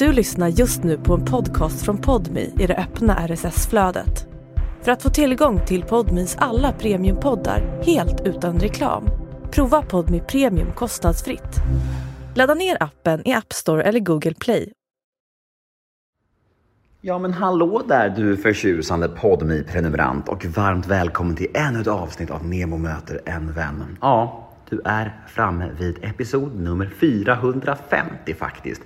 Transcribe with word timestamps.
Du 0.00 0.12
lyssnar 0.12 0.48
just 0.48 0.84
nu 0.84 0.98
på 0.98 1.14
en 1.14 1.24
podcast 1.24 1.84
från 1.84 1.98
Podmi 1.98 2.52
i 2.58 2.66
det 2.66 2.76
öppna 2.76 3.28
RSS-flödet. 3.28 4.26
För 4.82 4.92
att 4.92 5.02
få 5.02 5.10
tillgång 5.10 5.60
till 5.66 5.82
Podmis 5.82 6.36
alla 6.38 6.72
premiumpoddar 6.72 7.82
helt 7.82 8.20
utan 8.26 8.60
reklam, 8.60 9.04
prova 9.50 9.82
Podmi 9.82 10.20
Premium 10.20 10.72
kostnadsfritt. 10.72 11.56
Ladda 12.34 12.54
ner 12.54 12.76
appen 12.82 13.28
i 13.28 13.32
App 13.32 13.52
Store 13.52 13.82
eller 13.82 14.00
Google 14.00 14.34
Play. 14.34 14.72
Ja 17.00 17.18
men 17.18 17.32
hallå 17.32 17.82
där 17.88 18.08
du 18.08 18.36
förtjusande 18.36 19.08
podmi 19.08 19.64
prenumerant 19.72 20.28
och 20.28 20.44
varmt 20.44 20.86
välkommen 20.86 21.36
till 21.36 21.50
ännu 21.54 21.80
ett 21.80 21.86
avsnitt 21.86 22.30
av 22.30 22.46
Nemo 22.46 22.78
möter 22.78 23.20
en 23.24 23.52
vän. 23.52 23.98
Ja, 24.00 24.50
du 24.70 24.80
är 24.84 25.20
framme 25.28 25.70
vid 25.78 25.98
episod 26.02 26.60
nummer 26.60 26.90
450 27.00 28.34
faktiskt. 28.34 28.82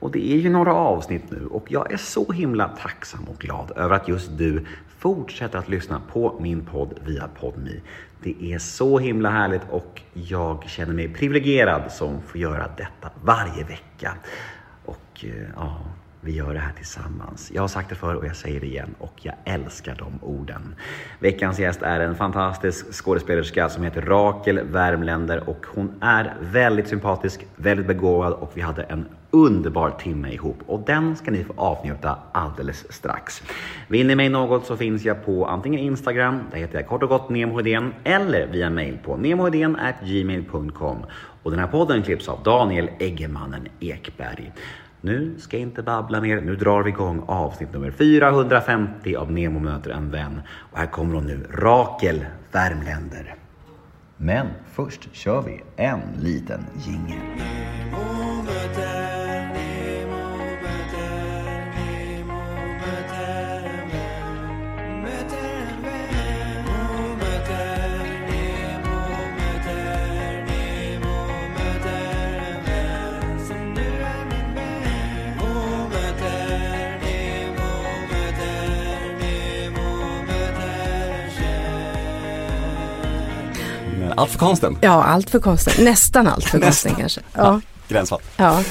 Och 0.00 0.10
det 0.10 0.32
är 0.32 0.36
ju 0.36 0.50
några 0.50 0.74
avsnitt 0.74 1.30
nu 1.30 1.46
och 1.46 1.72
jag 1.72 1.92
är 1.92 1.96
så 1.96 2.32
himla 2.32 2.68
tacksam 2.68 3.24
och 3.24 3.38
glad 3.38 3.72
över 3.76 3.96
att 3.96 4.08
just 4.08 4.38
du 4.38 4.64
fortsätter 4.98 5.58
att 5.58 5.68
lyssna 5.68 6.00
på 6.12 6.38
min 6.40 6.64
podd 6.64 6.94
via 7.04 7.28
Podmi. 7.40 7.80
Det 8.22 8.52
är 8.52 8.58
så 8.58 8.98
himla 8.98 9.30
härligt 9.30 9.62
och 9.70 10.02
jag 10.12 10.64
känner 10.68 10.94
mig 10.94 11.08
privilegierad 11.14 11.92
som 11.92 12.22
får 12.22 12.40
göra 12.40 12.70
detta 12.76 13.10
varje 13.22 13.64
vecka. 13.64 14.14
Och 14.84 15.24
eh, 15.24 15.48
ja, 15.56 15.80
vi 16.20 16.32
gör 16.32 16.54
det 16.54 16.60
här 16.60 16.72
tillsammans. 16.72 17.50
Jag 17.54 17.62
har 17.62 17.68
sagt 17.68 17.88
det 17.88 17.94
förr 17.94 18.14
och 18.14 18.26
jag 18.26 18.36
säger 18.36 18.60
det 18.60 18.66
igen 18.66 18.94
och 18.98 19.14
jag 19.22 19.34
älskar 19.44 19.94
de 19.94 20.18
orden. 20.22 20.74
Veckans 21.18 21.58
gäst 21.58 21.82
är 21.82 22.00
en 22.00 22.14
fantastisk 22.14 22.92
skådespelerska 22.92 23.68
som 23.68 23.84
heter 23.84 24.02
Rakel 24.02 24.60
Värmländer 24.60 25.48
och 25.48 25.66
hon 25.74 25.94
är 26.00 26.36
väldigt 26.40 26.88
sympatisk, 26.88 27.46
väldigt 27.56 27.86
begåvad 27.86 28.32
och 28.32 28.50
vi 28.54 28.60
hade 28.60 28.82
en 28.82 29.06
underbar 29.30 29.90
timme 29.90 30.32
ihop 30.32 30.58
och 30.66 30.80
den 30.80 31.16
ska 31.16 31.30
ni 31.30 31.44
få 31.44 31.52
avnjuta 31.56 32.18
alldeles 32.32 32.92
strax. 32.92 33.42
Vill 33.88 34.06
ni 34.06 34.14
mig 34.14 34.28
något 34.28 34.66
så 34.66 34.76
finns 34.76 35.04
jag 35.04 35.24
på 35.24 35.46
antingen 35.46 35.80
Instagram, 35.80 36.40
där 36.50 36.58
heter 36.58 36.78
jag 36.78 36.88
kort 36.88 37.02
och 37.02 37.08
gott 37.08 37.28
nemohedén 37.28 37.94
eller 38.04 38.46
via 38.46 38.70
mail 38.70 38.98
på 39.04 39.16
gmail.com 40.04 40.98
och 41.42 41.50
den 41.50 41.60
här 41.60 41.66
podden 41.66 42.02
klipps 42.02 42.28
av 42.28 42.42
Daniel 42.42 42.90
Eggemannen 42.98 43.68
Ekberg. 43.80 44.52
Nu 45.00 45.34
ska 45.38 45.56
jag 45.56 45.62
inte 45.62 45.82
babbla 45.82 46.20
mer. 46.20 46.40
Nu 46.40 46.56
drar 46.56 46.82
vi 46.82 46.90
igång 46.90 47.22
avsnitt 47.26 47.72
nummer 47.72 47.90
450 47.90 49.16
av 49.16 49.32
Nemo 49.32 49.60
möter 49.60 49.90
en 49.90 50.10
vän. 50.10 50.40
Och 50.72 50.78
här 50.78 50.86
kommer 50.86 51.14
hon 51.14 51.26
nu, 51.26 51.46
Rakel 51.50 52.24
Värmländer. 52.52 53.34
Men 54.16 54.46
först 54.72 55.08
kör 55.12 55.42
vi 55.42 55.62
en 55.76 56.00
liten 56.20 56.66
jingel. 56.86 57.18
Allt 84.18 84.30
för 84.30 84.38
konsten. 84.38 84.78
Ja, 84.80 85.04
allt 85.04 85.30
för 85.30 85.38
konsten. 85.38 85.84
Nästan 85.84 86.26
allt 86.26 86.44
för 86.44 86.60
konsten 86.64 86.94
kanske. 86.94 87.20
Ja. 87.34 87.60
Gränsfall. 87.88 88.20
ja. 88.36 88.62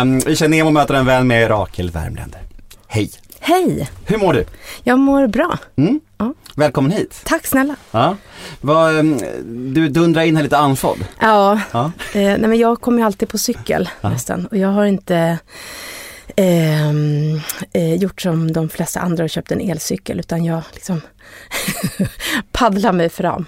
Um, 0.00 0.18
vi 0.20 0.36
kör 0.36 0.48
Nemo 0.48 0.70
möter 0.70 0.94
en 0.94 1.06
vän 1.06 1.26
med 1.26 1.50
Rakel 1.50 1.90
Värmländer. 1.90 2.40
Hej! 2.88 3.10
Hej, 3.40 3.90
Hur 4.06 4.18
mår 4.18 4.32
du? 4.32 4.44
jag 4.82 4.98
mår 4.98 5.26
bra. 5.26 5.58
Mm? 5.76 6.00
Ja. 6.18 6.34
Välkommen 6.54 6.90
hit. 6.92 7.20
Tack 7.24 7.46
snälla. 7.46 7.76
Ja. 7.90 8.16
Vad, 8.60 8.98
ehm, 8.98 9.18
du 9.74 9.88
dundrar 9.88 10.22
in 10.22 10.36
här 10.36 10.42
lite 10.42 10.58
andfådd. 10.58 10.98
Ja, 11.20 11.60
Ja. 11.72 11.84
eh, 12.12 12.20
nej 12.20 12.38
men 12.38 12.58
jag 12.58 12.80
kommer 12.80 12.98
ju 12.98 13.04
alltid 13.04 13.28
på 13.28 13.38
cykel 13.38 13.88
nästan 14.00 14.46
och 14.46 14.56
jag 14.56 14.68
har 14.68 14.84
inte 14.84 15.38
eh, 16.36 17.94
gjort 17.94 18.22
som 18.22 18.52
de 18.52 18.68
flesta 18.68 19.00
andra 19.00 19.24
och 19.24 19.30
köpt 19.30 19.52
en 19.52 19.60
elcykel 19.60 20.20
utan 20.20 20.44
jag 20.44 20.62
liksom 20.72 21.00
paddlar 22.52 22.92
mig 22.92 23.08
fram. 23.08 23.46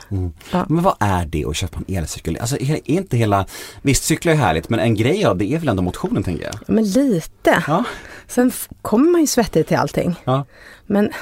Ja. 0.50 0.66
Men 0.68 0.82
vad 0.82 0.94
är 1.00 1.26
det 1.26 1.44
att 1.44 1.56
köpa 1.56 1.78
en 1.86 1.96
elcykel? 1.96 2.38
Alltså 2.40 2.56
är 2.56 2.70
är 2.70 2.90
inte 2.90 3.16
hela, 3.16 3.46
visst 3.82 4.04
cykla 4.04 4.32
är 4.32 4.36
härligt 4.36 4.68
men 4.68 4.80
en 4.80 4.94
grej 4.94 5.24
av 5.24 5.36
det 5.38 5.52
är 5.52 5.58
väl 5.58 5.68
ändå 5.68 5.82
motionen 5.82 6.22
tänker 6.22 6.44
jag? 6.44 6.54
Men 6.66 6.90
lite. 6.90 7.64
Ja. 7.66 7.84
Sen 8.28 8.52
kommer 8.82 9.10
man 9.10 9.20
ju 9.20 9.26
svettig 9.26 9.66
till 9.66 9.76
allting. 9.76 10.16
ja. 10.24 10.44
Men 10.90 11.06
äh, 11.06 11.12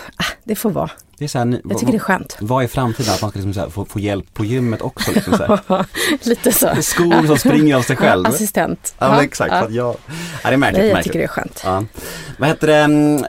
det 0.45 0.55
får 0.55 0.71
vara. 0.71 0.91
Det 1.19 1.25
är 1.25 1.29
så 1.29 1.39
här, 1.39 1.61
Jag 1.69 1.79
tycker 1.79 1.93
det 1.93 1.99
är 1.99 2.01
skönt. 2.01 2.37
Vad 2.41 2.65
är 2.65 2.69
framtiden? 2.69 3.15
Att 3.15 3.23
man 3.23 3.31
ska 3.31 3.41
liksom 3.41 3.71
få, 3.71 3.85
få 3.85 4.01
hjälp 4.01 4.35
på 4.35 4.45
gymmet 4.45 4.83
också? 4.83 5.13
Liksom 5.13 5.37
så. 5.39 5.59
Lite 6.29 6.53
så. 6.53 6.69
Skor 6.83 7.27
som 7.27 7.39
springer 7.39 7.77
av 7.77 7.83
sig 7.83 7.97
själv. 7.97 8.27
Assistent. 8.29 8.95
Ja, 8.99 9.11
men 9.11 9.21
exakt. 9.25 9.53
Att 9.53 9.73
jag... 9.73 9.97
ja, 10.43 10.49
det 10.49 10.55
är 10.55 10.57
märkligt. 10.57 10.79
Nej, 10.79 10.89
jag 10.89 10.95
märkligt. 10.95 11.05
tycker 11.05 11.19
det 11.19 11.25
är 11.25 11.29
skönt. 11.29 11.63
Ja. 11.65 11.85
Vad 12.39 12.49
heter 12.49 12.67
det, 12.67 12.77
mm, 12.77 13.25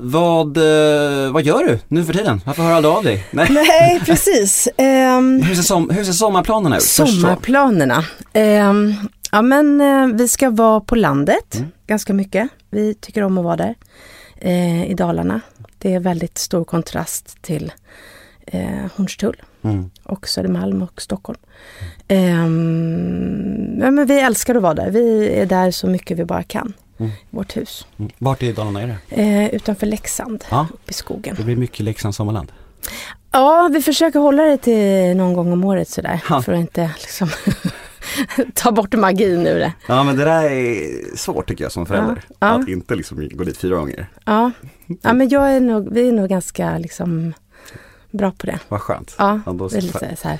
vad, 0.00 0.56
eh, 0.56 1.32
vad 1.32 1.42
gör 1.42 1.64
du 1.66 1.78
nu 1.88 2.04
för 2.04 2.12
tiden? 2.12 2.40
Varför 2.46 2.62
hör 2.62 2.70
jag 2.70 2.76
aldrig 2.76 2.94
av 2.94 3.04
dig? 3.04 3.26
Nej. 3.30 3.46
Nej, 3.50 4.00
precis. 4.04 4.68
Ehm, 4.76 5.42
Hur 5.42 5.54
ser, 5.54 5.62
som, 5.62 5.90
hur 5.90 6.04
ser 6.04 6.12
sommarplanerna 6.12 6.76
ut? 6.76 6.82
Sommarplanerna. 6.82 8.04
Ehm, 8.32 8.94
ja, 9.32 9.42
men 9.42 9.80
eh, 9.80 10.06
vi 10.16 10.28
ska 10.28 10.50
vara 10.50 10.80
på 10.80 10.94
landet 10.94 11.54
Mm. 11.54 11.70
Ganska 11.90 12.12
mycket. 12.14 12.48
Vi 12.70 12.94
tycker 12.94 13.22
om 13.22 13.38
att 13.38 13.44
vara 13.44 13.56
där 13.56 13.74
eh, 14.36 14.90
i 14.90 14.94
Dalarna. 14.94 15.40
Det 15.78 15.94
är 15.94 16.00
väldigt 16.00 16.38
stor 16.38 16.64
kontrast 16.64 17.42
till 17.42 17.72
eh, 18.46 18.86
Hornstull 18.96 19.42
Mm. 19.62 19.90
och 20.02 20.28
Södermalm 20.28 20.82
och 20.82 21.02
Stockholm. 21.02 21.38
Ehm, 22.08 23.78
ja, 23.80 23.90
men 23.90 24.06
vi 24.06 24.20
älskar 24.20 24.54
att 24.54 24.62
vara 24.62 24.74
där. 24.74 24.90
Vi 24.90 25.28
är 25.34 25.46
där 25.46 25.70
så 25.70 25.86
mycket 25.86 26.18
vi 26.18 26.24
bara 26.24 26.42
kan. 26.42 26.72
Mm. 26.98 27.10
i 27.12 27.14
Vårt 27.30 27.56
hus. 27.56 27.86
Mm. 27.98 28.10
Vart 28.18 28.42
i 28.42 28.52
Dalarna 28.52 28.82
är 28.82 28.86
det? 29.08 29.22
Eh, 29.22 29.48
utanför 29.54 29.86
Leksand, 29.86 30.44
Ja, 30.50 30.66
uppe 30.74 30.90
i 30.90 30.94
skogen. 30.94 31.34
det 31.38 31.44
blir 31.44 31.56
mycket 31.56 31.80
Leksands 31.80 32.16
sommarland. 32.16 32.52
Ja, 33.32 33.70
vi 33.72 33.82
försöker 33.82 34.18
hålla 34.20 34.42
det 34.42 34.56
till 34.56 35.16
någon 35.16 35.32
gång 35.34 35.52
om 35.52 35.64
året 35.64 35.88
sådär. 35.88 36.20
Ja. 36.30 36.42
För 36.42 36.52
att 36.52 36.58
inte 36.60 36.90
liksom 37.00 37.28
ta 38.54 38.72
bort 38.72 38.94
magin 38.94 39.46
ur 39.46 39.58
det. 39.58 39.72
Ja 39.88 40.02
men 40.04 40.16
det 40.16 40.24
där 40.24 40.42
är 40.50 41.16
svårt 41.16 41.48
tycker 41.48 41.64
jag 41.64 41.72
som 41.72 41.86
förälder. 41.86 42.22
Ja, 42.28 42.34
ja. 42.38 42.48
Att 42.48 42.68
inte 42.68 42.94
liksom 42.94 43.28
gå 43.32 43.44
dit 43.44 43.56
fyra 43.56 43.76
gånger. 43.76 44.06
Ja, 44.24 44.50
ja 45.02 45.12
men 45.12 45.28
jag 45.28 45.52
är 45.52 45.60
nog, 45.60 45.92
vi 45.92 46.08
är 46.08 46.12
nog 46.12 46.28
ganska 46.28 46.78
liksom 46.78 47.32
bra 48.10 48.30
på 48.30 48.46
det. 48.46 48.58
Vad 48.68 48.80
skönt. 48.80 49.14
Ja, 49.18 49.40
Ja, 49.46 49.52
det 49.52 49.76
är 49.76 49.80
lite 49.80 50.16
så 50.16 50.28
här, 50.28 50.38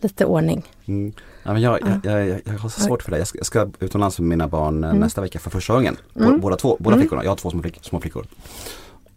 lite 0.00 0.24
ordning. 0.24 0.62
Mm. 0.86 1.12
Ja, 1.42 1.52
men 1.52 1.62
jag, 1.62 1.80
jag, 2.02 2.26
jag, 2.26 2.40
jag, 2.44 2.58
har 2.58 2.68
så 2.68 2.80
svårt 2.80 3.02
för 3.02 3.10
det. 3.10 3.18
Jag 3.18 3.26
ska, 3.26 3.38
jag 3.38 3.46
ska 3.46 3.68
utomlands 3.80 4.18
med 4.18 4.28
mina 4.28 4.48
barn 4.48 4.84
eh, 4.84 4.92
nästa 4.92 5.20
vecka 5.20 5.38
för 5.38 5.50
första 5.50 5.72
gången. 5.72 5.96
Mm. 6.20 6.40
Båda, 6.40 6.56
två, 6.56 6.76
båda 6.80 6.94
Mm. 6.94 7.02
flickorna, 7.02 7.24
jag 7.24 7.30
har 7.30 7.36
två 7.36 7.50
små, 7.50 7.62
flick, 7.62 7.78
små 7.82 8.00
flickor. 8.00 8.26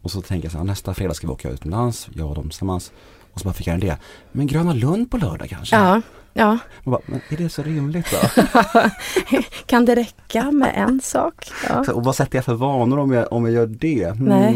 Och 0.01 0.11
så 0.11 0.22
tänker 0.22 0.45
jag 0.45 0.51
så 0.51 0.57
här, 0.57 0.66
nästa 0.66 0.94
fredag 0.94 1.13
ska 1.13 1.28
vi 1.28 1.33
åka 1.33 1.49
utomlands, 1.49 2.09
jag 2.13 2.29
och 2.29 2.35
dem 2.35 2.49
tillsammans. 2.49 2.91
Och 3.33 3.39
så 3.39 3.44
bara 3.45 3.53
fick 3.53 3.67
jag 3.67 3.73
en 3.73 3.83
idé, 3.83 3.95
men 4.31 4.47
Gröna 4.47 4.73
Lund 4.73 5.11
på 5.11 5.17
lördag 5.17 5.49
kanske? 5.49 5.75
Ja, 5.75 6.01
ja. 6.34 6.57
Och 6.84 6.91
bara, 6.91 7.01
men 7.06 7.22
är 7.29 7.38
det 7.38 7.50
så 7.50 7.63
rimligt 7.63 8.06
då? 8.12 8.41
Kan 9.66 9.85
det 9.85 9.95
räcka 9.95 10.51
med 10.51 10.73
en 10.75 11.01
sak? 11.01 11.34
Ja. 11.69 11.84
Så, 11.84 11.94
och 11.94 12.03
vad 12.03 12.16
sätter 12.16 12.38
jag 12.38 12.45
för 12.45 12.53
vanor 12.53 13.00
om 13.00 13.12
jag, 13.12 13.34
om 13.34 13.45
jag 13.45 13.53
gör 13.53 13.67
det? 13.67 14.03
Mm. 14.03 14.23
Nej. 14.25 14.53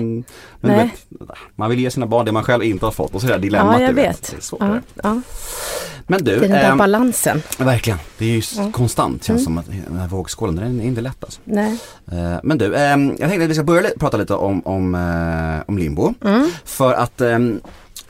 Men 0.60 0.72
Nej. 0.72 0.92
Vet, 1.20 1.30
man 1.56 1.70
vill 1.70 1.80
ge 1.80 1.92
sina 1.92 2.06
barn 2.06 2.26
det 2.26 2.32
man 2.32 2.44
själv 2.44 2.64
inte 2.64 2.86
har 2.86 2.92
fått 2.92 3.16
och 3.16 3.22
så 3.22 3.28
är 3.28 3.32
det 3.32 3.38
dilemmat. 3.38 3.76
Ja, 3.76 3.82
jag 3.82 3.90
du 3.96 3.96
vet. 4.02 4.32
Det 4.32 4.38
är 4.38 4.42
svårt 4.42 4.60
Ja, 4.62 4.80
ja. 5.04 5.22
Men 6.08 6.24
du, 6.24 6.32
Det 6.32 6.36
är 6.38 6.40
den 6.40 6.52
där 6.52 6.72
ehm, 6.72 6.78
balansen. 6.78 7.42
verkligen. 7.58 8.00
Det 8.18 8.26
är 8.26 8.30
ju 8.30 8.42
Ja. 8.58 8.72
konstant 8.72 9.24
känns 9.24 9.40
Mm. 9.40 9.44
som 9.44 9.58
att 9.58 9.66
den 9.90 10.00
här 10.00 10.08
vågskålen, 10.08 10.56
den 10.56 10.82
är 10.82 10.86
inte 10.86 11.02
lätt 11.02 11.24
alltså. 11.24 11.42
Nej. 11.44 11.78
Eh, 12.12 12.36
Men 12.44 12.58
du, 12.58 12.76
ehm, 12.76 13.08
jag 13.20 13.30
tänkte 13.30 13.44
att 13.44 13.50
vi 13.50 13.54
ska 13.54 13.64
börja 13.64 13.90
prata 14.00 14.18
lite 14.18 14.34
om, 14.36 14.62
om, 14.66 14.96
eh, 14.96 15.64
om 15.68 15.78
Limbo. 15.78 16.14
Mm. 16.26 16.50
För 16.66 16.94
att 16.94 17.22
ehm, 17.22 17.62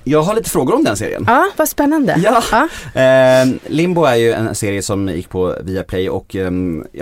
jag 0.04 0.22
har 0.22 0.36
lite 0.36 0.50
frågor 0.50 0.76
om 0.76 0.84
den 0.84 0.98
serien. 0.98 1.24
Ja, 1.28 1.46
vad 1.58 1.70
spännande. 1.70 2.16
Ja. 2.24 2.44
Ja. 2.52 2.68
Ehm, 3.02 3.60
Limbo 3.68 4.04
är 4.04 4.16
ju 4.16 4.32
en 4.32 4.56
serie 4.56 4.82
som 4.82 5.10
gick 5.10 5.30
på 5.30 5.56
Viaplay 5.64 6.10
och 6.10 6.36
ja, 6.36 6.44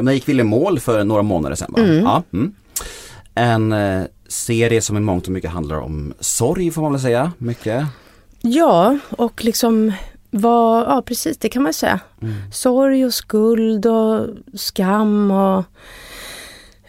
den 0.01 0.13
gick 0.13 0.29
väl 0.29 0.39
i 0.39 0.43
mål 0.43 0.79
för 0.79 1.03
några 1.03 1.21
månader 1.21 1.55
sedan? 1.55 1.73
Mm. 1.77 2.03
Ja, 2.03 2.23
mm. 2.33 2.53
En 3.35 3.71
eh, 3.71 4.03
serie 4.27 4.81
som 4.81 4.97
i 4.97 4.99
mångt 4.99 5.25
och 5.25 5.31
mycket 5.31 5.51
handlar 5.51 5.75
om 5.77 6.13
sorg 6.19 6.71
får 6.71 6.81
man 6.81 6.91
väl 6.91 7.01
säga, 7.01 7.31
mycket. 7.37 7.85
ja, 8.41 8.97
och 9.09 9.43
liksom 9.43 9.93
vad, 10.31 10.83
ja 10.83 11.01
precis 11.05 11.37
det 11.37 11.49
kan 11.49 11.63
man 11.63 11.73
säga. 11.73 11.99
Mm. 12.21 12.33
Sorg 12.51 13.05
och 13.05 13.13
skuld 13.13 13.85
och 13.85 14.27
skam 14.53 15.31
och 15.31 15.63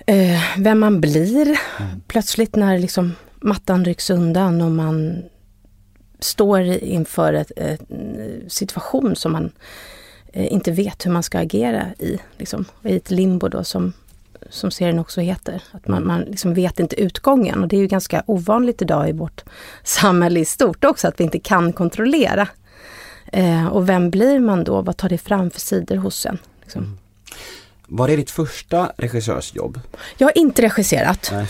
eh, 0.06 0.40
vem 0.58 0.80
man 0.80 1.00
blir 1.00 1.42
Mm. 1.78 2.00
plötsligt 2.08 2.56
när 2.56 2.78
liksom 2.78 3.12
mattan 3.40 3.84
rycks 3.84 4.10
undan 4.10 4.60
och 4.60 4.70
man 4.70 5.22
står 6.24 6.60
inför 6.62 7.32
ett, 7.32 7.52
ett, 7.56 7.90
en 7.90 8.50
situation 8.50 9.16
som 9.16 9.32
man 9.32 9.52
eh, 10.32 10.52
inte 10.52 10.70
vet 10.70 11.06
hur 11.06 11.10
man 11.10 11.22
ska 11.22 11.38
agera 11.38 11.86
i. 11.98 12.18
Liksom, 12.38 12.64
i 12.82 12.96
ett 12.96 13.10
limbo 13.10 13.48
då 13.48 13.64
som, 13.64 13.92
som 14.50 14.70
serien 14.70 14.98
också 14.98 15.20
heter. 15.20 15.62
Att 15.70 15.88
man, 15.88 16.06
man 16.06 16.20
liksom 16.20 16.54
vet 16.54 16.80
inte 16.80 17.00
utgången 17.00 17.62
och 17.62 17.68
det 17.68 17.76
är 17.76 17.80
ju 17.80 17.86
ganska 17.86 18.22
ovanligt 18.26 18.82
idag 18.82 19.08
i 19.08 19.12
vårt 19.12 19.44
samhälle 19.84 20.40
i 20.40 20.44
stort 20.44 20.84
också, 20.84 21.08
att 21.08 21.20
vi 21.20 21.24
inte 21.24 21.38
kan 21.38 21.72
kontrollera. 21.72 22.48
Eh, 23.32 23.66
och 23.66 23.88
vem 23.88 24.10
blir 24.10 24.40
man 24.40 24.64
då? 24.64 24.82
Vad 24.82 24.96
tar 24.96 25.08
det 25.08 25.18
fram 25.18 25.50
för 25.50 25.60
sidor 25.60 25.96
hos 25.96 26.26
en? 26.26 26.38
Liksom. 26.62 26.98
Var 27.86 28.08
det 28.08 28.16
ditt 28.16 28.30
första 28.30 28.92
regissörsjobb? 28.96 29.80
Jag 30.18 30.26
har 30.26 30.38
inte 30.38 30.62
regisserat. 30.62 31.28
Nej. 31.32 31.46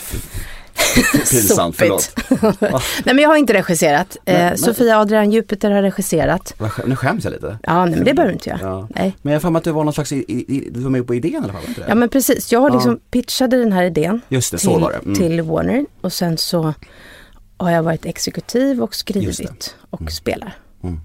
Pinsamt, 1.31 1.75
förlåt. 1.75 2.15
nej 3.05 3.15
men 3.15 3.17
jag 3.17 3.29
har 3.29 3.35
inte 3.37 3.53
regisserat. 3.53 4.17
Nej, 4.25 4.35
eh, 4.35 4.41
men- 4.41 4.57
Sofia 4.57 4.99
Adrian 4.99 5.31
Jupiter 5.31 5.71
har 5.71 5.81
regisserat. 5.81 6.53
Nu 6.85 6.95
skäms 6.95 7.23
jag 7.23 7.31
lite. 7.33 7.57
Ja, 7.63 7.85
nej, 7.85 7.95
men 7.95 8.05
det 8.05 8.13
behöver 8.13 8.27
du 8.27 8.33
inte 8.33 8.49
göra. 8.49 8.59
Ja. 8.61 8.87
Nej. 8.95 9.17
Men 9.21 9.33
jag 9.33 9.41
har 9.41 9.55
att 9.57 9.63
du 9.63 9.71
var 9.71 9.83
någon 9.83 9.93
slags, 9.93 10.11
i, 10.11 10.17
i, 10.27 10.69
du 10.71 10.79
var 10.79 10.89
med 10.89 11.07
på 11.07 11.15
idén 11.15 11.31
i 11.33 11.37
alla 11.37 11.45
fall? 11.53 11.61
var 11.61 11.67
inte 11.69 11.81
det? 11.81 11.87
Ja 11.89 11.95
men 11.95 12.09
precis, 12.09 12.51
jag 12.51 12.59
har 12.59 12.69
Ja. 12.69 12.75
liksom 12.75 12.99
pitchade 13.11 13.57
den 13.59 13.71
här 13.71 13.83
idén 13.83 14.21
Just 14.29 14.51
det, 14.51 14.57
till, 14.57 14.65
så 14.69 14.79
var 14.79 14.91
det. 14.91 14.97
Mm. 14.97 15.15
till 15.15 15.41
Warner 15.41 15.85
och 16.01 16.13
sen 16.13 16.37
så 16.37 16.73
har 17.57 17.71
jag 17.71 17.83
varit 17.83 18.05
exekutiv 18.05 18.71
och. 18.71 18.75
Mm. 18.77 18.91
skrivit 19.33 19.75
och 19.89 20.11
spelar. 20.11 20.55
Mm. 20.83 20.99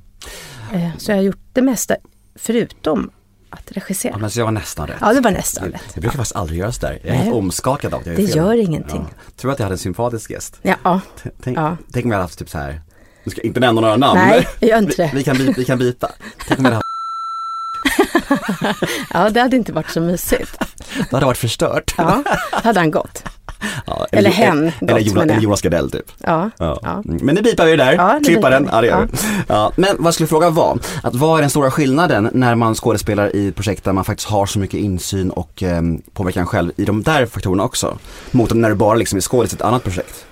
Eh, 0.72 0.90
Så 0.98 1.10
jag 1.10 1.16
har 1.16 1.22
gjort 1.22 1.40
det 1.52 1.62
mesta 1.62 1.96
förutom 2.36 3.10
att 3.50 3.72
regissera. 3.72 4.12
Ja, 4.12 4.18
men 4.18 4.30
så 4.30 4.40
jag 4.40 4.44
var 4.44 4.52
nästan 4.52 4.86
rätt. 4.86 4.96
Ja, 5.00 5.12
det 5.12 5.20
var 5.20 5.30
nästan 5.30 5.64
Det, 5.70 5.74
rätt. 5.76 5.82
det 5.94 6.00
brukar 6.00 6.16
faktiskt 6.16 6.36
aldrig 6.36 6.58
göras 6.58 6.78
där. 6.78 6.90
Jag 7.02 7.06
är 7.06 7.10
Nej. 7.12 7.18
helt 7.24 7.36
omskakad 7.36 7.94
av 7.94 8.00
att 8.00 8.06
jag 8.06 8.16
Det 8.16 8.22
gör 8.22 8.54
ingenting. 8.54 9.06
Tror 9.36 9.52
att 9.52 9.58
jag 9.58 9.64
hade 9.64 9.74
en 9.74 9.78
sympatisk 9.78 10.30
gäst. 10.30 10.58
Ja, 10.62 10.74
ja. 10.84 11.00
Tänk, 11.42 11.58
Ja. 11.58 11.76
tänk 11.92 12.04
om 12.04 12.10
jag 12.10 12.18
hade 12.18 12.24
haft 12.24 12.38
typ 12.38 12.50
så 12.50 12.58
här. 12.58 12.80
nu 13.24 13.30
ska 13.30 13.40
jag 13.40 13.46
inte 13.46 13.60
nämna 13.60 13.80
några 13.80 13.96
namn. 13.96 14.20
Nej, 14.20 14.48
gör 14.60 14.78
inte 14.78 14.94
vi, 14.96 15.02
det. 15.02 15.10
vi, 15.14 15.24
kan 15.24 15.36
vi 15.56 15.64
kan 15.64 15.78
byta. 15.78 16.10
Tänk 16.48 16.58
om 16.58 16.64
jag 16.64 16.72
hade 16.72 16.82
ja, 19.14 19.30
det 19.30 19.40
hade 19.40 19.56
inte 19.56 19.72
varit 19.72 19.90
så 19.90 20.00
mysigt. 20.00 20.58
det 21.10 21.12
hade 21.16 21.26
varit 21.26 21.38
förstört. 21.38 21.94
Ja, 21.98 22.22
hade 22.52 22.80
han 22.80 22.90
gått. 22.90 23.22
Ja, 23.86 24.06
Eller 24.12 24.30
hen 24.30 24.58
Eller, 24.58 24.70
gott, 24.80 24.90
eller, 24.90 25.00
Jonas, 25.00 25.22
eller 25.24 25.40
Jonas 25.40 25.62
Gardell 25.62 25.90
typ. 25.90 26.12
Ja, 26.18 26.50
Ja. 26.58 26.78
ja. 26.82 27.02
Mm. 27.04 27.18
Men 27.22 27.34
nu 27.34 27.42
bipar 27.42 27.64
vi 27.64 27.70
det 27.70 27.84
där, 27.84 27.92
Ja, 27.92 28.18
det 28.18 28.24
klippa 28.24 28.50
den. 28.50 28.68
Ja, 28.72 28.80
det 28.80 28.86
gör 28.86 29.06
vi. 29.12 29.18
Ja. 29.46 29.72
Men 29.76 29.96
vad 29.98 30.14
skulle 30.14 30.26
frågan 30.26 30.54
vara? 30.54 30.78
Att 31.02 31.14
vad 31.14 31.36
är 31.38 31.40
den 31.40 31.50
stora 31.50 31.70
skillnaden 31.70 32.30
när 32.32 32.54
man 32.54 32.74
skådespelar 32.74 33.36
i 33.36 33.52
projekt 33.52 33.84
där 33.84 33.92
man 33.92 34.04
faktiskt 34.04 34.28
har 34.28 34.46
så 34.46 34.58
mycket 34.58 34.80
insyn 34.80 35.30
och 35.30 35.62
eh, 35.62 35.82
påverkan 36.12 36.46
själv 36.46 36.72
i 36.76 36.84
de 36.84 37.02
där 37.02 37.26
faktorerna 37.26 37.64
också? 37.64 37.98
Mot 38.30 38.54
när 38.54 38.68
du 38.68 38.74
bara 38.74 38.94
liksom 38.94 39.16
är 39.16 39.20
skådis 39.20 39.52
i 39.52 39.56
ett 39.56 39.62
annat 39.62 39.82
projekt. 39.84 40.24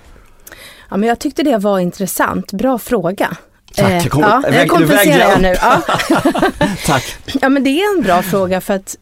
ja, 0.91 0.97
men 0.97 1.09
jag 1.09 1.19
tyckte 1.19 1.43
det 1.43 1.59
var 1.59 1.79
intressant. 1.79 2.53
Bra 2.53 2.79
fråga. 2.79 3.37
Tack, 3.77 3.91
Eh, 3.91 3.97
jag 4.03 4.11
kom- 4.11 4.23
ja, 4.23 4.43
väg- 4.45 4.55
jag 4.55 4.69
kompenserar 4.69 5.31
jag 5.31 5.43
nu. 5.43 5.55
Ja. 5.61 5.83
Tack. 6.87 7.17
Ja 7.41 7.49
men 7.49 7.65
det 7.65 7.71
är 7.71 7.97
en 7.97 8.03
bra 8.03 8.23
fråga 8.23 8.61
för 8.61 8.75
att 8.75 8.97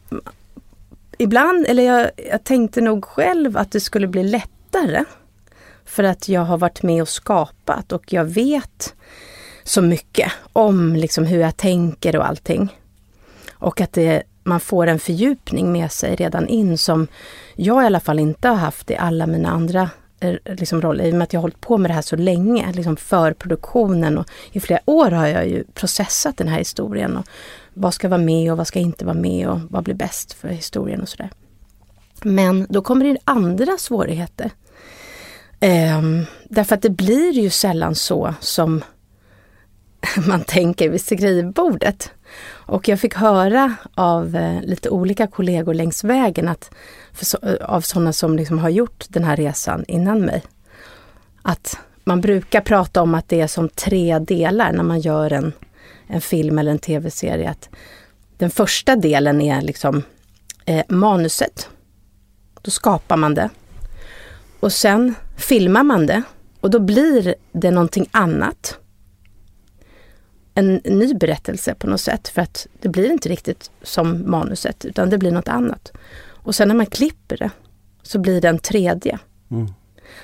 ibland, 1.17 1.65
eller 1.69 1.83
jag, 1.83 2.09
jag 2.31 2.43
tänkte 2.43 2.81
nog 2.81 3.05
själv 3.05 3.57
att 3.57 3.71
det 3.71 3.79
skulle 3.79 4.07
bli 4.07 4.23
lättare. 4.23 5.03
För 5.85 6.03
att 6.03 6.29
jag 6.29 6.41
har 6.41 6.57
varit 6.57 6.83
med 6.83 7.01
och 7.01 7.09
skapat 7.09 7.91
och 7.91 8.13
jag 8.13 8.25
vet 8.25 8.93
så 9.63 9.81
mycket 9.81 10.31
om 10.53 10.95
liksom 10.95 11.25
hur 11.25 11.39
jag 11.39 11.57
tänker 11.57 12.15
och 12.15 12.27
allting. 12.27 12.75
Och 13.53 13.81
att 13.81 13.93
det, 13.93 14.23
man 14.43 14.59
får 14.59 14.87
en 14.87 14.99
fördjupning 14.99 15.71
med 15.71 15.91
sig 15.91 16.15
redan 16.15 16.47
in 16.47 16.77
som 16.77 17.07
jag 17.55 17.83
i 17.83 17.85
alla 17.85 17.99
fall 17.99 18.19
inte 18.19 18.47
har 18.47 18.55
haft 18.55 18.91
i 18.91 18.95
alla 18.95 19.27
mina 19.27 19.49
andra 19.49 19.89
Eh, 20.25 20.55
liksom, 20.55 20.81
roll 20.81 21.01
I 21.01 21.11
och 21.11 21.15
med 21.15 21.23
att 21.23 21.33
jag 21.33 21.39
har 21.39 21.41
hållit 21.41 21.61
på 21.61 21.77
med 21.77 21.89
det 21.89 21.95
här 21.95 22.01
så 22.01 22.15
länge, 22.15 22.71
liksom 22.73 22.97
för 22.97 23.33
produktionen 23.33 24.17
och 24.17 24.25
i 24.51 24.59
flera 24.59 24.79
år 24.85 25.11
har 25.11 25.27
jag 25.27 25.47
ju 25.47 25.63
processat 25.63 26.37
den 26.37 26.47
här 26.47 26.57
historien. 26.57 27.17
Och 27.17 27.25
vad 27.73 27.93
ska 27.93 28.09
vara 28.09 28.21
med 28.21 28.51
och 28.51 28.57
vad 28.57 28.67
ska 28.67 28.79
inte 28.79 29.05
vara 29.05 29.17
med 29.17 29.49
och 29.49 29.59
vad 29.69 29.83
blir 29.83 29.95
bäst 29.95 30.33
för 30.33 30.47
historien 30.47 31.01
och 31.01 31.09
sådär. 31.09 31.29
Men 32.23 32.67
då 32.69 32.81
kommer 32.81 33.05
det 33.05 33.17
andra 33.23 33.77
svårigheter. 33.77 34.51
Ehm, 35.59 36.25
därför 36.49 36.75
att 36.75 36.81
det 36.81 36.89
blir 36.89 37.31
ju 37.31 37.49
sällan 37.49 37.95
så 37.95 38.33
som 38.39 38.83
man 40.27 40.43
tänker 40.43 40.89
vid 40.89 41.01
skrivbordet. 41.01 42.11
Och 42.67 42.87
jag 42.87 42.99
fick 42.99 43.15
höra 43.15 43.75
av 43.95 44.35
eh, 44.35 44.61
lite 44.61 44.89
olika 44.89 45.27
kollegor 45.27 45.73
längs 45.73 46.03
vägen, 46.03 46.47
att, 46.47 46.71
för 47.13 47.25
så, 47.25 47.37
eh, 47.41 47.55
av 47.69 47.81
sådana 47.81 48.13
som 48.13 48.35
liksom 48.35 48.59
har 48.59 48.69
gjort 48.69 49.05
den 49.09 49.23
här 49.23 49.35
resan 49.35 49.85
innan 49.87 50.21
mig, 50.21 50.43
att 51.41 51.79
man 52.03 52.21
brukar 52.21 52.61
prata 52.61 53.01
om 53.01 53.15
att 53.15 53.29
det 53.29 53.41
är 53.41 53.47
som 53.47 53.69
tre 53.69 54.19
delar 54.19 54.71
när 54.71 54.83
man 54.83 54.99
gör 54.99 55.33
en, 55.33 55.53
en 56.07 56.21
film 56.21 56.59
eller 56.59 56.71
en 56.71 56.79
tv-serie. 56.79 57.49
Att 57.49 57.69
den 58.37 58.49
första 58.49 58.95
delen 58.95 59.41
är 59.41 59.61
liksom 59.61 60.03
eh, 60.65 60.85
manuset. 60.89 61.69
Då 62.61 62.71
skapar 62.71 63.17
man 63.17 63.33
det. 63.33 63.49
Och 64.59 64.73
sen 64.73 65.15
filmar 65.37 65.83
man 65.83 66.05
det 66.05 66.23
och 66.61 66.69
då 66.69 66.79
blir 66.79 67.35
det 67.51 67.71
någonting 67.71 68.09
annat. 68.11 68.77
En 70.57 70.81
ny 70.83 71.13
berättelse 71.13 71.75
på 71.75 71.87
något 71.87 72.01
sätt 72.01 72.27
för 72.27 72.41
att 72.41 72.67
det 72.81 72.89
blir 72.89 73.11
inte 73.11 73.29
riktigt 73.29 73.71
som 73.83 74.31
manuset 74.31 74.85
utan 74.85 75.09
det 75.09 75.17
blir 75.17 75.31
något 75.31 75.47
annat. 75.47 75.91
Och 76.27 76.55
sen 76.55 76.67
när 76.67 76.75
man 76.75 76.85
klipper 76.85 77.37
det 77.37 77.49
så 78.03 78.19
blir 78.19 78.41
det 78.41 78.49
en 78.49 78.59
tredje. 78.59 79.19
Mm. 79.51 79.67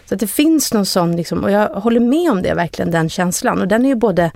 Så 0.05 0.13
att 0.13 0.19
det 0.19 0.27
finns 0.27 0.73
någon 0.73 0.85
sån, 0.85 1.15
liksom, 1.15 1.43
och 1.43 1.51
jag 1.51 1.69
håller 1.69 1.99
med 1.99 2.31
om 2.31 2.41
det 2.41 2.53
verkligen, 2.53 2.91
den 2.91 3.09
känslan. 3.09 3.61
Och 3.61 3.67
den 3.67 3.85
är 3.85 3.89
ju 3.89 3.95
både 3.95 4.31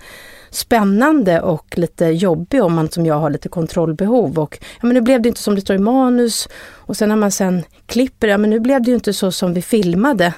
spännande 0.49 1.41
och 1.41 1.77
lite 1.77 2.05
jobbig 2.05 2.63
om 2.63 2.73
man 2.73 2.89
som 2.89 3.05
jag 3.05 3.19
har 3.19 3.29
lite 3.29 3.49
kontrollbehov. 3.49 4.39
Och 4.39 4.57
ja, 4.61 4.87
men 4.87 4.93
nu 4.93 5.01
blev 5.01 5.21
det 5.21 5.29
inte 5.29 5.41
som 5.41 5.55
det 5.55 5.61
står 5.61 5.75
i 5.75 5.79
manus. 5.79 6.49
Och 6.71 6.97
sen 6.97 7.09
när 7.09 7.15
man 7.15 7.31
sen 7.31 7.63
klipper, 7.85 8.27
ja 8.27 8.37
men 8.37 8.49
nu 8.49 8.59
blev 8.59 8.81
det 8.81 8.89
ju 8.89 8.95
inte 8.95 9.13
så 9.13 9.31
som 9.31 9.53
vi 9.53 9.61
filmade. 9.61 10.33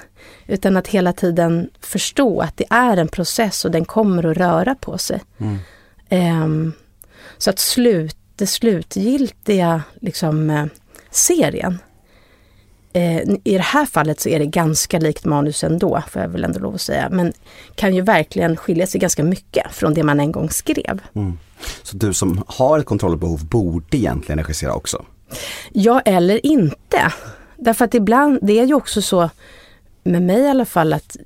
Utan 0.46 0.76
att 0.76 0.88
hela 0.88 1.12
tiden 1.12 1.70
förstå 1.80 2.40
att 2.40 2.56
det 2.56 2.66
är 2.70 2.96
en 2.96 3.08
process 3.08 3.64
och 3.64 3.70
den 3.70 3.84
kommer 3.84 4.26
att 4.26 4.36
röra 4.36 4.74
på 4.74 4.98
sig. 4.98 5.20
Mm. 5.38 5.58
Ehm, 6.08 6.72
så 7.38 7.50
att 7.50 7.58
slut, 7.58 8.16
det 8.36 8.46
slutgiltiga 8.46 9.82
liksom, 10.00 10.50
eh, 10.50 10.66
serien 11.10 11.78
Eh, 12.92 13.22
I 13.44 13.56
det 13.56 13.62
här 13.62 13.86
fallet 13.86 14.20
så 14.20 14.28
är 14.28 14.38
det 14.38 14.46
ganska 14.46 14.98
likt 14.98 15.24
manus 15.24 15.64
ändå, 15.64 16.02
får 16.10 16.22
jag 16.22 16.28
väl 16.28 16.44
ändå 16.44 16.60
lov 16.60 16.74
att 16.74 16.80
säga. 16.80 17.08
Men 17.10 17.32
kan 17.74 17.94
ju 17.94 18.00
verkligen 18.00 18.56
skilja 18.56 18.86
sig 18.86 19.00
ganska 19.00 19.24
mycket 19.24 19.72
från 19.72 19.94
det 19.94 20.02
man 20.02 20.20
en 20.20 20.32
gång 20.32 20.50
skrev. 20.50 21.00
Mm. 21.14 21.38
Så 21.82 21.96
du 21.96 22.14
som 22.14 22.44
har 22.46 22.78
ett 22.78 22.86
kontrollbehov 22.86 23.44
borde 23.46 23.96
egentligen 23.96 24.38
regissera 24.38 24.74
också? 24.74 25.04
Ja 25.72 26.00
eller 26.00 26.46
inte. 26.46 27.12
Därför 27.56 27.84
att 27.84 27.94
ibland, 27.94 28.38
det 28.42 28.58
är 28.58 28.64
ju 28.64 28.74
också 28.74 29.02
så, 29.02 29.30
med 30.08 30.22
mig 30.22 30.40
i 30.40 30.48
alla 30.48 30.64
fall, 30.64 30.92
att 30.92 31.16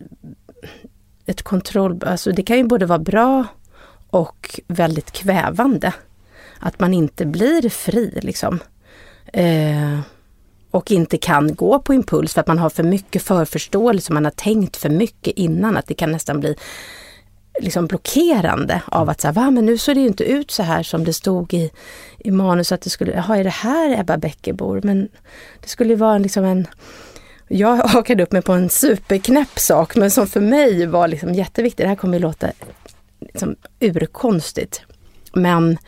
ett 1.26 1.42
kontroll, 1.42 2.02
alltså 2.06 2.32
det 2.32 2.42
kan 2.42 2.56
ju 2.56 2.64
både 2.64 2.86
vara 2.86 2.98
bra 2.98 3.46
och 4.10 4.60
väldigt 4.66 5.10
kvävande. 5.10 5.94
Att 6.58 6.80
man 6.80 6.94
inte 6.94 7.26
blir 7.26 7.68
fri 7.68 8.18
liksom. 8.22 8.58
Eh, 9.32 10.00
och 10.70 10.90
inte 10.90 11.18
kan 11.18 11.54
gå 11.54 11.78
på 11.78 11.94
impuls 11.94 12.34
för 12.34 12.40
att 12.40 12.46
man 12.46 12.58
har 12.58 12.70
för 12.70 12.82
mycket 12.82 13.22
förförståelse, 13.22 14.12
man 14.12 14.24
har 14.24 14.32
tänkt 14.32 14.76
för 14.76 14.88
mycket 14.88 15.36
innan, 15.36 15.76
att 15.76 15.86
det 15.86 15.94
kan 15.94 16.12
nästan 16.12 16.40
bli 16.40 16.56
liksom 17.60 17.86
blockerande 17.86 18.82
av 18.86 19.10
att 19.10 19.20
säga, 19.20 19.32
va 19.32 19.50
men 19.50 19.66
nu 19.66 19.78
såg 19.78 19.96
det 19.96 20.00
ju 20.00 20.06
inte 20.06 20.24
ut 20.24 20.50
så 20.50 20.62
här 20.62 20.82
som 20.82 21.04
det 21.04 21.12
stod 21.12 21.54
i, 21.54 21.70
i 22.18 22.30
manus 22.30 22.72
att 22.72 22.80
det 22.80 22.90
skulle, 22.90 23.12
jaha 23.12 23.36
är 23.36 23.44
det 23.44 23.50
här 23.50 24.00
Ebba 24.00 24.16
Bäckebor? 24.16 24.80
Men 24.84 25.08
det 25.60 25.68
skulle 25.68 25.90
ju 25.90 25.96
vara 25.96 26.18
liksom 26.18 26.44
en 26.44 26.66
jag 27.52 27.76
hakade 27.76 28.22
upp 28.22 28.32
mig 28.32 28.42
på 28.42 28.52
en 28.52 28.68
superknäpp 28.70 29.58
sak 29.58 29.96
men 29.96 30.10
som 30.10 30.26
för 30.26 30.40
mig 30.40 30.86
var 30.86 31.08
liksom 31.08 31.34
jätteviktig. 31.34 31.84
Det 31.84 31.88
här 31.88 31.96
kommer 31.96 32.14
ju 32.14 32.22
låta 32.22 32.52
liksom 33.20 33.56
urkonstigt. 33.80 34.82
Men, 35.32 35.78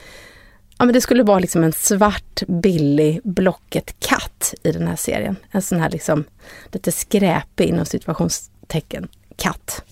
ja, 0.78 0.84
men 0.84 0.94
det 0.94 1.00
skulle 1.00 1.22
vara 1.22 1.38
liksom 1.38 1.64
en 1.64 1.72
svart 1.72 2.42
billig 2.46 3.20
Blocket-katt 3.24 4.54
i 4.62 4.72
den 4.72 4.88
här 4.88 4.96
serien. 4.96 5.36
En 5.50 5.62
sån 5.62 5.80
här 5.80 5.90
liksom 5.90 6.24
lite 6.72 6.92
skräpig 6.92 7.68
inom 7.68 7.86
situationstecken 7.86 9.08
katt. 9.36 9.84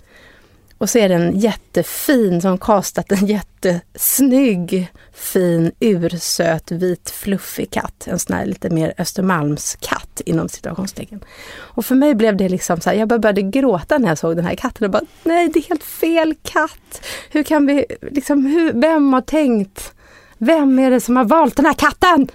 Och 0.83 0.91
så 0.91 0.99
är 0.99 1.09
den 1.09 1.39
jättefin, 1.39 2.41
som 2.41 2.59
kastat 2.59 3.13
en 3.13 3.27
jättesnygg, 3.27 4.93
fin, 5.13 5.73
ursöt, 5.81 6.71
vit, 6.71 7.11
fluffig 7.11 7.71
katt. 7.71 8.07
En 8.07 8.19
sån 8.19 8.37
här 8.37 8.47
lite 8.47 8.71
mer 8.71 8.95
Östermalmskatt 8.99 10.21
inom 10.27 10.49
situationstecken. 10.49 11.25
Och 11.55 11.87
för 11.87 11.95
mig 11.95 12.15
blev 12.15 12.37
det 12.37 12.49
liksom 12.49 12.81
så 12.81 12.91
här, 12.91 12.97
jag 12.97 13.09
började 13.09 13.43
gråta 13.43 13.99
när 13.99 14.09
jag 14.09 14.19
såg 14.19 14.37
den 14.37 14.45
här 14.45 14.55
katten 14.55 14.85
och 14.85 14.91
bara, 14.91 15.03
nej 15.23 15.49
det 15.49 15.59
är 15.59 15.69
helt 15.69 15.85
fel 15.85 16.35
katt. 16.43 17.07
Hur 17.31 17.43
kan 17.43 17.67
vi, 17.67 17.85
liksom, 18.01 18.47
hur, 18.47 18.73
vem 18.73 19.13
har 19.13 19.21
tänkt? 19.21 19.93
Vem 20.39 20.79
är 20.79 20.91
det 20.91 21.01
som 21.01 21.17
har 21.17 21.25
valt 21.25 21.57
den 21.57 21.67
här 21.67 21.75
katten? 21.75 22.29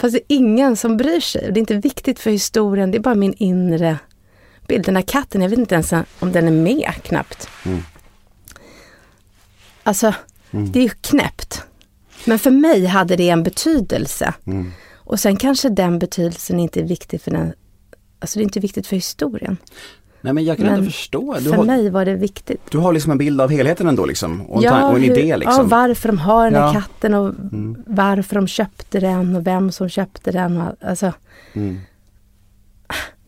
Fast 0.00 0.14
det 0.14 0.18
är 0.18 0.36
ingen 0.36 0.76
som 0.76 0.96
bryr 0.96 1.20
sig. 1.20 1.42
Det 1.52 1.58
är 1.58 1.60
inte 1.60 1.74
viktigt 1.74 2.20
för 2.20 2.30
historien, 2.30 2.90
det 2.90 2.98
är 2.98 3.02
bara 3.02 3.14
min 3.14 3.34
inre 3.38 3.98
bild. 4.66 4.84
Den 4.84 4.96
här 4.96 5.02
katten, 5.02 5.42
jag 5.42 5.48
vet 5.48 5.58
inte 5.58 5.74
ens 5.74 5.92
om 6.18 6.32
den 6.32 6.46
är 6.48 6.52
med 6.52 6.92
knappt. 7.02 7.48
Mm. 7.64 7.82
Alltså, 9.82 10.14
Mm. 10.50 10.72
det 10.72 10.78
är 10.78 10.82
ju 10.82 10.88
knäppt. 11.00 11.62
Men 12.24 12.38
för 12.38 12.50
mig 12.50 12.86
hade 12.86 13.16
det 13.16 13.28
en 13.30 13.42
betydelse. 13.42 14.34
Mm. 14.46 14.72
Och 14.94 15.20
sen 15.20 15.36
kanske 15.36 15.68
den 15.68 15.98
betydelsen 15.98 16.60
inte 16.60 16.80
är 16.80 16.84
viktig 16.84 17.20
för 17.20 17.30
den, 17.30 17.52
alltså 18.18 18.38
det 18.38 18.42
är 18.42 18.44
inte 18.44 18.60
viktigt 18.60 18.86
för 18.86 18.96
historien. 18.96 19.56
Nej 20.20 20.32
men 20.32 20.44
jag 20.44 20.56
kan 20.56 20.66
Men 20.66 20.78
inte 20.78 20.90
förstå. 20.92 21.34
Du 21.38 21.50
för 21.50 21.56
har, 21.56 21.64
mig 21.64 21.90
var 21.90 22.04
det 22.04 22.14
viktigt. 22.14 22.60
du 22.70 22.78
har 22.78 22.92
liksom 22.92 23.12
en 23.12 23.18
bild 23.18 23.40
av 23.40 23.50
helheten 23.50 23.88
ändå 23.88 24.06
liksom. 24.06 24.42
Och 24.46 24.64
en, 24.64 24.72
tan- 24.72 24.90
och 24.90 24.96
en 24.96 25.02
hur- 25.02 25.18
idé 25.18 25.36
liksom. 25.36 25.56
ja, 25.56 25.62
varför 25.62 26.08
de 26.08 26.18
har 26.18 26.44
den 26.50 26.54
här 26.62 26.66
Ja. 26.66 26.72
katten 26.72 27.14
och 27.14 27.28
Mm. 27.28 27.82
varför 27.86 28.34
de 28.34 28.46
köpte 28.48 29.00
den 29.00 29.36
och 29.36 29.46
vem 29.46 29.72
som 29.72 29.88
köpte 29.88 30.32
den. 30.32 30.60
Och, 30.60 30.74
alltså, 30.80 31.12
Mm. 31.52 31.80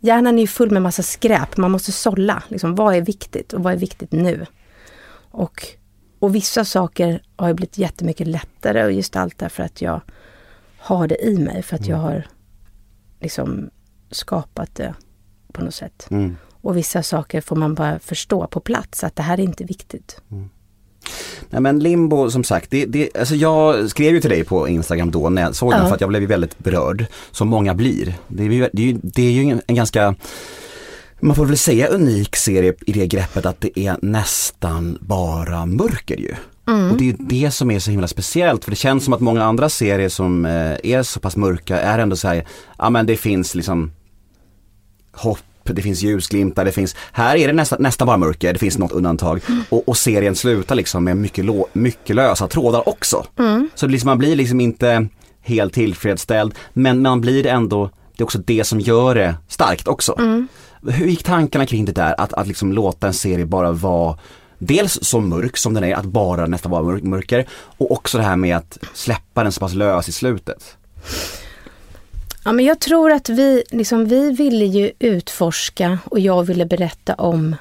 Hjärnan 0.00 0.38
är 0.38 0.40
ju 0.40 0.46
full 0.46 0.70
med 0.70 0.82
massa 0.82 1.02
skräp, 1.02 1.56
man 1.56 1.70
måste 1.70 1.92
sålla. 1.92 2.42
Liksom, 2.48 2.74
vad 2.74 2.94
är 2.94 3.00
viktigt 3.00 3.52
och 3.52 3.62
vad 3.62 3.72
är 3.72 3.76
viktigt 3.76 4.12
nu? 4.12 4.46
Och, 5.30 5.66
och 6.18 6.34
vissa 6.34 6.64
saker 6.64 7.22
har 7.36 7.48
ju 7.48 7.54
blivit 7.54 7.78
jättemycket 7.78 8.26
lättare 8.26 8.80
att 8.80 8.92
gestalta 8.92 9.48
för 9.48 9.62
att 9.62 9.82
jag 9.82 10.00
har 10.78 11.08
det 11.08 11.24
i 11.24 11.38
mig, 11.38 11.62
för 11.62 11.76
att 11.76 11.86
jag 11.86 11.96
har 11.96 12.26
liksom 13.20 13.70
skapat 14.10 14.74
det 14.74 14.94
på 15.52 15.64
något 15.64 15.74
sätt. 15.74 16.06
Mm. 16.10 16.36
Och 16.60 16.76
vissa 16.76 17.02
saker 17.02 17.40
får 17.40 17.56
man 17.56 17.74
bara 17.74 17.98
förstå 17.98 18.46
på 18.46 18.60
plats 18.60 19.04
att 19.04 19.16
det 19.16 19.22
här 19.22 19.40
är 19.40 19.44
inte 19.44 19.64
viktigt. 19.64 20.20
Nej 21.50 21.60
men 21.62 21.78
limbo 21.78 22.30
som 22.30 22.44
sagt, 22.44 22.70
det, 22.70 22.84
det, 22.84 23.16
alltså 23.18 23.34
jag 23.34 23.90
skrev 23.90 24.14
ju 24.14 24.20
till 24.20 24.30
dig 24.30 24.44
på 24.44 24.68
Instagram 24.68 25.10
då 25.10 25.28
när 25.28 25.42
jag 25.42 25.54
såg 25.54 25.72
den 25.72 25.80
Ja. 25.80 25.88
för 25.88 25.94
att 25.94 26.00
jag 26.00 26.10
blev 26.10 26.22
ju 26.22 26.28
väldigt 26.28 26.58
berörd, 26.58 27.06
som 27.30 27.48
många 27.48 27.74
blir. 27.74 28.14
Det 28.28 28.42
är 28.42 28.48
ju, 28.48 28.68
det 28.72 28.90
är 28.90 28.98
det 29.02 29.22
är 29.22 29.30
ju 29.30 29.60
en, 29.66 29.74
ganska, 29.74 30.14
man 31.20 31.36
får 31.36 31.46
väl 31.46 31.58
säga 31.58 31.86
unik 31.86 32.36
serie 32.36 32.74
i 32.86 32.92
det 32.92 33.06
greppet 33.06 33.46
att 33.46 33.60
det 33.60 33.78
är 33.78 33.96
nästan 34.02 34.98
bara 35.00 35.66
mörker 35.66 36.16
ju. 36.16 36.34
Och 36.90 36.96
det 36.98 37.04
är 37.04 37.06
ju 37.06 37.16
det 37.18 37.50
som 37.50 37.70
är 37.70 37.78
så 37.78 37.90
himla 37.90 38.08
speciellt 38.08 38.64
för 38.64 38.70
det 38.70 38.76
känns 38.76 39.04
som 39.04 39.12
att 39.12 39.20
många 39.20 39.44
andra 39.44 39.68
serier 39.68 40.08
som 40.08 40.44
eh, 40.46 40.76
är 40.82 41.02
så 41.02 41.20
pass 41.20 41.36
mörka 41.36 41.80
är 41.80 41.98
ändå 41.98 42.16
så 42.16 42.28
här, 42.28 42.46
ja 42.78 42.90
men 42.90 43.06
det 43.06 43.16
finns 43.16 43.54
liksom 43.54 43.92
hopp, 45.12 45.38
det 45.74 45.82
finns 45.82 46.02
ljusglimtar, 46.02 46.64
det 46.64 46.72
finns, 46.72 46.96
här 47.12 47.36
är 47.36 47.46
det 47.46 47.52
nästan, 47.52 47.82
nästan 47.82 48.06
bara 48.06 48.16
mörker, 48.16 48.52
det 48.52 48.58
finns 48.58 48.78
något 48.78 48.92
undantag. 48.92 49.40
Och, 49.68 49.88
och 49.88 49.96
serien 49.96 50.36
slutar 50.36 50.74
liksom 50.74 51.04
med 51.04 51.16
mycket, 51.16 51.44
lå, 51.44 51.66
mycket 51.72 52.16
lösa 52.16 52.48
trådar 52.48 52.88
också. 52.88 53.26
Så 53.74 53.86
det 53.86 53.92
liksom, 53.92 54.08
man 54.08 54.18
blir 54.18 54.36
liksom 54.36 54.60
inte 54.60 55.08
helt 55.40 55.74
tillfredsställd, 55.74 56.54
men 56.72 57.02
man 57.02 57.20
blir 57.20 57.46
ändå, 57.46 57.90
det 58.16 58.22
är 58.22 58.24
också 58.24 58.38
det 58.38 58.64
som 58.64 58.80
gör 58.80 59.14
det 59.14 59.34
starkt 59.48 59.88
också. 59.88 60.14
Hur 60.88 61.06
gick 61.06 61.24
tankarna 61.24 61.66
kring 61.66 61.84
det 61.84 61.92
där, 61.92 62.14
att, 62.20 62.32
att 62.32 62.46
liksom 62.46 62.72
låta 62.72 63.06
en 63.06 63.14
serie 63.14 63.46
bara 63.46 63.72
vara 63.72 64.18
Dels 64.58 64.98
så 65.02 65.20
mörk 65.20 65.56
som 65.56 65.74
den 65.74 65.84
är, 65.84 65.94
att 65.94 66.04
bara 66.04 66.46
nästan 66.46 66.72
vara 66.72 66.82
mörk, 66.82 67.02
mörker 67.02 67.46
och 67.50 67.92
också 67.92 68.18
det 68.18 68.24
här 68.24 68.36
med 68.36 68.56
att 68.56 68.78
släppa 68.94 69.42
den 69.42 69.52
så 69.52 69.60
pass 69.60 69.74
lös 69.74 70.08
i 70.08 70.12
slutet. 70.12 70.76
Ja, 72.46 72.52
men 72.52 72.64
jag 72.64 72.80
tror 72.80 73.12
att 73.12 73.28
vi, 73.28 73.64
liksom, 73.70 74.04
vi 74.04 74.30
ville 74.30 74.64
ju 74.64 74.92
utforska 74.98 75.98
och 76.04 76.20
jag 76.20 76.44
ville 76.44 76.66
berätta 76.66 77.14
om 77.14 77.56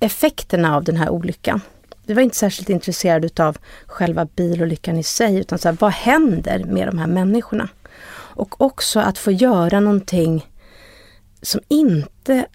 effekterna 0.00 0.76
av 0.76 0.84
den 0.84 0.96
här 0.96 1.10
olyckan. 1.10 1.60
Vi 2.06 2.14
var 2.14 2.22
inte 2.22 2.36
särskilt 2.36 2.70
intresserade 2.70 3.44
av 3.44 3.58
själva 3.86 4.24
bilolyckan 4.24 4.98
i 4.98 5.02
sig, 5.02 5.38
utan 5.38 5.58
så 5.58 5.68
här, 5.68 5.76
vad 5.80 5.92
händer 5.92 6.64
med 6.64 6.88
de 6.88 6.98
här 6.98 7.06
människorna? 7.06 7.68
Och 8.10 8.60
också 8.60 9.00
att 9.00 9.18
få 9.18 9.30
göra 9.30 9.80
någonting 9.80 10.46
som 11.42 11.60
inte 11.68 12.46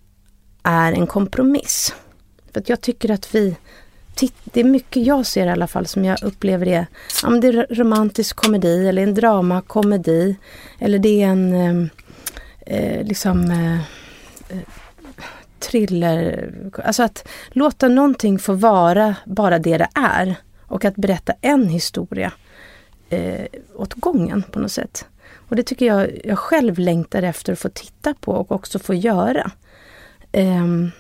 är 0.64 0.94
en 0.94 1.08
kompromiss. 1.08 1.94
För 2.54 2.60
att 2.60 2.70
jag 2.70 2.82
tycker 2.82 3.12
att 3.12 3.36
vi, 3.36 3.56
det 4.44 4.60
är 4.60 4.64
mycket 4.64 5.06
jag 5.06 5.26
ser 5.26 5.48
i 5.48 5.50
alla 5.50 5.68
fall 5.68 5.86
som 5.86 6.06
jag 6.06 6.24
upplever 6.24 6.66
det, 6.66 6.88
ja, 7.24 7.30
men 7.30 7.42
det 7.42 7.48
är 7.48 7.76
romantisk 7.76 8.36
komedi 8.36 8.88
eller 8.88 9.04
en 9.04 9.14
dramakomedi 9.14 10.36
eller 10.80 11.00
det 11.00 11.22
är 11.22 11.28
en 11.28 11.54
ehm, 11.54 11.90
eh, 12.66 13.04
liksom 13.04 13.52
eh, 13.52 13.80
eh, 14.50 14.64
thriller, 15.60 16.50
alltså 16.84 17.04
att 17.04 17.28
låta 17.50 17.88
någonting 17.88 18.40
få 18.40 18.54
vara 18.54 19.16
bara 19.26 19.60
det 19.60 19.78
det 19.78 19.90
är 19.96 20.36
och 20.62 20.86
att 20.86 20.96
berätta 20.96 21.34
en 21.42 21.70
historia 21.70 22.32
eh, 23.10 23.46
åt 23.76 23.94
gången 23.94 24.44
på 24.52 24.60
något 24.60 24.72
sätt. 24.72 25.06
Och 25.50 25.56
det 25.56 25.64
tycker 25.64 25.86
jag 25.86 26.10
jag 26.24 26.40
själv 26.40 26.80
längtar 26.80 27.24
efter 27.24 27.54
att 27.54 27.60
få 27.60 27.70
titta 27.70 28.14
på 28.14 28.32
och 28.32 28.52
också 28.52 28.80
få 28.80 28.94
göra. 28.94 29.52
Ehm, 30.32 30.92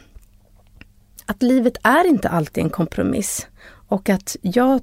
att 1.29 1.43
livet 1.43 1.77
är 1.83 2.07
inte 2.07 2.29
alltid 2.29 2.63
en 2.63 2.69
kompromiss. 2.69 3.47
Och 3.87 4.09
att 4.09 4.35
jag 4.41 4.81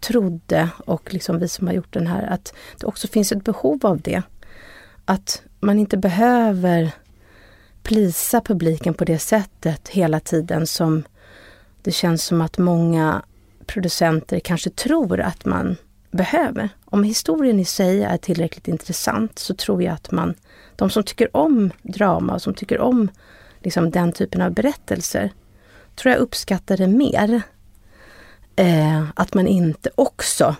trodde, 0.00 0.68
och 0.86 1.14
liksom 1.14 1.38
vi 1.38 1.48
som 1.48 1.66
har 1.66 1.74
gjort 1.74 1.92
den 1.92 2.06
här, 2.06 2.26
att 2.26 2.54
det 2.80 2.86
också 2.86 3.08
finns 3.08 3.32
ett 3.32 3.44
behov 3.44 3.86
av 3.86 4.00
det. 4.00 4.22
Att 5.04 5.42
man 5.60 5.78
inte 5.78 5.96
behöver 5.96 6.90
plisa 7.82 8.40
publiken 8.40 8.94
på 8.94 9.04
det 9.04 9.18
sättet 9.18 9.88
hela 9.88 10.20
tiden 10.20 10.66
som 10.66 11.04
det 11.82 11.92
känns 11.92 12.24
som 12.24 12.40
att 12.40 12.58
många 12.58 13.22
producenter 13.66 14.40
kanske 14.40 14.70
tror 14.70 15.20
att 15.20 15.44
man 15.44 15.76
behöver. 16.10 16.68
Om 16.84 17.04
historien 17.04 17.60
i 17.60 17.64
sig 17.64 18.02
är 18.02 18.16
tillräckligt 18.16 18.68
intressant 18.68 19.38
så 19.38 19.54
tror 19.54 19.82
jag 19.82 19.94
att 19.94 20.10
man, 20.10 20.34
de 20.76 20.90
som 20.90 21.02
tycker 21.02 21.36
om 21.36 21.70
drama 21.82 22.34
och 22.34 22.42
som 22.42 22.54
tycker 22.54 22.80
om 22.80 23.08
liksom 23.60 23.90
den 23.90 24.12
typen 24.12 24.42
av 24.42 24.50
berättelser, 24.52 25.32
tror 25.96 26.12
jag 26.12 26.20
uppskattar 26.20 26.76
det 26.76 26.86
mer. 26.86 27.42
Eh, 28.56 29.04
att 29.14 29.34
man 29.34 29.46
inte 29.46 29.90
också 29.94 30.56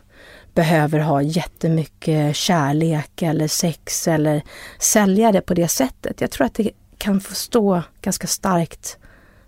behöver 0.54 0.98
ha 0.98 1.22
jättemycket 1.22 2.36
kärlek 2.36 3.22
eller 3.22 3.48
sex 3.48 4.08
eller 4.08 4.42
sälja 4.78 5.32
det 5.32 5.40
på 5.40 5.54
det 5.54 5.68
sättet. 5.68 6.20
Jag 6.20 6.30
tror 6.30 6.46
att 6.46 6.54
det 6.54 6.70
kan 6.98 7.20
få 7.20 7.34
stå 7.34 7.82
ganska 8.02 8.26
starkt 8.26 8.98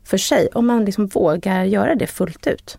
för 0.05 0.19
sig 0.19 0.49
om 0.55 0.67
man 0.67 0.85
liksom 0.85 1.07
vågar 1.07 1.65
göra 1.65 1.95
det 1.95 2.07
fullt 2.07 2.47
ut. 2.47 2.79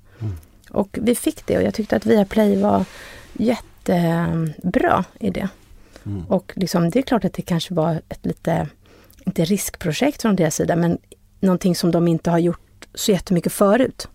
Och 0.70 1.00
vi 1.01 1.16
fick 1.16 1.46
det 1.46 1.58
och 1.58 1.63
jag 1.63 1.74
tyckte 1.74 1.96
att 1.96 2.06
Viaplay 2.06 2.62
var 2.62 2.86
jättebra 3.34 5.06
i 5.20 5.30
det. 5.30 5.50
Och 6.28 6.54
liksom, 6.56 6.89
det 6.89 7.00
är 7.00 7.04
klart 7.04 7.25
att 7.25 7.34
det 7.34 7.42
kanske 7.42 7.74
var 7.74 8.01
ett 8.10 8.25
lite, 8.25 8.68
inte 9.25 9.46
riskprojekt 9.46 10.22
från 10.22 10.36
deras 10.36 10.56
sida, 10.56 10.75
men 10.75 10.98
någonting 11.39 11.75
som 11.75 11.92
de 11.92 12.08
inte 12.08 12.30
har 12.30 12.39
gjort 12.39 12.69
så 12.94 13.12
jättemycket 13.12 13.54
förut. 13.54 14.08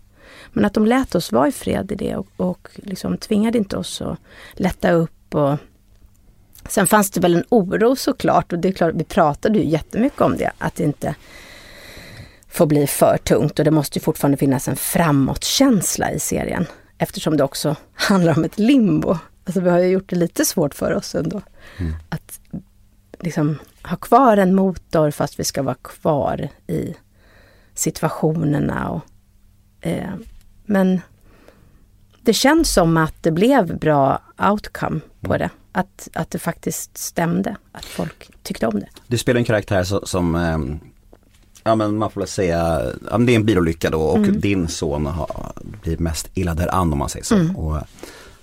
Men 0.52 0.64
att 0.64 0.74
de 0.74 0.86
lät 0.86 1.14
oss 1.14 1.32
vara 1.32 1.48
i 1.48 1.52
fred 1.52 1.92
i 1.92 1.94
det 1.94 2.16
och, 2.16 2.28
och 2.36 2.68
liksom 2.74 3.16
tvingade 3.16 3.58
inte 3.58 3.76
oss 3.76 4.02
att 4.02 4.18
lätta 4.52 4.90
upp. 4.90 5.34
Och... 5.34 5.58
Sen 6.68 6.86
fanns 6.86 7.10
det 7.10 7.20
väl 7.20 7.34
en 7.34 7.44
oro 7.48 7.96
såklart 7.96 8.52
och 8.52 8.58
det 8.58 8.68
är 8.68 8.72
klart, 8.72 8.94
vi 8.94 9.04
pratade 9.04 9.58
ju 9.58 9.64
jättemycket 9.64 10.20
om 10.20 10.36
det, 10.36 10.50
att 10.58 10.74
det 10.74 10.84
inte 10.84 11.14
får 12.48 12.66
bli 12.66 12.86
för 12.86 13.18
tungt 13.24 13.58
och 13.58 13.64
det 13.64 13.70
måste 13.70 13.98
ju 13.98 14.02
fortfarande 14.02 14.36
finnas 14.36 14.68
en 14.68 14.76
framåtkänsla 14.76 16.12
i 16.12 16.20
serien. 16.20 16.66
Eftersom 16.98 17.36
det 17.36 17.44
också 17.44 17.76
handlar 17.94 18.36
om 18.36 18.44
ett 18.44 18.58
limbo. 18.58 19.18
Alltså 19.44 19.60
vi 19.60 19.70
har 19.70 19.78
ju 19.78 19.88
gjort 19.88 20.10
det 20.10 20.16
lite 20.16 20.44
svårt 20.44 20.74
för 20.74 20.94
oss 20.94 21.14
ändå. 21.14 21.40
Att 22.08 22.40
liksom 23.20 23.58
ha 23.82 23.96
kvar 23.96 24.36
en 24.36 24.54
motor 24.54 25.10
fast 25.10 25.40
vi 25.40 25.44
ska 25.44 25.62
vara 25.62 25.74
kvar 25.74 26.48
i 26.66 26.94
situationerna. 27.74 28.90
Och, 28.90 29.02
eh, 29.80 30.14
men 30.66 31.00
det 32.22 32.32
känns 32.32 32.72
som 32.72 32.96
att 32.96 33.14
det 33.20 33.30
blev 33.30 33.78
bra 33.78 34.22
outcome 34.50 35.00
på 35.20 35.36
det. 35.36 35.50
Att, 35.72 36.08
att 36.12 36.30
det 36.30 36.38
faktiskt 36.38 36.98
stämde, 36.98 37.56
att 37.72 37.84
folk 37.84 38.30
tyckte 38.42 38.66
om 38.66 38.80
det. 38.80 38.88
Du 39.06 39.18
spelar 39.18 39.38
en 39.38 39.44
karaktär 39.44 39.84
så, 39.84 40.06
som, 40.06 40.34
ehm, 40.34 40.78
ja 41.64 41.74
men 41.74 41.96
man 41.96 42.10
får 42.10 42.20
väl 42.20 42.28
säga, 42.28 42.80
ja, 43.10 43.18
det 43.18 43.32
är 43.32 43.36
en 43.36 43.44
bilolycka 43.44 43.90
då 43.90 44.00
och 44.00 44.20
din 44.20 44.68
son 44.68 45.06
har, 45.06 45.52
blir 45.82 45.98
mest 45.98 46.30
illa 46.34 46.54
däran 46.54 46.92
om 46.92 46.98
man 46.98 47.08
säger 47.08 47.24
så. 47.24 47.60
Och 47.60 47.76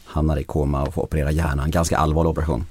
hamnar 0.06 0.38
i 0.38 0.44
koma 0.44 0.82
och 0.82 0.94
får 0.94 1.04
operera 1.04 1.32
hjärnan, 1.32 1.72
ganska 1.72 1.98
allvarlig 1.98 2.30
operation. 2.30 2.66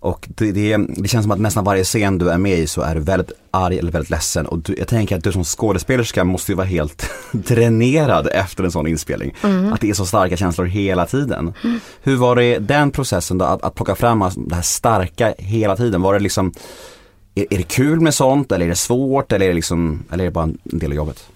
Och 0.00 0.28
det, 0.28 0.52
det, 0.52 0.76
det 0.76 1.08
känns 1.08 1.24
som 1.24 1.30
att 1.30 1.40
nästan 1.40 1.64
varje 1.64 1.84
scen 1.84 2.18
du 2.18 2.30
är 2.30 2.38
med 2.38 2.58
i 2.58 2.66
så 2.66 2.80
är 2.80 2.94
du 2.94 3.00
väldigt 3.00 3.32
arg 3.50 3.78
eller 3.78 3.92
väldigt 3.92 4.10
ledsen 4.10 4.46
och 4.46 4.58
du, 4.58 4.74
jag 4.78 4.88
tänker 4.88 5.16
att 5.16 5.24
du 5.24 5.32
som 5.32 5.44
skådespelerska 5.44 6.24
måste 6.24 6.52
ju 6.52 6.56
vara 6.56 6.66
helt 6.66 7.10
dränerad 7.32 8.28
efter 8.32 8.64
en 8.64 8.72
sån 8.72 8.86
inspelning. 8.86 9.34
Att 9.72 9.80
det 9.80 9.90
är 9.90 9.94
så 9.94 10.06
starka 10.06 10.36
känslor 10.36 10.66
hela 10.66 11.06
tiden. 11.06 11.52
Hur 12.02 12.16
var 12.16 12.36
det 12.36 12.58
den 12.58 12.90
processen 12.90 13.38
då, 13.38 13.44
att, 13.44 13.62
att 13.62 13.74
plocka 13.74 13.94
fram 13.94 14.30
det 14.36 14.54
här 14.54 14.62
starka 14.62 15.34
hela 15.38 15.76
tiden? 15.76 16.02
Var 16.02 16.14
det 16.14 16.20
liksom 16.20 16.52
är, 17.36 17.46
är 17.50 17.56
det 17.58 17.68
kul 17.68 18.00
med 18.00 18.14
sånt 18.14 18.52
eller 18.52 18.64
är 18.66 18.70
det 18.70 18.76
svårt 18.76 19.32
eller 19.32 19.46
är 19.46 19.48
det, 19.48 19.54
liksom, 19.54 20.04
eller 20.12 20.24
är 20.24 20.28
det 20.28 20.32
bara 20.32 20.44
en 20.44 20.58
del 20.62 20.90
av 20.90 20.96
jobbet? 20.96 21.28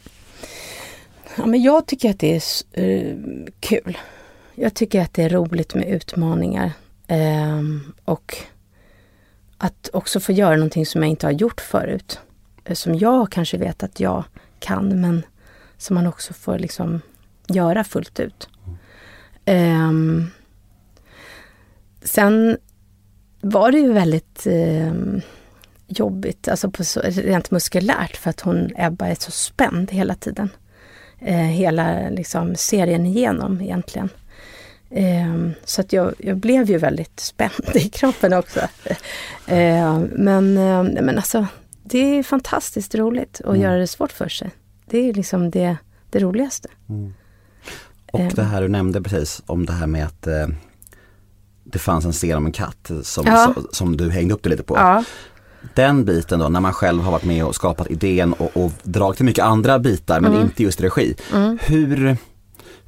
Ja, 1.37 1.47
men 1.47 1.62
jag 1.62 1.87
tycker 1.87 2.11
att 2.11 2.19
det 2.19 2.37
är 2.37 2.43
eh, 2.73 3.17
kul. 3.61 3.99
Jag 4.55 4.75
tycker 4.75 5.00
att 5.00 5.14
det 5.14 5.23
är 5.23 5.29
roligt 5.29 5.75
med 5.75 5.88
utmaningar. 5.88 6.73
Ehm, 7.12 7.93
och 8.05 8.37
att 9.59 9.90
också 9.93 10.21
få 10.21 10.33
göra 10.33 10.57
någonting 10.57 10.87
som 10.87 11.02
jag 11.02 11.11
inte 11.11 11.26
har 11.26 11.33
gjort 11.33 11.61
förut. 11.61 12.21
Eh, 12.64 12.75
Som 12.75 12.95
jag 12.95 13.33
kanske 13.33 13.59
vet 13.59 13.83
att 13.83 14.00
jag 14.00 14.25
kan 14.59 15.00
men 15.00 15.23
som 15.79 15.95
man 15.95 16.07
också 16.07 16.35
får 16.35 16.59
liksom 16.59 17.00
göra 17.49 17.85
fullt 17.85 18.21
ut. 18.21 18.49
Ehm, 19.45 20.31
sen 22.02 22.59
var 23.40 23.73
det 23.73 23.79
ju 23.79 23.93
väldigt 23.93 24.47
eh, 24.47 24.95
jobbigt, 25.87 26.49
alltså 26.49 26.71
på 26.71 26.85
så, 26.85 27.00
rent 27.00 27.50
muskulärt 27.50 28.17
för 28.17 28.31
att 28.31 28.40
hon, 28.40 28.71
Ebba, 28.76 29.07
är 29.07 29.14
så 29.14 29.31
spänd 29.31 29.90
hela 29.90 30.14
tiden. 30.14 30.49
Eh, 31.19 31.37
hela 31.37 32.09
liksom, 32.11 32.55
serien 32.57 33.07
igenom 33.07 33.61
egentligen. 33.61 34.09
Eh, 34.90 35.50
så 35.64 35.80
att 35.80 35.92
jag, 35.92 36.14
jag 36.18 36.37
blev 36.37 36.70
ju 36.70 36.78
väldigt 36.78 37.20
spänd 37.20 37.52
i 37.75 37.88
kroppen 37.88 38.32
också. 38.32 38.61
Eh, 39.47 40.00
men, 40.12 40.56
eh, 40.59 41.02
men 41.02 41.16
alltså, 41.16 41.47
det 41.82 41.99
är 41.99 42.23
fantastiskt 42.23 42.94
roligt 42.94 43.40
att 43.40 43.47
mm. 43.47 43.61
göra 43.61 43.78
det 43.78 43.87
svårt 43.87 44.12
för 44.12 44.28
sig. 44.28 44.50
Det 44.87 45.09
är 45.09 45.12
liksom 45.12 45.50
det, 45.50 45.76
det 46.11 46.18
roligaste. 46.18 46.68
Mm. 46.88 47.14
Och 48.12 48.32
det 48.35 48.42
här 48.42 48.62
du 48.62 48.68
nämnde 48.68 49.02
precis 49.02 49.42
om 49.47 49.66
det 49.66 49.73
här 49.73 49.87
med 49.87 50.06
att 50.06 50.26
eh, 50.26 50.47
det 51.64 51.78
fanns 51.78 52.04
en 52.04 52.12
scen 52.12 52.37
om 52.37 52.47
en 52.47 52.52
katt 52.52 52.90
som, 53.02 53.26
ja. 53.26 53.54
som 53.73 53.97
du 53.97 54.11
hängde 54.11 54.35
upp 54.35 54.42
dig 54.42 54.50
lite 54.50 54.62
på. 54.62 54.76
Ja. 54.76 55.04
Den 55.75 56.04
biten 56.04 56.38
då, 56.38 56.49
när 56.49 56.61
man 56.61 56.73
själv 56.73 57.02
har 57.02 57.12
varit 57.12 57.25
med 57.25 57.44
och 57.44 57.54
skapat 57.54 57.90
idén 57.90 58.32
och, 58.32 58.56
och 58.56 58.73
dragit 58.82 59.16
till 59.16 59.26
mycket 59.26 59.44
andra 59.44 59.78
bitar 59.78 60.20
men 60.20 60.32
mm. 60.32 60.44
inte 60.44 60.62
just 60.62 60.80
regi. 60.80 61.14
Mm. 61.32 61.59
Hur, 61.62 62.16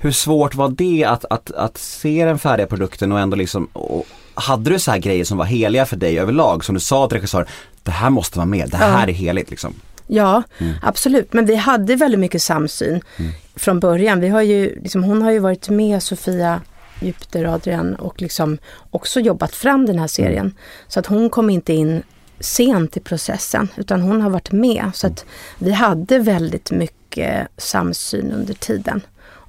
hur 0.02 0.12
svårt 0.12 0.54
var 0.54 0.68
det 0.68 1.04
att, 1.04 1.25
att, 1.30 1.50
att 1.50 1.78
se 1.78 2.25
den 2.25 2.38
färdiga 2.38 2.66
produkten 2.66 3.12
och 3.12 3.21
ändå 3.21 3.37
liksom 3.37 3.64
och, 3.64 4.06
hade 4.35 4.71
du 4.71 4.78
så 4.78 4.90
här 4.90 4.99
grejer 4.99 5.25
som 5.25 5.38
var 5.38 5.44
heliga 5.44 5.87
för 5.87 5.97
dig 5.97 6.18
överlag 6.18 6.64
som 6.64 6.75
du 6.75 6.80
sa 6.80 7.09
till 7.09 7.16
regissören, 7.16 7.47
det 7.82 7.90
här 7.90 8.11
måste 8.11 8.38
vara 8.38 8.47
med, 8.47 8.68
det 8.71 8.76
här 8.76 9.06
ja. 9.06 9.12
är 9.12 9.12
heligt 9.12 9.50
liksom? 9.50 9.75
Ja, 10.06 10.42
mm. 10.59 10.75
absolut. 10.82 11.32
Men 11.32 11.47
vi 11.47 11.56
hade 11.56 11.97
väldigt 11.97 12.21
mycket 12.21 12.42
samsyn 12.42 13.00
mm. 13.16 13.32
från 13.56 13.80
början. 13.80 14.21
Vi 14.21 14.28
har 14.28 14.42
ju, 14.42 14.80
liksom, 14.82 15.04
hon 15.04 15.23
har 15.23 15.30
ju 15.30 15.38
varit 15.38 15.68
med 15.68 16.02
Sofia 16.02 16.61
Djupter 17.00 17.44
Adrian 17.44 17.94
och 17.94 18.23
liksom 18.23 18.59
också 18.90 19.21
jobbat 19.21 19.54
fram 19.54 19.87
den 19.87 19.99
här 19.99 20.06
serien. 20.06 20.47
Mm. 20.47 20.54
Så 20.88 21.00
att 21.00 21.06
hon 21.06 21.30
kom 21.30 21.50
inte 21.50 21.73
in 21.73 22.02
sent 22.40 22.97
i 22.97 23.00
processen 23.00 23.68
utan 23.76 24.00
hon 24.00 24.21
har 24.21 24.30
varit 24.30 24.52
med. 24.52 24.90
Så 24.94 25.06
att 25.06 25.25
vi 25.59 25.73
hade 25.73 26.18
väldigt 26.18 26.71
mycket 26.71 27.49
samsyn 27.56 28.32
under 28.32 28.54
tiden. 28.54 29.00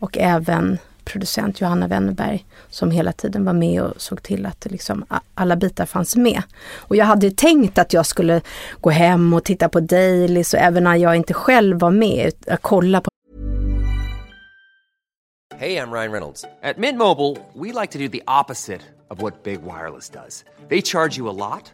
Och 0.03 0.17
även 0.17 0.77
producent 1.03 1.61
Johanna 1.61 1.87
Wennerberg 1.87 2.45
som 2.69 2.91
hela 2.91 3.11
tiden 3.11 3.45
var 3.45 3.53
med 3.53 3.81
och 3.81 4.01
såg 4.01 4.23
till 4.23 4.45
att 4.45 4.65
liksom 4.65 5.05
alla 5.35 5.55
bitar 5.55 5.85
fanns 5.85 6.15
med. 6.15 6.43
Och 6.75 6.95
jag 6.95 7.05
hade 7.05 7.31
tänkt 7.31 7.77
att 7.77 7.93
jag 7.93 8.05
skulle 8.05 8.41
gå 8.81 8.89
hem 8.89 9.33
och 9.33 9.43
titta 9.43 9.69
på 9.69 9.79
Dailys 9.79 10.53
och 10.53 10.59
även 10.59 10.83
när 10.83 10.95
jag 10.95 11.15
inte 11.15 11.33
själv 11.33 11.79
var 11.79 11.91
med, 11.91 12.33
kolla 12.61 13.01
på 13.01 13.09
Hej, 15.55 15.73
jag 15.73 15.93
Ryan 15.93 16.11
Reynolds. 16.11 16.41
På 16.41 16.73
Mint 16.81 16.97
Mobile, 16.97 17.37
we 17.53 17.81
like 17.81 17.93
to 17.93 17.99
do 17.99 18.07
the 18.07 18.21
opposite 18.41 18.81
of 19.07 19.21
what 19.21 19.43
Big 19.43 19.59
Wireless 19.61 20.09
does. 20.09 20.45
They 20.69 20.81
charge 20.81 21.17
you 21.17 21.29
a 21.29 21.33
lot, 21.49 21.73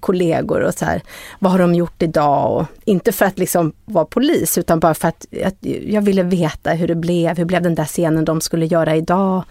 kollegor 0.00 0.60
och 0.60 0.74
så 0.74 0.84
här, 0.84 1.02
vad 1.38 1.52
har 1.52 1.58
de 1.58 1.74
gjort 1.74 2.02
idag? 2.02 2.56
Och 2.56 2.66
inte 2.84 3.12
för 3.12 3.24
att 3.24 3.38
liksom 3.38 3.72
vara 3.84 4.04
polis 4.04 4.58
utan 4.58 4.80
bara 4.80 4.94
för 4.94 5.08
att, 5.08 5.26
att 5.44 5.56
jag 5.86 6.02
ville 6.02 6.22
veta 6.22 6.70
hur 6.70 6.88
det 6.88 6.94
blev. 6.94 7.36
Hur 7.36 7.44
blev 7.44 7.62
den 7.62 7.74
där 7.74 7.84
scenen 7.84 8.24
de 8.24 8.40
skulle 8.40 8.66
göra 8.66 8.96
idag 8.96 9.42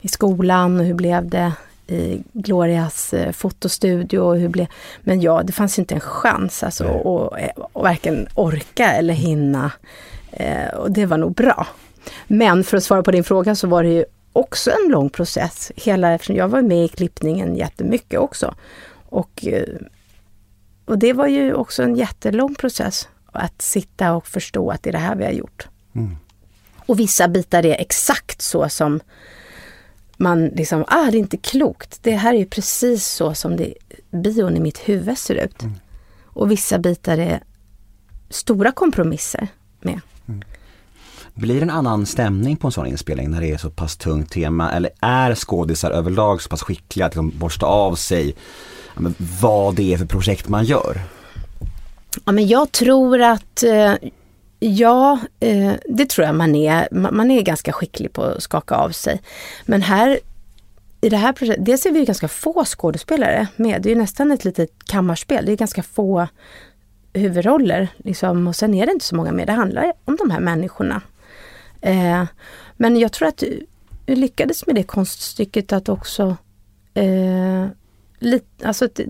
i 0.00 0.08
skolan? 0.08 0.80
Hur 0.80 0.94
blev 0.94 1.28
det 1.28 1.52
i 1.86 2.22
Glorias 2.32 3.14
eh, 3.14 3.32
fotostudio. 3.32 4.34
hur 4.34 4.48
blev, 4.48 4.66
men 5.00 5.20
ja, 5.20 5.42
det 5.42 5.52
fanns 5.52 5.78
inte 5.78 5.94
en 5.94 6.00
chans 6.00 6.62
alltså, 6.62 6.84
att, 6.84 7.06
att 7.76 7.82
varken 7.82 8.28
orka 8.34 8.92
eller 8.92 9.14
hinna. 9.14 9.72
Eh, 10.32 10.74
och 10.74 10.90
det 10.90 11.06
var 11.06 11.18
nog 11.18 11.34
bra. 11.34 11.66
Men 12.26 12.64
för 12.64 12.76
att 12.76 12.84
svara 12.84 13.02
på 13.02 13.10
din 13.10 13.24
fråga 13.24 13.54
så 13.54 13.66
var 13.66 13.82
det 13.82 13.88
ju 13.88 14.04
också 14.32 14.70
en 14.70 14.90
lång 14.90 15.10
process. 15.10 15.72
Hela, 15.76 16.14
eftersom 16.14 16.36
jag 16.36 16.48
var 16.48 16.62
med 16.62 16.84
i 16.84 16.88
klippningen 16.88 17.56
jättemycket 17.56 18.20
också. 18.20 18.54
Och, 19.16 19.46
eh, 19.46 19.78
och 20.84 20.98
det 20.98 21.12
var 21.12 21.26
ju 21.26 21.54
också 21.54 21.82
en 21.82 21.96
jättelång 21.96 22.54
process. 22.54 23.08
Att 23.32 23.62
sitta 23.62 24.12
och 24.12 24.26
förstå 24.26 24.70
att 24.70 24.82
det 24.82 24.90
är 24.90 24.92
det 24.92 24.98
här 24.98 25.16
vi 25.16 25.24
har 25.24 25.32
gjort. 25.32 25.68
Mm. 25.94 26.16
Och 26.76 27.00
vissa 27.00 27.28
bitar 27.28 27.66
är 27.66 27.80
exakt 27.80 28.42
så 28.42 28.68
som 28.68 29.00
man 30.16 30.46
liksom, 30.46 30.84
ah 30.88 31.10
det 31.10 31.16
är 31.16 31.18
inte 31.18 31.36
klokt. 31.36 31.98
Det 32.02 32.16
här 32.16 32.34
är 32.34 32.38
ju 32.38 32.46
precis 32.46 33.06
så 33.06 33.34
som 33.34 33.56
det, 33.56 33.74
bion 34.10 34.56
i 34.56 34.60
mitt 34.60 34.78
huvud 34.78 35.18
ser 35.18 35.34
ut. 35.34 35.62
Mm. 35.62 35.74
Och 36.24 36.50
vissa 36.50 36.78
bitar 36.78 37.18
är 37.18 37.42
stora 38.30 38.72
kompromisser 38.72 39.48
med. 39.80 40.00
Mm. 40.28 40.42
Blir 41.34 41.54
det 41.54 41.62
en 41.62 41.70
annan 41.70 42.06
stämning 42.06 42.56
på 42.56 42.68
en 42.68 42.72
sån 42.72 42.86
inspelning 42.86 43.30
när 43.30 43.40
det 43.40 43.50
är 43.50 43.58
så 43.58 43.70
pass 43.70 43.96
tungt 43.96 44.30
tema? 44.30 44.72
Eller 44.72 44.90
är 45.00 45.34
skådisar 45.34 45.90
överlag 45.90 46.42
så 46.42 46.48
pass 46.48 46.62
skickliga 46.62 47.06
att 47.06 47.12
de 47.12 47.32
borstar 47.38 47.66
av 47.66 47.94
sig 47.94 48.34
men, 49.00 49.14
vad 49.40 49.74
det 49.74 49.92
är 49.92 49.98
för 49.98 50.06
projekt 50.06 50.48
man 50.48 50.64
gör? 50.64 51.00
Ja, 52.24 52.32
men 52.32 52.46
jag 52.46 52.72
tror 52.72 53.20
att 53.20 53.62
eh, 53.62 53.94
Ja, 54.58 55.18
eh, 55.40 55.72
det 55.84 56.08
tror 56.08 56.26
jag 56.26 56.34
man 56.34 56.54
är. 56.54 56.88
Man 56.90 57.30
är 57.30 57.42
ganska 57.42 57.72
skicklig 57.72 58.12
på 58.12 58.22
att 58.22 58.42
skaka 58.42 58.74
av 58.74 58.90
sig. 58.90 59.22
Men 59.64 59.82
här 59.82 60.18
i 61.00 61.08
det 61.08 61.16
här 61.16 61.32
projektet, 61.32 61.66
dels 61.66 61.86
är 61.86 61.90
vi 61.90 62.04
ganska 62.04 62.28
få 62.28 62.64
skådespelare 62.64 63.46
med. 63.56 63.82
Det 63.82 63.92
är 63.92 63.96
nästan 63.96 64.32
ett 64.32 64.44
litet 64.44 64.70
kammarspel. 64.84 65.46
Det 65.46 65.52
är 65.52 65.56
ganska 65.56 65.82
få 65.82 66.28
huvudroller. 67.12 67.88
Liksom, 67.96 68.48
och 68.48 68.56
sen 68.56 68.74
är 68.74 68.86
det 68.86 68.92
inte 68.92 69.04
så 69.04 69.16
många 69.16 69.32
med, 69.32 69.46
Det 69.46 69.52
handlar 69.52 69.92
om 70.04 70.16
de 70.16 70.30
här 70.30 70.40
människorna. 70.40 71.02
Eh, 71.80 72.24
men 72.76 72.96
jag 72.96 73.12
tror 73.12 73.28
att 73.28 73.42
vi 74.06 74.16
lyckades 74.16 74.66
med 74.66 74.74
det 74.74 74.82
konststycket 74.82 75.72
att 75.72 75.88
också 75.88 76.36
eh, 76.94 77.66
lite, 78.18 78.66
alltså, 78.66 78.88
det, 78.94 79.06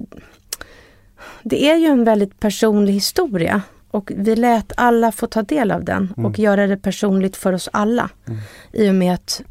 det 1.42 1.70
är 1.70 1.76
ju 1.76 1.86
en 1.86 2.04
väldigt 2.04 2.40
personlig 2.40 2.92
historia. 2.92 3.62
Och 3.90 4.12
vi 4.16 4.36
lät 4.36 4.72
alla 4.76 5.12
få 5.12 5.26
ta 5.26 5.42
del 5.42 5.70
av 5.70 5.84
den 5.84 6.12
mm. 6.16 6.26
och 6.26 6.38
göra 6.38 6.66
det 6.66 6.76
personligt 6.76 7.36
för 7.36 7.52
oss 7.52 7.68
alla. 7.72 8.10
Mm. 8.26 8.40
I 8.72 8.90
och 8.90 8.94
med 8.94 9.14
att 9.14 9.42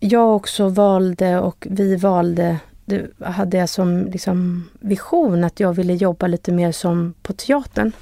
jag 0.00 0.36
också 0.36 0.68
valde 0.68 1.38
och 1.38 1.66
vi 1.70 1.96
valde, 1.96 2.58
det 2.84 3.06
hade 3.20 3.56
jag 3.56 3.68
som 3.68 4.06
liksom 4.06 4.68
vision 4.80 5.44
att 5.44 5.60
jag 5.60 5.72
ville 5.72 5.94
jobba 5.94 6.26
lite 6.26 6.52
mer 6.52 6.72
som 6.72 7.14
på 7.22 7.32
teatern. 7.32 7.92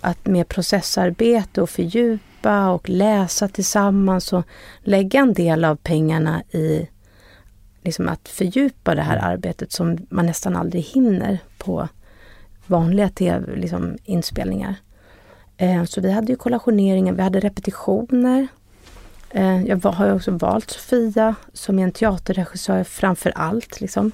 Att 0.00 0.26
med 0.26 0.48
processarbete 0.48 1.62
och 1.62 1.70
fördjupa 1.70 2.70
och 2.70 2.88
läsa 2.88 3.48
tillsammans 3.48 4.32
och 4.32 4.46
lägga 4.80 5.20
en 5.20 5.32
del 5.32 5.64
av 5.64 5.76
pengarna 5.76 6.42
i 6.42 6.88
liksom 7.82 8.08
att 8.08 8.28
fördjupa 8.28 8.94
det 8.94 9.02
här 9.02 9.16
mm. 9.16 9.30
arbetet 9.30 9.72
som 9.72 9.98
man 10.10 10.26
nästan 10.26 10.56
aldrig 10.56 10.84
hinner 10.84 11.38
på 11.58 11.88
vanliga 12.66 13.08
tv, 13.08 13.56
liksom, 13.56 13.98
inspelningar. 14.04 14.74
Eh, 15.56 15.84
så 15.84 16.00
vi 16.00 16.12
hade 16.12 16.32
ju 16.32 16.36
kollationeringar, 16.36 17.12
vi 17.12 17.22
hade 17.22 17.40
repetitioner. 17.40 18.46
Eh, 19.30 19.62
jag 19.62 19.84
har 19.84 20.14
också 20.14 20.30
valt 20.30 20.70
Sofia 20.70 21.34
som 21.52 21.78
är 21.78 21.82
en 21.82 21.92
teaterregissör 21.92 22.84
framför 22.84 23.32
allt. 23.34 23.80
Liksom. 23.80 24.12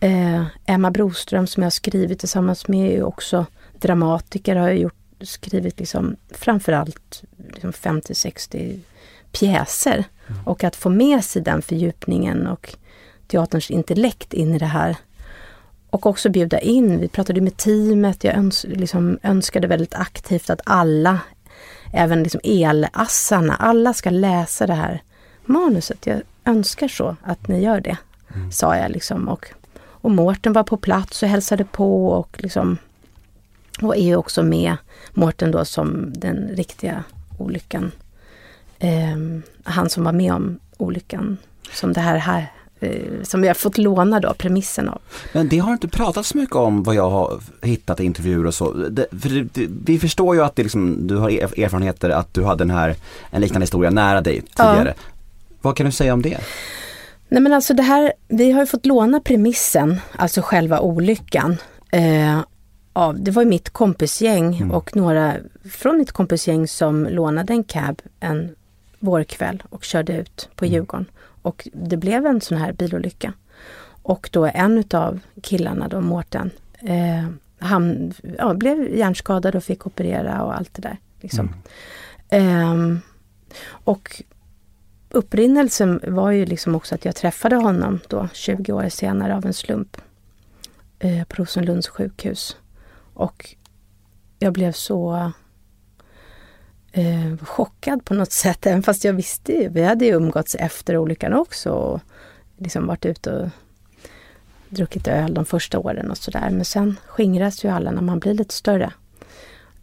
Eh, 0.00 0.44
Emma 0.66 0.90
Broström 0.90 1.46
som 1.46 1.62
jag 1.62 1.66
har 1.66 1.70
skrivit 1.70 2.18
tillsammans 2.18 2.68
med 2.68 2.98
är 2.98 3.02
också 3.02 3.46
dramatiker, 3.72 4.56
har 4.56 4.68
jag 4.68 4.78
gjort, 4.78 4.94
skrivit 5.20 5.78
liksom 5.78 6.16
framförallt 6.30 7.22
liksom 7.54 7.72
50-60 7.72 8.80
pjäser. 9.32 10.04
Och 10.44 10.64
att 10.64 10.76
få 10.76 10.88
med 10.88 11.24
sig 11.24 11.42
den 11.42 11.62
fördjupningen 11.62 12.46
och 12.46 12.76
teaterns 13.26 13.70
intellekt 13.70 14.32
in 14.32 14.54
i 14.54 14.58
det 14.58 14.66
här 14.66 14.96
och 15.90 16.06
också 16.06 16.30
bjuda 16.30 16.58
in, 16.58 17.00
vi 17.00 17.08
pratade 17.08 17.40
med 17.40 17.56
teamet, 17.56 18.24
jag 18.24 18.34
öns 18.34 18.66
liksom 18.68 19.18
önskade 19.22 19.66
väldigt 19.66 19.94
aktivt 19.94 20.50
att 20.50 20.60
alla, 20.64 21.20
även 21.92 22.22
liksom 22.22 22.40
elassarna, 22.44 23.54
alla 23.54 23.92
ska 23.92 24.10
läsa 24.10 24.66
det 24.66 24.74
här 24.74 25.02
manuset. 25.44 26.06
Jag 26.06 26.22
önskar 26.44 26.88
så 26.88 27.16
att 27.22 27.48
ni 27.48 27.62
gör 27.62 27.80
det, 27.80 27.96
mm. 28.34 28.52
sa 28.52 28.76
jag 28.76 28.90
liksom. 28.90 29.28
Och, 29.28 29.46
och 29.78 30.10
Mårten 30.10 30.52
var 30.52 30.62
på 30.62 30.76
plats 30.76 31.22
och 31.22 31.28
hälsade 31.28 31.64
på 31.64 32.06
och 32.08 32.36
liksom 32.42 32.78
och 33.82 33.96
är 33.96 34.16
också 34.16 34.42
med, 34.42 34.76
Mårten 35.14 35.50
då 35.50 35.64
som 35.64 36.12
den 36.12 36.48
riktiga 36.48 37.04
olyckan. 37.38 37.92
Eh, 38.82 39.16
han 39.64 39.90
som 39.90 40.04
var 40.04 40.12
med 40.12 40.32
om 40.32 40.58
olyckan 40.76 41.36
som 41.72 41.92
det 41.92 42.00
här, 42.00 42.16
här 42.16 42.52
eh, 42.80 43.22
som 43.22 43.40
vi 43.42 43.48
har 43.48 43.54
fått 43.54 43.78
låna 43.78 44.20
då, 44.20 44.34
premissen 44.34 44.88
av. 44.88 45.00
Men 45.32 45.48
det 45.48 45.58
har 45.58 45.72
inte 45.72 45.88
pratat 45.88 46.26
så 46.26 46.38
mycket 46.38 46.56
om 46.56 46.82
vad 46.82 46.94
jag 46.94 47.10
har 47.10 47.40
hittat 47.62 48.00
i 48.00 48.04
intervjuer 48.04 48.46
och 48.46 48.54
så. 48.54 48.72
Det, 48.72 49.06
för 49.20 49.28
det, 49.28 49.42
det, 49.42 49.66
vi 49.86 49.98
förstår 49.98 50.34
ju 50.36 50.42
att 50.42 50.56
det 50.56 50.62
liksom, 50.62 51.06
du 51.06 51.16
har 51.16 51.30
erf- 51.30 51.64
erfarenheter 51.64 52.10
att 52.10 52.34
du 52.34 52.44
hade 52.44 52.64
den 52.64 52.70
här, 52.70 52.94
en 53.30 53.40
liknande 53.40 53.62
historia 53.62 53.90
nära 53.90 54.20
dig 54.20 54.40
tidigare. 54.40 54.94
Vad 55.60 55.76
kan 55.76 55.86
du 55.86 55.92
säga 55.92 56.12
om 56.12 56.22
det? 56.22 56.38
Nej 57.28 57.42
men 57.42 57.52
alltså 57.52 57.74
det 57.74 57.82
här, 57.82 58.12
vi 58.28 58.52
har 58.52 58.60
ju 58.60 58.66
fått 58.66 58.86
låna 58.86 59.20
premissen, 59.20 60.00
alltså 60.16 60.42
själva 60.42 60.80
olyckan. 60.80 61.56
Eh, 61.92 62.40
av, 62.92 63.20
det 63.20 63.30
var 63.30 63.42
ju 63.42 63.48
mitt 63.48 63.70
kompisgäng 63.70 64.70
och 64.70 64.96
några 64.96 65.34
från 65.70 65.98
mitt 65.98 66.12
kompisgäng 66.12 66.68
som 66.68 67.06
lånade 67.10 67.52
en 67.52 67.64
cab 67.64 68.02
en 68.20 68.54
vårkväll 69.02 69.62
och 69.68 69.84
körde 69.84 70.16
ut 70.16 70.48
på 70.54 70.66
Djurgården. 70.66 71.06
Och 71.42 71.68
det 71.72 71.96
blev 71.96 72.26
en 72.26 72.40
sån 72.40 72.58
här 72.58 72.72
bilolycka. 72.72 73.32
Och 74.02 74.28
då 74.32 74.46
en 74.46 74.78
utav 74.78 75.20
killarna 75.42 75.88
då, 75.88 76.00
Mårten, 76.00 76.50
eh, 76.78 77.28
han 77.58 78.12
ja, 78.38 78.54
blev 78.54 78.96
hjärnskadad 78.96 79.54
och 79.54 79.64
fick 79.64 79.86
operera 79.86 80.42
och 80.42 80.56
allt 80.56 80.74
det 80.74 80.82
där. 80.82 80.96
Liksom. 81.20 81.54
Ehm, 82.28 83.00
och 83.66 84.22
upprinnelsen 85.10 86.00
var 86.06 86.30
ju 86.30 86.46
liksom 86.46 86.74
också 86.74 86.94
att 86.94 87.04
jag 87.04 87.16
träffade 87.16 87.56
honom 87.56 88.00
då 88.08 88.28
20 88.32 88.72
år 88.72 88.88
senare 88.88 89.36
av 89.36 89.46
en 89.46 89.54
slump 89.54 89.96
eh, 90.98 91.24
på 91.24 91.42
Rosenlunds 91.42 91.88
sjukhus. 91.88 92.56
Och 93.14 93.56
jag 94.38 94.52
blev 94.52 94.72
så 94.72 95.32
eh, 96.92 97.36
chockad 97.42 98.04
på 98.04 98.14
något 98.14 98.32
sätt, 98.32 98.66
även 98.66 98.82
fast 98.82 99.04
jag 99.04 99.12
visste 99.12 99.52
ju, 99.52 99.68
vi 99.68 99.82
hade 99.82 100.04
ju 100.04 100.12
umgåtts 100.12 100.54
efter 100.54 100.96
olyckan 100.96 101.32
också 101.32 101.70
och 101.70 102.00
liksom 102.56 102.86
varit 102.86 103.06
ute 103.06 103.32
och 103.32 103.48
druckit 104.68 105.08
öl 105.08 105.34
de 105.34 105.44
första 105.44 105.78
åren 105.78 106.10
och 106.10 106.18
sådär. 106.18 106.50
Men 106.50 106.64
sen 106.64 106.96
skingras 107.06 107.64
ju 107.64 107.68
alla 107.68 107.90
när 107.90 108.02
man 108.02 108.18
blir 108.18 108.34
lite 108.34 108.54
större. 108.54 108.92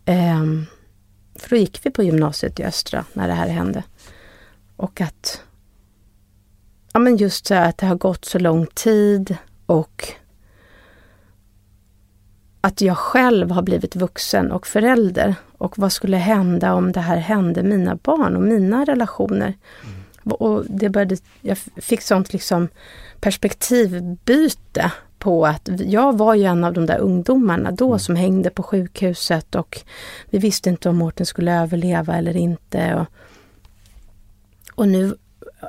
Eh, 0.06 0.44
för 1.36 1.50
då 1.50 1.56
gick 1.56 1.86
vi 1.86 1.92
på 1.92 2.04
gymnasiet 2.04 2.60
i 2.60 2.64
Östra 2.64 3.06
när 3.14 3.28
det 3.28 3.34
här 3.34 3.48
hände. 3.48 3.84
Och 4.76 5.02
att 5.02 5.42
ja, 6.94 7.00
men 7.00 7.18
just 7.18 7.48
så 7.48 7.54
här 7.54 7.70
att 7.70 7.78
det 7.78 7.86
har 7.86 7.96
gått 7.96 8.26
så 8.26 8.40
lång 8.40 8.68
tid 8.68 9.38
och 9.66 10.14
att 12.62 12.82
jag 12.82 12.98
själv 12.98 13.52
har 13.52 13.62
blivit 13.62 13.96
vuxen 13.96 14.52
och 14.52 14.68
förälder. 14.68 15.36
Och 15.58 15.80
vad 15.80 15.92
skulle 15.92 16.18
hända 16.18 16.74
om 16.74 16.92
det 16.92 17.00
här 17.00 17.18
hände 17.18 17.64
mina 17.64 17.96
barn 17.96 18.36
och 18.36 18.42
mina 18.42 18.86
relationer? 18.86 19.54
Och 20.24 20.66
det 20.70 20.90
började, 20.90 21.18
jag 21.42 21.58
fick 21.58 22.02
sånt 22.02 22.34
liksom 22.34 22.68
perspektivbyte 23.20 24.92
på 25.20 25.46
att 25.46 25.70
jag 25.80 26.18
var 26.18 26.36
ju 26.36 26.44
en 26.44 26.64
av 26.64 26.74
de 26.74 26.86
där 26.86 26.98
ungdomarna 26.98 27.72
då 27.72 28.00
som 28.00 28.16
hängde 28.16 28.50
på 28.50 28.64
sjukhuset 28.64 29.56
och 29.56 29.82
vi 30.30 30.38
visste 30.38 30.70
inte 30.70 30.90
om 30.90 30.98
Mårten 30.98 31.26
skulle 31.26 31.62
överleva 31.62 32.18
eller 32.18 32.38
inte. 32.38 32.96
Och, 32.96 33.08
och 34.76 34.88
nu 34.88 35.16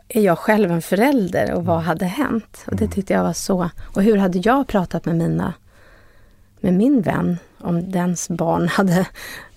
är 0.09 0.21
jag 0.21 0.39
själv 0.39 0.71
en 0.71 0.83
förälder 0.83 1.55
och 1.55 1.65
vad 1.65 1.81
hade 1.81 2.05
hänt? 2.05 2.65
Och 2.67 2.77
det 2.77 2.89
tyckte 2.89 3.13
jag 3.13 3.25
var 3.25 3.33
så. 3.33 3.71
Och 3.95 4.03
hur 4.03 4.17
hade 4.17 4.39
jag 4.39 4.67
pratat 4.67 5.05
med 5.05 5.17
mina 5.17 5.55
med 6.61 6.75
min 6.75 7.01
vän 7.01 7.39
om 7.59 7.91
dens 7.91 8.29
barn 8.29 8.69
hade 8.73 9.07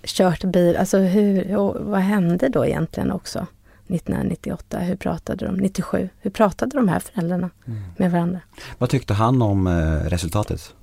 kört 0.03 0.43
bil? 0.43 0.77
Alltså 0.77 0.97
hur, 0.97 1.55
vad 1.79 2.01
hände 2.01 2.49
då 2.49 2.65
egentligen 2.65 3.11
också 3.11 3.47
1998? 3.87 4.79
Hur 4.79 4.95
pratade 4.95 5.45
de? 5.45 5.55
97? 5.55 6.09
Hur 6.19 6.31
pratade 6.31 6.77
de 6.77 6.87
här 6.87 6.99
föräldrarna 6.99 7.49
med 7.97 8.11
varandra? 8.11 8.39
Vad 8.77 8.89
tyckte 8.89 9.13
han 9.13 9.41
om 9.41 9.67
eh, 9.67 10.09
resultatet? 10.09 10.73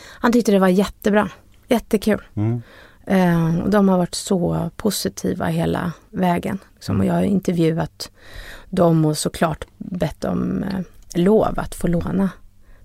Han 0.00 0.32
tyckte 0.32 0.52
det 0.52 0.58
var 0.58 0.68
jättebra. 0.68 1.28
Jättekul. 1.68 2.22
Mm. 2.34 2.62
Eh, 3.06 3.58
och 3.58 3.70
de 3.70 3.88
har 3.88 3.98
varit 3.98 4.14
så 4.14 4.70
positiva 4.76 5.46
hela 5.46 5.92
vägen. 6.10 6.58
Liksom. 6.74 7.00
Och 7.00 7.06
jag 7.06 7.14
har 7.14 7.22
intervjuat 7.22 8.10
dem 8.70 9.04
och 9.04 9.18
såklart 9.18 9.64
bett 9.78 10.24
om 10.24 10.62
eh, 10.62 10.80
lov 11.14 11.58
att 11.58 11.74
få 11.74 11.86
låna 11.86 12.30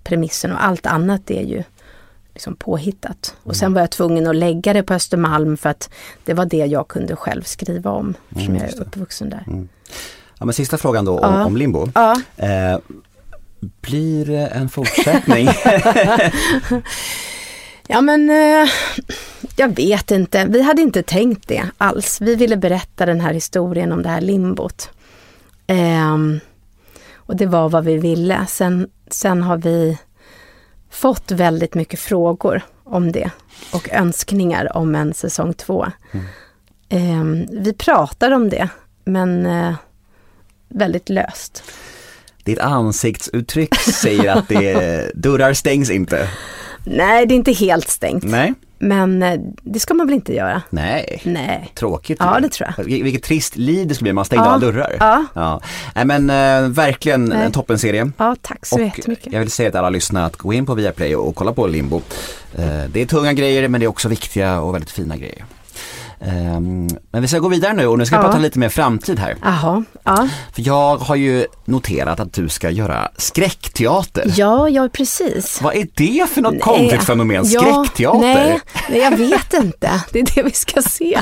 premissen 0.04 0.52
och 0.52 0.64
allt 0.64 0.86
annat 0.86 1.32
är 1.32 1.44
ju 1.44 1.64
liksom 2.34 2.56
påhittat. 2.56 3.36
Och 3.44 3.56
sen 3.56 3.74
var 3.74 3.82
jag 3.82 3.90
tvungen 3.92 4.28
att 4.28 4.36
lägga 4.36 4.74
det 4.74 4.84
på 4.84 4.94
Östermalm 4.94 5.58
för 5.58 5.70
att 5.70 5.90
det 6.26 6.34
var 6.34 6.46
det 6.46 6.58
jag 6.58 6.88
kunde 6.88 7.16
själv 7.16 7.42
skriva 7.44 7.92
om 7.92 8.14
eftersom 8.30 8.56
jag 8.56 8.66
just 8.66 8.78
är 8.78 8.82
uppvuxen 8.82 9.30
där. 9.30 9.44
Ja 10.40 10.46
men 10.46 10.54
sista 10.54 10.78
frågan 10.78 11.06
då 11.06 11.20
om, 11.20 11.34
Ja. 11.34 11.46
om 11.46 11.58
limbo. 11.58 11.88
Ja, 11.96 12.22
Eh, 12.38 12.78
blir 13.82 14.26
det 14.26 14.48
en 14.48 14.70
fortsättning? 14.70 15.48
ja 17.88 18.02
men 18.02 18.30
eh, 18.30 18.70
jag 19.56 19.76
vet 19.76 20.12
inte. 20.12 20.46
Vi 20.46 20.62
hade 20.62 20.82
inte 20.82 21.04
tänkt 21.04 21.48
det 21.48 21.64
alls. 21.78 22.22
Vi 22.22 22.36
ville 22.36 22.58
berätta 22.58 23.06
den 23.06 23.22
här 23.22 23.34
historien 23.34 23.92
om 23.92 24.04
det 24.04 24.10
här 24.10 24.22
limbot. 24.22 24.90
Ehm, 25.68 26.40
och 27.16 27.36
det 27.36 27.46
var 27.46 27.70
vad 27.70 27.84
vi 27.86 27.98
ville. 27.98 28.46
Sen, 28.50 28.88
sen 29.08 29.44
har 29.44 29.58
vi 29.58 29.98
fått 30.94 31.32
väldigt 31.32 31.76
mycket 31.76 32.00
frågor 32.00 32.62
om 32.84 33.12
det 33.12 33.32
och 33.72 33.90
önskningar 33.92 34.78
om 34.78 34.96
en 34.96 35.14
säsong 35.14 35.54
två. 35.54 35.88
Ehm, 36.90 37.46
vi 37.52 37.74
pratar 37.74 38.32
om 38.32 38.50
det, 38.50 38.70
men 39.06 39.46
eh, 39.46 39.76
väldigt 40.68 41.10
löst. 41.10 41.64
Ditt 42.44 42.60
ansiktsuttryck 42.60 43.76
säger 43.76 44.32
att 44.32 44.50
det, 44.50 45.12
dörrar 45.16 45.54
stängs 45.54 45.90
inte. 45.90 46.30
Nej, 46.86 47.26
det 47.26 47.34
är 47.34 47.36
inte 47.36 47.52
helt 47.52 47.90
stängt, 47.90 48.24
Nej. 48.24 48.54
Men 48.88 49.24
eh, 49.24 49.40
det 49.62 49.80
ska 49.80 49.94
man 49.94 50.08
väl 50.08 50.14
inte 50.16 50.34
göra? 50.34 50.62
Nej. 50.70 51.22
Nej. 51.26 51.72
Tråkigt. 51.76 52.18
Ja, 52.22 52.40
det 52.40 52.50
tror 52.50 52.70
jag. 52.78 52.86
Vil- 52.86 53.04
Vilket 53.04 53.24
trist 53.24 53.58
liv 53.58 53.88
det 53.88 53.96
skulle 53.96 54.06
bli 54.06 54.14
man 54.14 54.26
stängde 54.26 54.46
Ja. 54.46 54.50
alla 54.52 54.60
dörrar. 54.72 54.96
Ja. 55.00 55.26
ja. 55.34 55.62
Nej 55.96 56.06
men 56.06 56.30
eh, 56.30 56.70
verkligen 56.70 57.26
Nej. 57.26 57.46
en 57.46 57.52
toppenserie. 57.52 58.12
Ja, 58.18 58.36
tack 58.42 58.66
så 58.66 58.76
Och 58.76 58.82
jättemycket. 58.82 59.34
jag 59.34 59.40
vill 59.40 59.52
säga 59.52 59.70
till 59.70 59.80
alla 59.80 59.90
lyssnare 59.90 60.26
att 60.26 60.36
gå 60.36 60.54
in 60.54 60.66
på 60.66 60.74
Viaplay 60.74 61.16
och 61.16 61.36
kolla 61.36 61.54
på 61.54 61.68
Limbo. 61.68 62.02
Eh, 62.56 62.84
Det 62.92 63.02
är 63.02 63.06
tunga 63.06 63.34
grejer 63.34 63.68
men 63.68 63.80
det 63.82 63.86
är 63.86 63.88
också 63.88 64.10
viktiga 64.10 64.60
och 64.62 64.74
väldigt 64.74 64.92
fina 64.92 65.18
grejer. 65.18 65.46
Ehm, 66.26 66.88
Men 67.12 67.22
vi 67.22 67.28
ska 67.28 67.40
gå 67.40 67.48
vidare 67.48 67.74
nu 67.74 67.88
och 67.88 67.98
nu 67.98 68.06
ska 68.06 68.16
vi 68.18 68.22
Ja. 68.24 68.28
prata 68.28 68.40
lite 68.40 68.60
mer 68.60 68.70
framtid 68.70 69.20
här. 69.20 69.36
Jaha, 69.44 69.84
ja. 70.04 70.28
För 70.54 70.62
jag 70.62 70.98
har 70.98 71.16
ju 71.16 71.46
noterat 71.66 72.20
att 72.20 72.34
du 72.34 72.50
ska 72.50 72.70
göra 72.70 73.12
skräckteater. 73.18 74.34
Ja, 74.38 74.70
ja 74.70 74.90
precis. 74.94 75.62
Vad 75.62 75.76
är 75.76 75.88
det 75.94 76.30
för 76.30 76.42
något 76.42 76.52
Nej, 76.54 76.62
konstigt 76.62 77.04
fenomen? 77.04 77.46
ja, 77.50 77.62
Skräckteater? 77.84 78.20
Nej, 78.20 78.60
nej, 78.90 79.00
jag 79.00 79.18
vet 79.18 79.54
inte. 79.54 80.02
Det 80.12 80.20
är 80.20 80.36
det 80.36 80.44
vi 80.44 80.52
ska 80.52 80.82
se. 80.82 81.20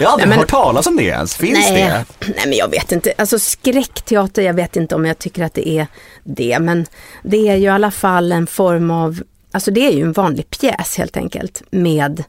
Jag 0.00 0.06
har 0.06 0.12
aldrig 0.12 0.28
Nej, 0.28 0.36
men- 0.36 0.38
hört 0.38 0.48
talas 0.48 0.86
om 0.86 0.96
det 0.96 1.02
ens. 1.04 1.36
Finns 1.36 1.58
nej, 1.70 1.82
det? 1.82 2.04
Nej, 2.26 2.42
men 2.46 2.56
jag 2.56 2.68
vet 2.70 2.92
inte. 2.92 3.12
Alltså 3.18 3.38
skräckteater, 3.38 4.42
jag 4.42 4.54
vet 4.54 4.76
inte 4.76 4.94
om 4.94 5.04
jag 5.06 5.18
tycker 5.18 5.44
att 5.44 5.54
det 5.54 5.68
är 5.68 5.86
det. 6.24 6.58
Men 6.60 6.86
det 7.22 7.48
är 7.48 7.54
ju 7.56 7.64
i 7.64 7.68
alla 7.68 7.90
fall 7.90 8.32
en 8.32 8.46
form 8.46 8.90
av, 8.90 9.22
alltså 9.52 9.70
det 9.70 9.80
är 9.86 9.92
ju 9.92 10.02
en 10.02 10.12
vanlig 10.12 10.50
pjäs 10.50 10.96
helt 10.98 11.16
enkelt. 11.16 11.62
Med 11.70 12.24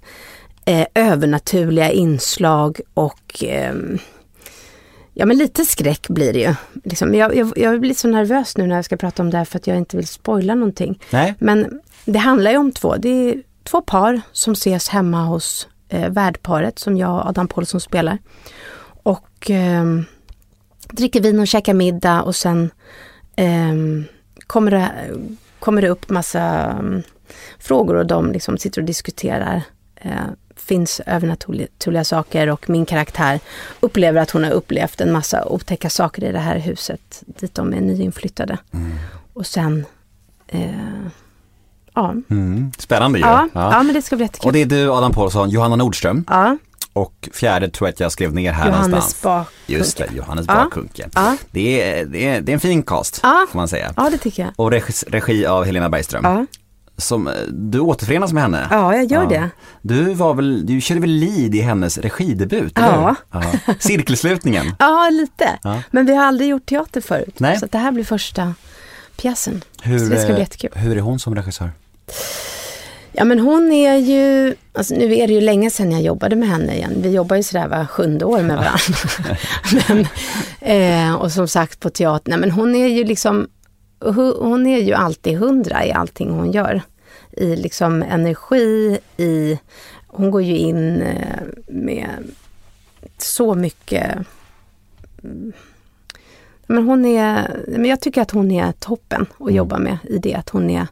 eh, 0.69 0.85
övernaturliga 0.95 1.91
inslag 1.91 2.79
och 2.93 3.43
ehm, 3.43 3.99
Ja 5.13 5.25
men 5.25 5.37
lite 5.37 5.65
skräck 5.65 6.07
blir 6.07 6.33
det 6.33 6.39
ju. 6.39 6.55
Liksom, 6.83 7.15
jag, 7.15 7.35
jag, 7.35 7.53
jag 7.55 7.79
blir 7.79 7.93
så 7.93 8.07
nervös 8.07 8.57
nu 8.57 8.67
när 8.67 8.75
jag 8.75 8.85
ska 8.85 8.97
prata 8.97 9.23
om 9.23 9.29
det 9.29 9.37
här 9.37 9.45
för 9.45 9.59
att 9.59 9.67
jag 9.67 9.77
inte 9.77 9.97
vill 9.97 10.07
spoila 10.07 10.55
någonting. 10.55 10.99
Nej. 11.11 11.35
Men 11.39 11.81
det 12.05 12.19
handlar 12.19 12.51
ju 12.51 12.57
om 12.57 12.71
två. 12.71 12.95
Det 12.95 13.09
är 13.09 13.43
två 13.63 13.81
par 13.81 14.21
som 14.31 14.53
ses 14.53 14.89
hemma 14.89 15.25
hos 15.25 15.67
eh, 15.89 16.09
värdparet 16.09 16.79
som 16.79 16.97
jag 16.97 17.11
och 17.11 17.25
Adam 17.25 17.47
Paulsson 17.47 17.81
spelar. 17.81 18.17
Och 19.03 19.49
ehm, 19.49 20.05
dricker 20.89 21.21
vin 21.21 21.39
och 21.39 21.47
käkar 21.47 21.73
middag 21.73 22.21
och 22.21 22.35
sen 22.35 22.71
ehm, 23.35 24.05
kommer, 24.47 24.71
det, 24.71 24.89
kommer 25.59 25.81
det 25.81 25.89
upp 25.89 26.09
massa 26.09 26.41
mm, 26.79 27.01
frågor 27.59 27.95
och 27.95 28.07
de 28.07 28.31
liksom 28.31 28.57
sitter 28.57 28.81
och 28.81 28.87
diskuterar. 28.87 29.63
Eh, 29.95 30.29
finns 30.69 31.01
övernaturliga 31.05 32.03
saker 32.03 32.49
och 32.49 32.69
min 32.69 32.85
karaktär 32.85 33.39
upplever 33.79 34.21
att 34.21 34.31
hon 34.31 34.43
har 34.43 34.51
upplevt 34.51 35.01
en 35.01 35.11
massa 35.11 35.45
otäcka 35.45 35.89
saker 35.89 36.23
i 36.23 36.31
det 36.31 36.39
här 36.39 36.59
huset 36.59 37.23
dit 37.25 37.55
de 37.55 37.73
är 37.73 37.81
nyinflyttade. 37.81 38.57
Och 39.33 39.45
sen 39.47 39.85
eh, 40.47 40.69
Ja. 41.95 42.13
Mm. 42.29 42.71
Spännande 42.77 43.19
ju. 43.19 43.25
Ja, 43.25 43.47
ja. 43.53 43.83
men 43.83 43.93
det 43.93 44.01
ska 44.01 44.15
bli 44.15 44.25
jättekul. 44.25 44.47
Och 44.47 44.53
det 44.53 44.61
är 44.61 44.65
du, 44.65 44.91
Adam 44.91 45.11
Paulsson, 45.13 45.49
Johanna 45.49 45.75
Nordström 45.75 46.25
Ja, 46.27 46.57
och 46.93 47.29
fjärde 47.33 47.69
tror 47.69 47.87
jag 47.87 47.93
att 47.93 47.99
jag 47.99 48.11
skrev 48.11 48.33
ner 48.33 48.51
här 48.51 48.65
Johannes 48.67 48.87
någonstans. 48.87 49.21
Bakunke. 49.21 49.51
Just 49.65 49.97
det, 49.97 50.07
Johannes 50.15 50.45
Ja. 50.47 50.53
Bakunke. 50.53 51.09
Ja. 51.15 51.37
Det, 51.51 51.81
är, 51.99 52.05
det, 52.05 52.27
är, 52.27 52.41
det 52.41 52.51
är 52.51 52.53
en 52.53 52.59
fin 52.59 52.83
cast 52.83 53.19
Ja. 53.23 53.45
får 53.51 53.59
man 53.59 53.67
säga. 53.67 53.93
ja, 53.97 54.09
det 54.11 54.17
tycker 54.17 54.43
jag. 54.43 54.51
Och 54.55 54.71
regi, 54.71 54.93
regi 55.07 55.45
av 55.45 55.63
Helena 55.65 55.89
Bergström. 55.89 56.23
Ja, 56.23 56.45
Som, 56.99 57.27
eh, 57.27 57.33
du 57.51 57.79
återförenas 57.79 58.33
med 58.33 58.43
henne. 58.43 58.67
ja 58.71 58.95
jag 58.95 59.11
gör 59.11 59.27
det. 59.29 59.49
Du 59.81 60.13
var 60.13 60.33
väl, 60.33 60.65
du 60.65 60.81
körde 60.81 61.01
väl 61.01 61.09
lead 61.09 61.55
i 61.55 61.61
hennes 61.61 61.97
regidebut? 61.97 62.73
Ja. 62.75 63.15
ja. 63.31 63.43
Cirkelslutningen. 63.79 64.65
Ja, 64.79 65.09
lite. 65.11 65.59
Ja. 65.63 65.81
Men 65.91 66.05
vi 66.05 66.15
har 66.15 66.23
aldrig 66.25 66.49
gjort 66.49 66.65
teater 66.65 67.01
förut. 67.01 67.39
Nej. 67.39 67.59
Så 67.59 67.65
det 67.65 67.77
här 67.77 67.91
blir 67.91 68.03
första 68.03 68.53
pjäsen. 69.17 69.61
Hur, 69.81 69.99
Så 69.99 70.05
det 70.05 70.17
ska 70.17 70.25
bli 70.25 70.33
eh, 70.33 70.39
jättekul. 70.39 70.71
hur 70.75 70.97
är 70.97 71.01
hon 71.01 71.19
som 71.19 71.35
regissör? 71.35 71.71
Ja 73.11 73.23
men 73.25 73.39
hon 73.39 73.71
är 73.71 73.95
ju, 73.95 74.55
alltså 74.73 74.95
nu 74.95 75.15
är 75.15 75.27
det 75.27 75.33
ju 75.33 75.41
länge 75.41 75.69
sedan 75.69 75.91
jag 75.91 76.01
jobbade 76.01 76.35
med 76.35 76.49
henne 76.49 76.75
igen. 76.75 76.93
Vi 76.97 77.09
jobbar 77.09 77.35
ju 77.35 77.43
sådär 77.43 77.67
var 77.67 77.85
sjunde 77.85 78.25
år 78.25 78.41
med 78.41 78.57
varandra. 78.57 78.79
men, 80.61 81.07
eh, 81.09 81.15
och 81.15 81.31
som 81.31 81.47
sagt 81.47 81.79
på 81.79 81.89
teatern, 81.89 82.23
nej, 82.31 82.39
men 82.39 82.51
hon 82.51 82.75
är 82.75 82.87
ju 82.87 83.03
liksom, 83.03 83.47
hon 84.39 84.67
är 84.67 84.79
ju 84.79 84.93
alltid 84.93 85.37
hundra 85.37 85.85
i 85.85 85.91
allting 85.91 86.31
hon 86.31 86.51
gör. 86.51 86.81
I 87.31 87.55
liksom 87.55 88.03
energi, 88.03 88.99
i, 89.17 89.59
hon 90.07 90.31
går 90.31 90.41
ju 90.41 90.57
in 90.57 91.01
eh, 91.01 91.41
med 91.67 92.31
så 93.17 93.55
mycket 93.55 94.17
mm, 95.23 95.53
men 96.67 96.87
hon 96.87 97.05
är, 97.05 97.59
men 97.67 97.85
jag 97.85 98.01
tycker 98.01 98.21
att 98.21 98.31
hon 98.31 98.51
är 98.51 98.71
toppen 98.71 99.25
att 99.39 99.53
jobba 99.53 99.79
med 99.79 99.97
i 100.03 100.17
det 100.17 100.33
att 100.33 100.49
hon 100.49 100.69
är 100.69 100.87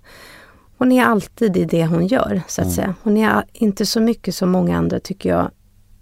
hon 0.78 0.92
är 0.92 1.06
alltid 1.06 1.58
i 1.58 1.66
det 1.66 1.86
hon 1.86 2.08
gör, 2.08 2.42
så 2.48 2.62
att 2.62 2.72
säga. 2.72 2.96
Hon 3.04 3.18
är 3.18 3.46
inte 3.54 3.86
så 3.86 4.02
mycket 4.02 4.36
som 4.36 4.50
många 4.52 4.78
andra, 4.78 5.00
tycker 5.00 5.30
jag, 5.30 5.52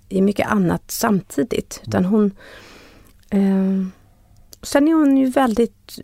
i 0.10 0.22
mycket 0.22 0.48
annat 0.48 0.92
samtidigt. 0.92 1.82
Utan 1.88 2.06
hon... 2.06 2.32
Eh, 3.30 3.86
sen 4.62 4.88
är 4.88 4.94
hon 4.94 5.18
ju 5.18 5.30
väldigt 5.30 6.00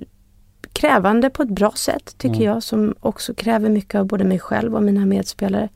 krävande 0.74 1.30
på 1.30 1.44
ett 1.44 1.50
bra 1.50 1.72
sätt, 1.76 2.16
tycker 2.18 2.42
jag, 2.44 2.64
som 2.64 2.96
också 3.00 3.34
kräver 3.34 3.70
mycket 3.70 3.96
av 4.00 4.06
både 4.06 4.24
mig 4.24 4.40
själv 4.40 4.76
och 4.76 4.84
mina 4.84 5.06
medspelare. 5.06 5.70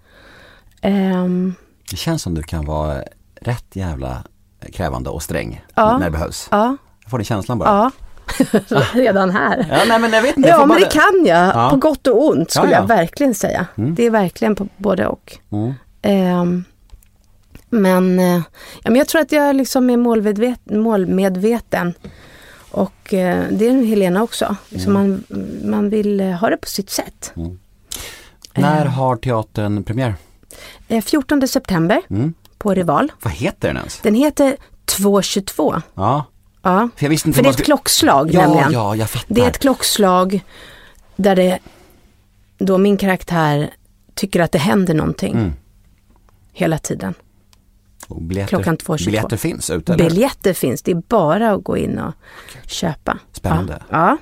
Ehm, 0.81 1.53
Det 1.91 1.95
känns 1.97 2.21
som 2.21 2.33
du 2.33 2.43
kan 2.43 2.65
vara 2.65 3.01
rätt 3.41 3.65
jävla 3.75 4.23
krävande 4.73 5.09
och 5.09 5.23
sträng 5.23 5.65
Ja. 5.75 5.97
när 5.97 6.05
det 6.05 6.11
behövs. 6.11 6.47
ja, 6.51 6.77
Jag 7.03 7.11
får 7.11 7.17
den 7.17 7.25
känslan 7.25 7.57
bara. 7.59 7.69
ja. 7.69 7.91
Redan 8.93 9.29
här. 9.31 9.65
Ja, 9.69 9.77
nej 9.87 9.99
men 9.99 10.13
jag 10.13 10.21
vet 10.21 10.37
inte. 10.37 10.49
Ja, 10.49 10.65
men 10.65 10.79
det 10.79 10.85
kan 10.91 11.25
jag. 11.25 11.47
Ja. 11.55 11.69
På 11.69 11.75
gott 11.77 12.07
och 12.07 12.27
ont 12.27 12.51
skulle 12.51 12.67
Ja, 12.67 12.71
ja. 12.71 12.79
jag 12.79 12.87
verkligen 12.87 13.35
säga. 13.35 13.65
Mm. 13.77 13.95
Det 13.95 14.05
är 14.05 14.09
verkligen 14.09 14.55
på 14.55 14.67
både 14.77 15.07
och. 15.07 15.37
Mm. 15.51 15.73
Ehm, 16.01 16.63
men, 17.69 18.19
eh, 18.19 18.35
ja, 18.83 18.89
men 18.89 18.95
jag 18.95 19.07
tror 19.07 19.21
att 19.21 19.31
jag 19.31 19.55
liksom 19.55 19.89
är 19.89 19.97
målmedveten, 19.97 20.79
målmedveten. 20.79 21.93
Och 22.75 23.13
eh, 23.13 23.47
det 23.51 23.67
är 23.67 23.85
Helena 23.85 24.23
också. 24.23 24.55
Liksom 24.69 24.93
man, 24.93 25.23
man 25.63 25.89
vill 25.89 26.19
eh, 26.19 26.27
ha 26.31 26.49
det 26.49 26.57
på 26.57 26.67
sitt 26.67 26.89
sätt. 26.89 27.33
När 28.53 28.85
har 28.85 29.15
teatern 29.15 29.83
premiär? 29.83 30.15
Eh, 30.87 31.03
14 31.03 31.47
september 31.47 32.01
Mm. 32.09 32.33
på 32.57 32.73
Rival. 32.73 33.11
Vad 33.21 33.33
heter 33.33 33.67
den 33.67 33.77
ens? 33.77 33.99
Den 33.99 34.15
heter 34.15 34.57
222. 34.85 35.81
Ja, 35.93 36.25
Ja. 36.61 36.89
för 36.95 37.05
jag 37.05 37.09
visste 37.09 37.29
inte 37.29 37.35
För 37.37 37.43
det 37.43 37.49
är 37.49 37.53
ett 37.53 37.65
klockslag 37.65 38.33
Ja, 38.33 38.41
nämligen. 38.41 38.71
ja, 38.71 38.95
jag 38.95 39.09
fattar. 39.09 39.35
Det 39.35 39.41
är 39.41 39.47
ett 39.47 39.59
klockslag 39.59 40.39
där 41.15 41.35
det, 41.35 41.59
då 42.57 42.77
min 42.77 42.97
karaktär 42.97 43.69
tycker 44.15 44.39
att 44.39 44.51
det 44.51 44.59
händer 44.59 44.93
någonting 44.93 45.33
Mm. 45.33 45.53
hela 46.53 46.77
tiden. 46.77 47.13
Och 48.07 48.21
biljetter, 48.21 48.49
klockan 48.49 48.77
2.22. 48.77 49.05
Biljetter 49.05 49.37
finns 49.37 49.69
ute 49.69 49.93
eller? 49.93 50.09
Biljetter 50.09 50.53
finns, 50.53 50.81
det 50.81 50.91
är 50.91 51.01
bara 51.09 51.51
att 51.51 51.63
gå 51.63 51.77
in 51.77 51.99
och 51.99 52.13
köpa. 52.67 53.17
Spännande. 53.31 53.73
Ja, 53.89 53.97
ja. 54.09 54.17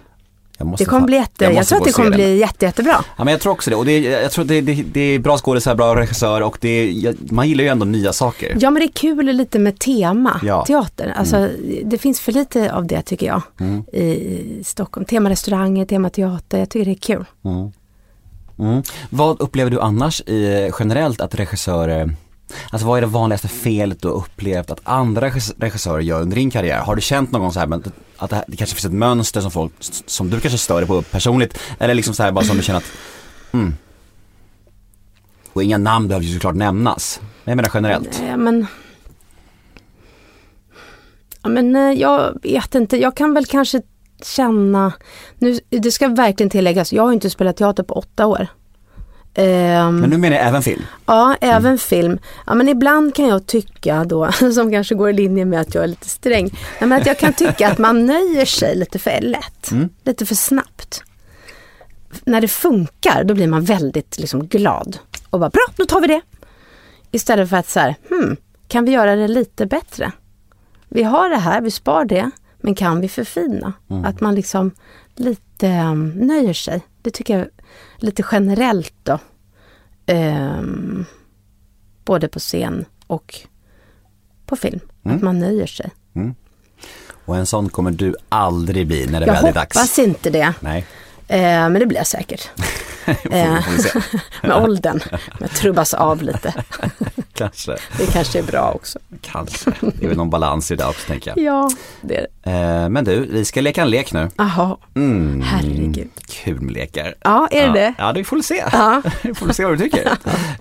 Jag 0.57 0.77
det 0.77 0.85
kommer 0.85 1.05
bli 1.05 1.15
jätte, 1.15 1.43
jag, 1.43 1.53
måste 1.53 1.69
tror 1.69 1.79
att 1.81 1.85
det 1.87 1.91
kommer 1.93 2.09
den. 2.09 2.17
bli 2.17 2.37
jätte, 2.39 2.65
jättebra. 2.65 2.95
Ja 3.17 3.23
men 3.23 3.31
jag 3.31 3.41
tror 3.41 3.53
också 3.53 3.69
det 3.69 3.75
och 3.75 3.85
det 3.85 3.91
är, 3.91 4.21
jag 4.21 4.31
tror 4.31 4.45
det, 4.45 4.61
det, 4.61 4.73
det 4.93 4.99
är 5.01 5.19
bra 5.19 5.37
skådisar, 5.37 5.75
bra 5.75 5.95
regissör 5.95 6.41
och 6.41 6.57
det 6.61 6.91
jag- 6.91 7.31
man 7.31 7.47
gillar 7.49 7.63
ju 7.63 7.69
ändå 7.69 7.85
nya 7.85 8.13
saker. 8.13 8.57
Ja 8.59 8.69
men 8.69 8.79
det 8.81 8.85
är 8.85 8.91
kul 8.93 9.25
lite 9.25 9.59
med 9.59 9.79
tema, 9.79 10.39
Ja. 10.43 10.53
Mm. 10.53 10.65
teater. 10.65 11.13
Alltså, 11.17 11.49
Det 11.83 11.97
finns 11.97 12.19
för 12.19 12.31
lite 12.31 12.73
av 12.73 12.87
det 12.87 13.01
tycker 13.01 13.25
jag 13.25 13.41
i, 13.93 14.01
i 14.01 14.63
Stockholm. 14.63 15.05
Temarestauranger, 15.05 15.85
temateater, 15.85 16.59
jag 16.59 16.69
tycker 16.69 16.85
det 16.85 16.91
är 16.91 16.95
kul. 17.15 17.25
Mm. 18.59 18.83
Vad 19.09 19.41
upplever 19.41 19.71
du 19.71 19.79
annars 19.81 20.21
i, 20.21 20.71
generellt 20.79 21.21
att 21.21 21.35
regissörer, 21.35 22.15
alltså 22.69 22.87
vad 22.87 22.97
är 22.97 23.01
det 23.01 23.07
vanligaste 23.07 23.47
felet 23.47 24.01
du 24.01 24.07
har 24.07 24.15
upplevt 24.15 24.71
att 24.71 24.79
andra 24.83 25.29
regissörer 25.57 25.99
gör 25.99 26.21
under 26.21 26.35
din 26.35 26.51
karriär? 26.51 26.79
Har 26.79 26.95
du 26.95 27.01
känt 27.01 27.31
någon 27.31 27.41
gång 27.41 27.53
så 27.53 27.59
här 27.59 27.67
men 27.67 27.83
att 28.17 28.29
det, 28.29 28.35
här, 28.35 28.45
det 28.47 28.57
kanske 28.57 28.75
finns 28.75 28.85
ett 28.85 28.91
mönster 28.91 29.41
som 29.41 29.51
folk, 29.51 29.71
som 30.05 30.29
du 30.29 30.39
kanske 30.39 30.57
stör 30.57 30.77
dig 30.77 30.87
på 30.87 31.01
personligt 31.01 31.59
eller 31.79 31.93
liksom 31.93 32.13
så 32.13 32.23
här 32.23 32.31
bara 32.31 32.45
som 32.45 32.57
du 32.57 32.63
känner 32.63 32.79
att, 32.79 32.91
mm. 33.51 33.73
Och 35.53 35.63
inga 35.63 35.77
namn 35.77 36.07
behöver 36.07 36.25
ju 36.25 36.33
såklart 36.33 36.55
nämnas, 36.55 37.19
men 37.21 37.51
jag 37.51 37.55
menar 37.55 37.71
generellt. 37.73 38.19
Nej, 38.21 38.37
men... 38.37 38.67
Ja, 41.41 41.49
men 41.49 41.75
eh, 41.75 41.91
jag 41.91 42.39
vet 42.41 42.75
inte, 42.75 42.97
jag 42.97 43.17
kan 43.17 43.33
väl 43.33 43.45
kanske 43.45 43.81
känna, 44.23 44.93
nu, 45.37 45.59
det 45.69 45.91
ska 45.91 46.07
verkligen 46.07 46.49
tilläggas, 46.49 46.93
jag 46.93 47.03
har 47.03 47.13
inte 47.13 47.29
spelat 47.29 47.57
teater 47.57 47.83
på 47.83 47.93
åtta 47.93 48.25
år. 48.25 48.47
Ehm, 49.35 49.99
Men 49.99 50.09
nu 50.09 50.17
menar 50.17 50.37
jag 50.37 50.47
även 50.47 50.61
film. 50.63 50.81
Ja, 51.05 51.35
även 51.41 51.77
film. 51.77 52.19
Ja, 52.47 52.53
men 52.53 52.69
ibland 52.69 53.15
kan 53.15 53.27
jag 53.27 53.47
tycka 53.47 54.03
då, 54.03 54.31
som 54.53 54.71
kanske 54.71 54.95
går 54.95 55.09
i 55.09 55.13
linje 55.13 55.45
med 55.45 55.61
att 55.61 55.75
jag 55.75 55.83
är 55.83 55.87
lite 55.87 56.09
sträng, 56.09 56.49
men 56.79 56.91
att 56.93 57.05
jag 57.05 57.19
kan 57.19 57.33
tycka 57.33 57.71
att 57.71 57.77
man 57.77 58.05
nöjer 58.05 58.45
sig 58.45 58.75
lite 58.75 58.99
för 58.99 59.21
lätt, 59.21 59.71
lite 60.03 60.25
för 60.25 60.35
snabbt. 60.35 61.03
När 62.25 62.41
det 62.41 62.47
funkar, 62.47 63.23
då 63.23 63.33
blir 63.33 63.47
man 63.47 63.63
väldigt 63.63 64.19
liksom, 64.19 64.47
glad 64.47 64.97
och 65.29 65.39
bara 65.39 65.49
bra, 65.49 65.65
då 65.75 65.85
tar 65.85 66.01
vi 66.01 66.07
det. 66.07 66.21
Istället 67.11 67.49
för 67.49 67.57
att 67.57 67.69
så 67.69 67.79
här, 67.79 67.95
hmm, 68.09 68.35
kan 68.67 68.85
vi 68.85 68.91
göra 68.91 69.15
det 69.15 69.27
lite 69.27 69.65
bättre? 69.65 70.11
Vi 70.89 71.03
har 71.03 71.29
det 71.29 71.37
här, 71.37 71.61
vi 71.61 71.71
spar 71.71 72.05
det, 72.05 72.31
men 72.61 72.75
kan 72.75 73.01
vi 73.01 73.09
förfina? 73.09 73.73
Att 74.05 74.21
man 74.21 74.35
liksom 74.35 74.71
lite 75.15 75.67
um, 75.67 76.09
nöjer 76.09 76.53
sig. 76.53 76.81
Det 77.01 77.11
tycker 77.11 77.37
jag 77.39 77.47
lite 77.97 78.23
generellt 78.31 78.93
då. 79.03 79.19
Ehm, 80.05 81.05
både 82.05 82.27
på 82.27 82.39
scen 82.39 82.85
och 83.07 83.35
på 84.45 84.55
film. 84.55 84.79
Att 85.03 85.21
man 85.21 85.39
nöjer 85.39 85.67
sig. 85.67 85.91
Och 87.25 87.37
en 87.37 87.45
sån 87.45 87.69
kommer 87.69 87.91
du 87.91 88.15
aldrig 88.29 88.87
bli 88.87 89.05
när 89.07 89.19
det 89.19 89.25
Jag 89.25 89.33
väl 89.33 89.45
är 89.45 89.53
dags. 89.53 89.77
hoppas 89.77 89.99
inte 89.99 90.29
det. 90.29 90.53
Nej, 90.59 90.85
Eh, 91.27 91.39
men 91.39 91.73
det 91.73 91.85
blir 91.85 91.97
jag 91.97 92.07
säkert. 92.07 92.49
se. 93.05 93.99
Med 94.47 94.55
åldern. 94.63 94.99
Jag 95.39 95.49
trubbas 95.51 95.93
av 95.93 96.21
lite. 96.21 96.53
Kanske, 97.35 97.77
Det 97.97 98.05
kanske 98.13 98.39
är 98.39 98.43
bra 98.43 98.71
också. 98.75 98.99
kanske. 99.21 99.71
Det 99.81 100.03
är 100.05 100.07
väl 100.07 100.17
någon 100.17 100.29
balans 100.29 100.71
i 100.71 100.75
det 100.75 100.85
också 100.85 101.07
tänker 101.07 101.33
jag. 101.35 101.45
Ja, 101.45 101.69
det 102.01 102.17
är 102.17 102.27
det. 102.43 102.51
Eh, 102.51 102.89
men 102.89 103.03
du, 103.05 103.27
vi 103.31 103.45
ska 103.45 103.61
leka 103.61 103.81
en 103.81 103.89
lek 103.89 104.13
nu. 104.13 104.29
Jaha, 104.37 104.77
Mm, 104.95 105.41
herregud. 105.41 106.09
Kul 106.29 106.61
med 106.61 106.73
lekar. 106.73 107.15
Ja, 107.21 107.47
är 107.51 107.61
det 107.61 107.67
ja. 107.67 107.73
det? 107.73 107.93
Ja, 107.97 108.13
det 108.13 108.23
får 108.23 108.35
vi 108.37 108.43
se. 108.43 108.63
Ja. 108.71 109.01
Vi 109.21 109.33
får 109.33 109.53
se 109.53 109.65
vad 109.65 109.73
du 109.73 109.77
tycker. 109.77 110.11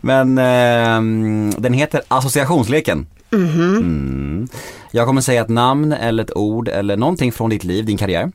Men 0.00 0.38
ehm, 0.38 1.54
den 1.58 1.72
heter 1.72 2.02
associationsleken. 2.08 3.06
Mhm. 3.30 3.76
Mm. 3.76 4.48
Jag 4.90 5.06
kommer 5.06 5.20
säga 5.20 5.40
ett 5.42 5.48
namn 5.48 5.92
eller 5.92 6.24
ett 6.24 6.36
ord 6.36 6.68
eller 6.68 6.96
någonting 6.96 7.32
från 7.32 7.50
ditt 7.50 7.64
liv, 7.64 7.84
din 7.84 7.98
karriär. 7.98 8.32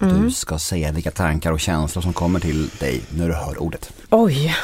Mm. 0.00 0.22
Du 0.22 0.30
ska 0.30 0.58
säga 0.58 0.92
vilka 0.92 1.10
tankar 1.10 1.52
och 1.52 1.60
känslor 1.60 2.02
som 2.02 2.12
kommer 2.12 2.40
till 2.40 2.68
dig 2.68 3.00
när 3.10 3.28
du 3.28 3.34
hör 3.34 3.62
ordet. 3.62 3.92
Oj, 4.10 4.56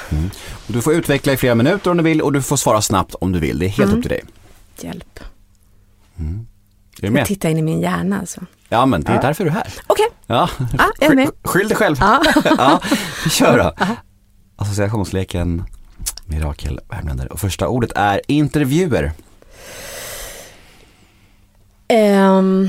Och 0.67 0.73
Du 0.73 0.83
får 0.83 0.93
utveckla 0.95 1.33
i 1.33 1.37
flera 1.37 1.55
minuter 1.55 1.91
om 1.91 1.97
du 1.97 2.03
vill 2.03 2.23
och 2.23 2.33
du 2.33 2.43
får 2.43 2.57
svara 2.57 2.83
snabbt 2.83 3.15
om 3.15 3.33
du 3.33 3.39
vill. 3.41 3.59
Det 3.59 3.67
är 3.67 3.69
helt 3.69 3.89
Mm. 3.89 3.97
upp 3.99 4.03
till 4.03 4.11
dig. 4.11 4.25
hjälp. 4.81 5.21
Är 6.17 6.23
du 7.01 7.07
Jag 7.07 7.13
med? 7.13 7.27
tittar 7.27 7.49
in 7.49 7.59
i 7.59 7.63
min 7.63 7.81
hjärna 7.81 8.19
alltså. 8.19 8.41
Ja 8.69 8.87
men 8.87 9.03
det 9.03 9.13
är 9.13 9.23
därför 9.23 9.45
du 9.45 9.51
är 9.51 9.55
här. 9.55 9.73
Okej, 9.87 10.07
Ja, 10.27 10.49
Ja, 10.79 10.91
jag 11.01 11.11
är 11.11 11.17
med. 11.17 11.27
Sky- 11.29 11.33
Skyll 11.49 11.69
dig 11.69 11.77
själv. 11.77 11.97
Ja. 12.01 12.23
ja, 12.45 12.81
vi 13.25 13.31
kör 13.31 13.59
då. 13.59 13.87
Associationsleken 14.57 15.65
Mirakel 16.27 16.81
Värmländer. 16.89 17.33
Och 17.33 17.41
första 17.41 17.69
ordet 17.69 17.93
är 17.95 18.21
intervjuer. 18.29 19.13
Ehm, 21.89 22.69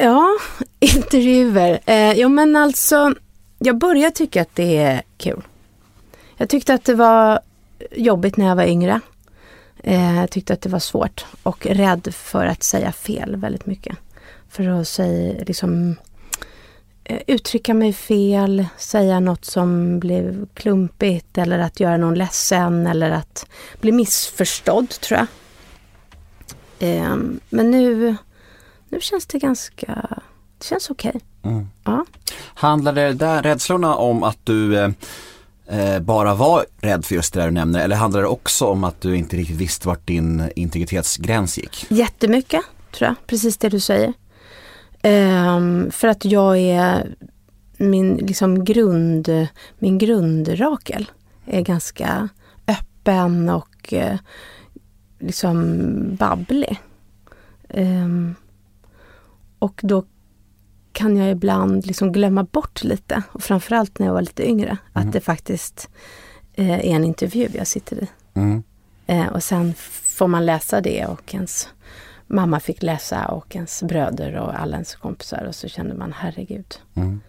ja, 0.00 0.28
intervjuer. 0.80 1.80
Eh, 1.86 2.12
jo 2.12 2.28
men 2.28 2.56
alltså, 2.56 3.14
jag 3.58 3.78
börjar 3.78 4.10
tycka 4.10 4.42
att 4.42 4.54
det 4.56 4.76
är 4.76 5.02
kul. 5.16 5.42
Jag 6.36 6.48
tyckte 6.48 6.74
att 6.74 6.84
det 6.84 6.94
var 6.94 7.40
jobbigt 7.90 8.36
när 8.36 8.46
jag 8.46 8.56
var 8.56 8.64
yngre. 8.64 9.00
Eh, 9.82 10.16
jag 10.16 10.30
tyckte 10.30 10.52
att 10.52 10.60
det 10.60 10.68
var 10.68 10.78
svårt 10.78 11.26
och 11.42 11.66
rädd 11.66 12.14
för 12.14 12.46
att 12.46 12.62
säga 12.62 12.92
fel 12.92 13.36
väldigt 13.36 13.66
mycket. 13.66 13.96
För 14.48 14.68
att 14.68 14.88
säga, 14.88 15.44
liksom, 15.46 15.96
eh, 17.04 17.18
uttrycka 17.26 17.74
mig 17.74 17.92
fel, 17.92 18.66
säga 18.78 19.20
något 19.20 19.44
som 19.44 19.98
blev 19.98 20.46
klumpigt 20.54 21.38
eller 21.38 21.58
att 21.58 21.80
göra 21.80 21.96
någon 21.96 22.14
ledsen 22.14 22.86
eller 22.86 23.10
att 23.10 23.46
bli 23.80 23.92
missförstådd 23.92 24.90
tror 24.90 25.18
jag. 25.18 25.26
Eh, 26.88 27.16
men 27.50 27.70
nu, 27.70 28.16
nu 28.88 29.00
känns 29.00 29.26
det 29.26 29.38
ganska, 29.38 30.08
det 30.58 30.64
känns 30.64 30.90
okej. 30.90 31.20
Mm. 31.42 31.68
Ja. 31.84 32.04
Handlar 32.54 32.92
det 32.92 33.12
där 33.12 33.42
rädslorna 33.42 33.94
om 33.94 34.22
att 34.22 34.38
du 34.44 34.78
eh, 34.78 34.90
eh, 35.66 36.00
bara 36.00 36.34
var 36.34 36.66
rädd 36.80 37.04
för 37.04 37.14
just 37.14 37.34
det 37.34 37.40
där 37.40 37.46
du 37.46 37.52
nämner 37.52 37.80
eller 37.80 37.96
handlar 37.96 38.20
det 38.20 38.28
också 38.28 38.66
om 38.66 38.84
att 38.84 39.00
du 39.00 39.16
inte 39.16 39.36
riktigt 39.36 39.56
visste 39.56 39.88
vart 39.88 40.06
din 40.06 40.50
integritetsgräns 40.56 41.58
gick? 41.58 41.86
Jättemycket 41.88 42.62
tror 42.92 43.06
jag, 43.06 43.14
precis 43.26 43.56
det 43.56 43.68
du 43.68 43.80
säger. 43.80 44.12
Ehm, 45.02 45.90
för 45.90 46.08
att 46.08 46.24
jag 46.24 46.58
är 46.58 47.14
min 47.76 48.16
liksom 48.16 48.64
grund, 48.64 49.48
min 49.78 49.98
grundrakel 49.98 51.10
är 51.46 51.60
ganska 51.60 52.28
öppen 52.66 53.48
och 53.48 53.92
eh, 53.92 54.18
liksom 55.18 55.76
babblig. 56.16 56.80
Ehm, 57.68 58.34
och 59.58 59.80
då 59.82 60.04
kan 60.92 61.16
jag 61.16 61.30
ibland 61.30 61.86
liksom 61.86 62.12
glömma 62.12 62.44
bort 62.44 62.84
lite, 62.84 63.22
och 63.32 63.42
framförallt 63.42 63.98
när 63.98 64.06
jag 64.06 64.14
var 64.14 64.22
lite 64.22 64.48
yngre, 64.48 64.76
att 64.92 65.12
det 65.12 65.20
faktiskt 65.20 65.90
eh, 66.54 66.70
är 66.70 66.96
en 66.96 67.04
intervju 67.04 67.48
jag 67.54 67.66
sitter 67.66 67.96
i. 67.96 68.08
Mm. 68.34 68.62
Eh, 69.06 69.26
och 69.26 69.42
sen 69.42 69.74
får 70.18 70.28
man 70.28 70.46
läsa 70.46 70.80
det 70.80 71.06
och 71.06 71.34
ens 71.34 71.68
mamma 72.26 72.60
fick 72.60 72.82
läsa 72.82 73.28
och 73.28 73.56
ens 73.56 73.82
bröder 73.82 74.36
och 74.36 74.60
alla 74.60 74.76
ens 74.76 74.94
kompisar 74.94 75.44
och 75.44 75.54
så 75.54 75.68
kände 75.68 75.94
man 75.94 76.12
herregud. 76.12 76.80
Mm. 76.94 77.20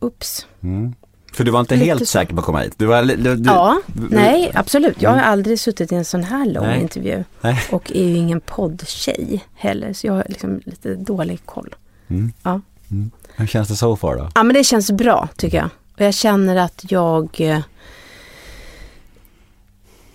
Ups. 0.00 0.46
Mm. 0.60 0.94
För 1.36 1.44
du 1.44 1.50
var 1.50 1.60
inte 1.60 1.74
Lite 1.74 1.86
helt 1.86 2.00
så. 2.00 2.06
säker 2.06 2.34
på 2.34 2.38
att 2.40 2.44
komma 2.46 2.58
hit? 2.60 2.74
Du 2.76 2.86
var, 2.86 3.02
du, 3.02 3.16
du, 3.36 3.42
ja, 3.50 3.80
du- 3.86 4.08
nej 4.10 4.50
absolut. 4.54 5.02
Jag 5.02 5.10
har 5.10 5.18
aldrig 5.18 5.60
suttit 5.60 5.92
i 5.92 5.94
en 5.94 6.04
sån 6.04 6.24
här 6.24 6.46
lång 6.46 6.66
Nej. 6.66 6.80
intervju. 6.80 7.24
Nej. 7.40 7.60
Och 7.72 7.92
är 7.94 8.04
ju 8.04 8.16
ingen 8.16 8.40
poddtjej 8.40 9.44
heller 9.54 9.92
så 9.92 10.06
jag 10.06 10.12
har 10.14 10.24
liksom 10.28 10.60
lite 10.64 10.94
dålig 10.94 11.40
koll. 11.46 11.74
Mm. 12.08 12.32
Ja. 12.42 12.60
Hur 13.36 13.46
känns 13.46 13.68
det 13.68 13.76
so 13.76 13.96
far 13.96 14.16
då? 14.16 14.28
ja 14.34 14.42
men 14.42 14.54
det 14.54 14.64
känns 14.64 14.90
bra 14.90 15.28
tycker 15.36 15.56
jag. 15.56 15.68
Och 15.94 16.00
jag 16.00 16.14
känner 16.14 16.56
att 16.56 16.84
jag 16.88 17.40
eh, 17.40 17.60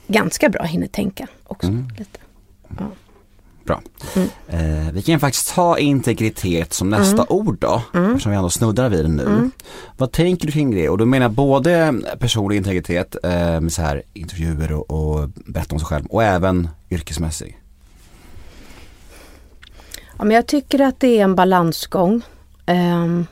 ganska 0.07 0.49
bra 0.49 0.63
hinner 0.63 0.87
tänka 0.87 1.27
också. 1.43 1.67
Mm. 1.67 1.87
Lite. 1.97 2.19
Bra. 3.71 3.81
Mm. 4.15 4.29
Eh, 4.47 4.91
vi 4.93 5.01
kan 5.01 5.19
faktiskt 5.19 5.55
ta 5.55 5.77
integritet 5.77 6.73
som 6.73 6.89
nästa 6.89 7.25
ord 7.29 7.57
då, 7.59 7.81
Mm. 7.93 8.11
eftersom 8.11 8.31
vi 8.31 8.35
ändå 8.37 8.49
snuddar 8.49 8.89
vid 8.89 9.05
det 9.05 9.11
nu. 9.11 9.49
Vad 9.97 10.11
tänker 10.11 10.45
du 10.45 10.51
kring 10.51 10.71
det? 10.75 10.89
Och 10.89 10.97
då 10.97 11.05
menar 11.05 11.23
jag 11.25 11.31
både 11.31 11.93
personlig 12.19 12.57
integritet 12.57 13.15
eh, 13.23 13.61
med 13.61 13.73
så 13.73 13.81
här 13.81 14.03
intervjuer 14.13 14.71
och, 14.71 14.91
och 14.91 15.29
berätta 15.29 15.75
om 15.75 15.79
sig 15.79 15.87
själv 15.87 16.05
och 16.05 16.23
även 16.23 16.69
yrkesmässig. 16.89 17.57
Ja, 20.17 20.23
men 20.23 20.35
jag 20.35 20.47
tycker 20.47 20.79
att 20.79 20.99
det 20.99 21.19
är 21.19 21.23
en 21.23 21.35
balansgång. 21.35 22.21
Ehm, 22.65 23.25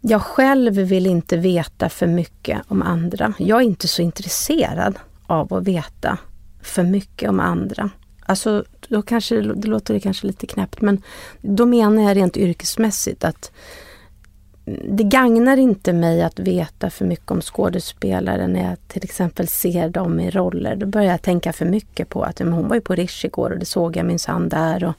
jag 0.00 0.22
själv 0.22 0.74
vill 0.74 1.06
inte 1.06 1.36
veta 1.36 1.88
för 1.88 2.06
mycket 2.06 2.60
om 2.68 2.82
andra. 2.82 3.32
Jag 3.38 3.58
är 3.60 3.64
inte 3.64 3.88
så 3.88 4.02
intresserad 4.02 4.98
av 5.26 5.54
att 5.54 5.64
veta 5.64 6.18
för 6.62 6.82
mycket 6.82 7.28
om 7.30 7.40
andra. 7.40 7.90
Alltså, 8.30 8.64
då 8.88 9.02
kanske, 9.02 9.40
det 9.40 9.68
låter 9.68 9.94
det 9.94 10.00
kanske 10.00 10.26
lite 10.26 10.46
knäppt, 10.46 10.80
men 10.80 11.02
då 11.40 11.66
menar 11.66 12.02
jag 12.02 12.16
rent 12.16 12.36
yrkesmässigt 12.36 13.24
att 13.24 13.52
det 14.88 15.04
gagnar 15.04 15.56
inte 15.56 15.92
mig 15.92 16.22
att 16.22 16.38
veta 16.38 16.90
för 16.90 17.04
mycket 17.04 17.30
om 17.30 17.40
skådespelare 17.40 18.46
när 18.46 18.68
jag 18.68 18.76
till 18.88 19.04
exempel 19.04 19.48
ser 19.48 19.88
dem 19.88 20.20
i 20.20 20.30
roller. 20.30 20.76
Då 20.76 20.86
börjar 20.86 21.10
jag 21.10 21.22
tänka 21.22 21.52
för 21.52 21.66
mycket 21.66 22.08
på 22.08 22.22
att 22.22 22.38
men 22.38 22.52
hon 22.52 22.68
var 22.68 22.74
ju 22.74 22.80
på 22.80 22.94
Rish 22.94 23.24
igår 23.24 23.50
och 23.50 23.58
det 23.58 23.66
såg 23.66 23.96
jag 23.96 24.06
minsann 24.06 24.48
där. 24.48 24.84
Och, 24.84 24.94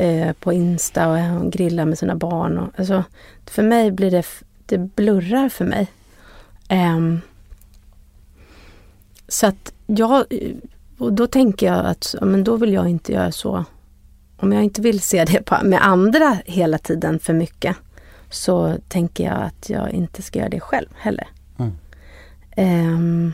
eh, 0.00 0.32
på 0.32 0.52
Insta 0.52 1.08
och 1.08 1.18
hon 1.18 1.50
grillar 1.50 1.84
med 1.84 1.98
sina 1.98 2.14
barn. 2.14 2.58
Och, 2.58 2.68
alltså, 2.76 3.04
för 3.46 3.62
mig 3.62 3.90
blir 3.90 4.10
det, 4.10 4.26
det 4.66 4.78
blurrar 4.78 5.48
för 5.48 5.64
mig. 5.64 5.86
Um, 6.70 7.20
så 9.28 9.46
att 9.46 9.72
jag, 9.86 10.24
och 11.02 11.12
då 11.12 11.26
tänker 11.26 11.66
jag 11.66 11.86
att 11.86 12.14
men 12.20 12.44
då 12.44 12.56
vill 12.56 12.72
jag 12.72 12.88
inte 12.88 13.12
göra 13.12 13.32
så. 13.32 13.64
Om 14.36 14.52
jag 14.52 14.64
inte 14.64 14.82
vill 14.82 15.00
se 15.00 15.24
det 15.24 15.44
på, 15.44 15.56
med 15.64 15.86
andra 15.86 16.38
hela 16.44 16.78
tiden 16.78 17.18
för 17.18 17.32
mycket 17.32 17.76
så 18.30 18.76
tänker 18.88 19.24
jag 19.24 19.42
att 19.42 19.70
jag 19.70 19.90
inte 19.90 20.22
ska 20.22 20.38
göra 20.38 20.48
det 20.48 20.60
själv 20.60 20.88
heller. 20.96 21.28
Mm. 21.58 21.72
Ehm, 22.56 23.32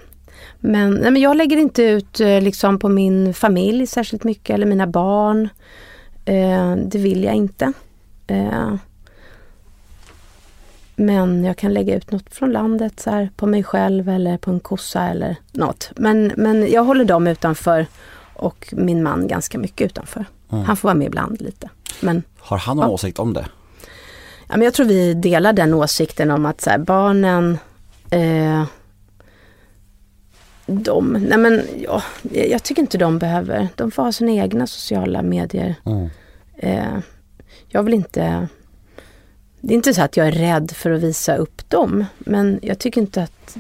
men, 0.59 0.95
nej, 0.95 1.11
men 1.11 1.23
jag 1.23 1.37
lägger 1.37 1.57
inte 1.57 1.83
ut 1.83 2.21
eh, 2.21 2.41
liksom 2.41 2.79
på 2.79 2.89
min 2.89 3.35
familj 3.35 3.87
särskilt 3.87 4.25
mycket 4.25 4.55
eller 4.55 4.67
mina 4.67 4.87
barn. 4.87 5.49
Eh, 6.25 6.77
det 6.77 6.99
vill 6.99 7.25
jag 7.25 7.35
inte. 7.35 7.73
Eh, 8.27 8.75
men 10.99 11.45
jag 11.45 11.57
kan 11.57 11.75
lägga 11.75 11.95
ut 11.97 12.11
något 12.11 12.35
från 12.35 12.53
landet 12.53 13.01
så 13.01 13.11
här, 13.11 13.31
på 13.37 13.47
mig 13.47 13.65
själv 13.65 14.09
eller 14.09 14.39
på 14.39 14.51
en 14.51 14.61
kossa 14.61 15.09
eller 15.09 15.37
något. 15.53 15.91
Men, 15.97 16.33
men 16.37 16.71
jag 16.71 16.85
håller 16.85 17.05
dem 17.05 17.27
utanför 17.27 17.87
och 18.35 18.69
min 18.77 19.03
man 19.03 19.27
ganska 19.29 19.59
mycket 19.59 19.87
utanför. 19.87 20.25
Mm. 20.53 20.65
Han 20.65 20.77
får 20.77 20.89
vara 20.89 20.95
med 20.99 21.07
ibland 21.07 21.41
lite. 21.43 21.69
Men 22.01 22.23
Har 22.39 22.59
han 22.59 22.77
någon 22.77 22.87
Ja. 22.87 22.93
åsikt 22.93 23.19
om 23.19 23.33
det? 23.33 23.47
Ja, 24.49 24.57
men 24.57 24.63
jag 24.63 24.75
tror 24.75 24.87
vi 24.87 25.15
delar 25.15 25.53
den 25.53 25.75
åsikten 25.75 26.31
om 26.31 26.47
att 26.47 26.61
så 26.61 26.71
här, 26.71 26.79
barnen 26.79 27.59
eh, 28.11 28.65
de, 30.67 31.13
nej 31.29 31.39
men 31.39 31.63
ja, 31.79 32.03
jag 32.33 32.63
tycker 32.63 32.83
inte 32.83 32.99
de 32.99 33.19
behöver, 33.19 33.69
de 33.77 33.91
får 33.91 34.03
ha 34.03 34.13
sina 34.13 34.33
egna 34.33 34.67
sociala 34.67 35.23
medier. 35.23 35.75
Mm. 35.87 36.09
Eh, 36.57 36.99
jag 37.69 37.83
vill 37.83 37.95
inte, 37.95 38.49
det 39.61 39.73
är 39.73 39.77
inte 39.77 39.95
så 39.95 40.03
att 40.03 40.17
jag 40.17 40.27
är 40.27 40.33
rädd 40.33 40.71
för 40.71 40.91
att 40.91 41.03
visa 41.03 41.37
upp 41.37 41.71
dem, 41.71 42.05
men 42.19 42.59
jag 42.63 42.79
tycker 42.79 43.01
inte 43.01 43.23
att 43.23 43.57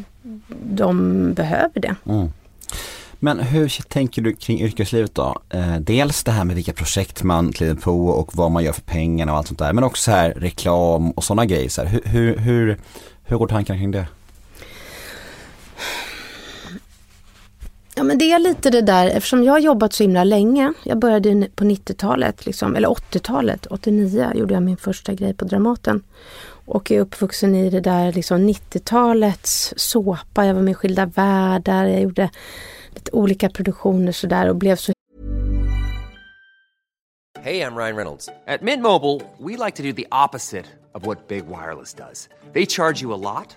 de 0.62 1.32
behöver 1.34 1.80
det. 1.80 1.94
Mm. 2.06 2.28
Men 3.20 3.40
hur 3.40 3.82
tänker 3.88 4.22
du 4.22 4.34
kring 4.34 4.60
yrkeslivet 4.60 5.14
då? 5.14 5.40
Eh, 5.48 5.76
dels 5.76 6.24
det 6.24 6.32
här 6.32 6.44
med 6.44 6.56
vilka 6.56 6.72
projekt 6.72 7.22
man 7.22 7.52
kliver 7.52 7.74
på 7.74 8.08
och 8.08 8.36
vad 8.36 8.50
man 8.50 8.64
gör 8.64 8.72
för 8.72 8.82
pengarna 8.82 9.32
och 9.32 9.38
allt 9.38 9.46
sånt 9.46 9.58
där. 9.58 9.72
Men 9.72 9.84
också 9.84 10.02
så 10.02 10.10
här 10.10 10.30
reklam 10.30 11.10
och 11.10 11.24
sådana 11.24 11.46
grejer. 11.46 11.68
Så 11.68 11.82
här. 11.82 11.88
Hur, 11.88 12.02
hur, 12.04 12.36
hur, 12.36 12.78
hur 13.24 13.36
går 13.36 13.46
tankarna 13.46 13.78
kring 13.78 13.90
det? 13.90 14.06
Ja 17.98 18.04
men 18.04 18.18
det 18.18 18.32
är 18.32 18.38
lite 18.38 18.70
det 18.70 18.82
där, 18.82 19.06
eftersom 19.06 19.44
jag 19.44 19.52
har 19.52 19.58
jobbat 19.58 19.92
så 19.92 20.02
himla 20.02 20.24
länge. 20.24 20.72
Jag 20.82 20.98
började 20.98 21.48
på 21.54 21.64
90-talet, 21.64 22.46
liksom, 22.46 22.76
eller 22.76 22.88
80-talet, 22.88 23.66
89 23.66 24.32
gjorde 24.34 24.54
jag 24.54 24.62
min 24.62 24.76
första 24.76 25.14
grej 25.14 25.34
på 25.34 25.44
Dramaten. 25.44 26.02
Och 26.66 26.90
är 26.90 27.00
uppvuxen 27.00 27.54
i 27.54 27.70
det 27.70 27.80
där 27.80 28.12
liksom 28.12 28.48
90-talets 28.48 29.74
såpa. 29.76 30.46
Jag 30.46 30.54
var 30.54 30.62
med 30.62 30.70
i 30.70 30.74
Skilda 30.74 31.06
Världar, 31.06 31.84
jag 31.84 32.02
gjorde 32.02 32.30
lite 32.94 33.10
olika 33.12 33.48
produktioner 33.48 34.12
sådär 34.12 34.48
och 34.48 34.56
blev 34.56 34.76
så 34.76 34.92
Hej, 37.40 37.56
jag 37.56 37.78
Ryan 37.78 37.96
Reynolds. 37.96 38.26
På 38.26 38.64
Mint 38.64 38.82
Mobile, 38.82 39.20
we 39.38 39.64
like 39.64 39.76
to 39.76 39.82
do 39.82 39.92
the 39.92 40.06
opposite 40.26 40.64
of 40.94 41.06
what 41.06 41.28
Big 41.28 41.44
Wireless 41.46 41.94
does. 41.94 42.28
They 42.52 42.66
charge 42.66 43.02
you 43.02 43.14
a 43.14 43.16
lot, 43.16 43.56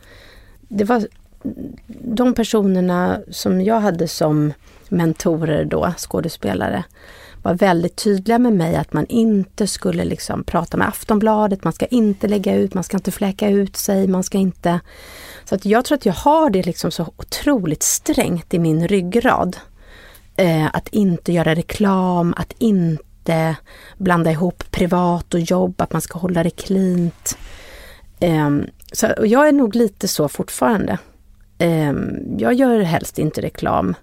Det 0.73 0.83
var 0.83 1.07
de 2.03 2.33
personerna 2.33 3.19
som 3.31 3.61
jag 3.61 3.79
hade 3.79 4.07
som 4.07 4.53
mentorer 4.89 5.65
då, 5.65 5.93
skådespelare, 5.97 6.83
var 7.43 7.53
väldigt 7.53 7.95
tydliga 7.95 8.39
med 8.39 8.53
mig 8.53 8.75
att 8.75 8.93
man 8.93 9.05
inte 9.07 9.67
skulle 9.67 10.03
liksom 10.03 10.43
prata 10.43 10.77
med 10.77 10.87
Aftonbladet, 10.87 11.63
man 11.63 11.73
ska 11.73 11.85
inte 11.85 12.27
lägga 12.27 12.55
ut, 12.55 12.73
man 12.73 12.83
ska 12.83 12.97
inte 12.97 13.11
fläcka 13.11 13.49
ut 13.49 13.77
sig, 13.77 14.07
man 14.07 14.23
ska 14.23 14.37
inte... 14.37 14.79
Så 15.45 15.55
att 15.55 15.65
jag 15.65 15.85
tror 15.85 15.97
att 15.97 16.05
jag 16.05 16.13
har 16.13 16.49
det 16.49 16.65
liksom 16.65 16.91
så 16.91 17.13
otroligt 17.17 17.83
strängt 17.83 18.53
i 18.53 18.59
min 18.59 18.87
ryggrad. 18.87 19.57
Eh, 20.35 20.67
att 20.73 20.87
inte 20.87 21.33
göra 21.33 21.55
reklam, 21.55 22.33
att 22.37 22.53
inte 22.57 23.55
blanda 23.97 24.31
ihop 24.31 24.63
privat 24.71 25.33
och 25.33 25.39
jobb, 25.39 25.81
att 25.81 25.93
man 25.93 26.01
ska 26.01 26.19
hålla 26.19 26.43
det 26.43 26.49
cleant. 26.49 27.37
Eh, 28.19 28.49
så, 28.91 29.13
och 29.13 29.27
jag 29.27 29.47
är 29.47 29.51
nog 29.51 29.75
lite 29.75 30.07
så 30.07 30.27
fortfarande. 30.27 30.97
Eh, 31.57 31.93
jag 32.37 32.53
gör 32.53 32.79
helst 32.79 33.19
inte 33.19 33.41
reklam 33.41 33.95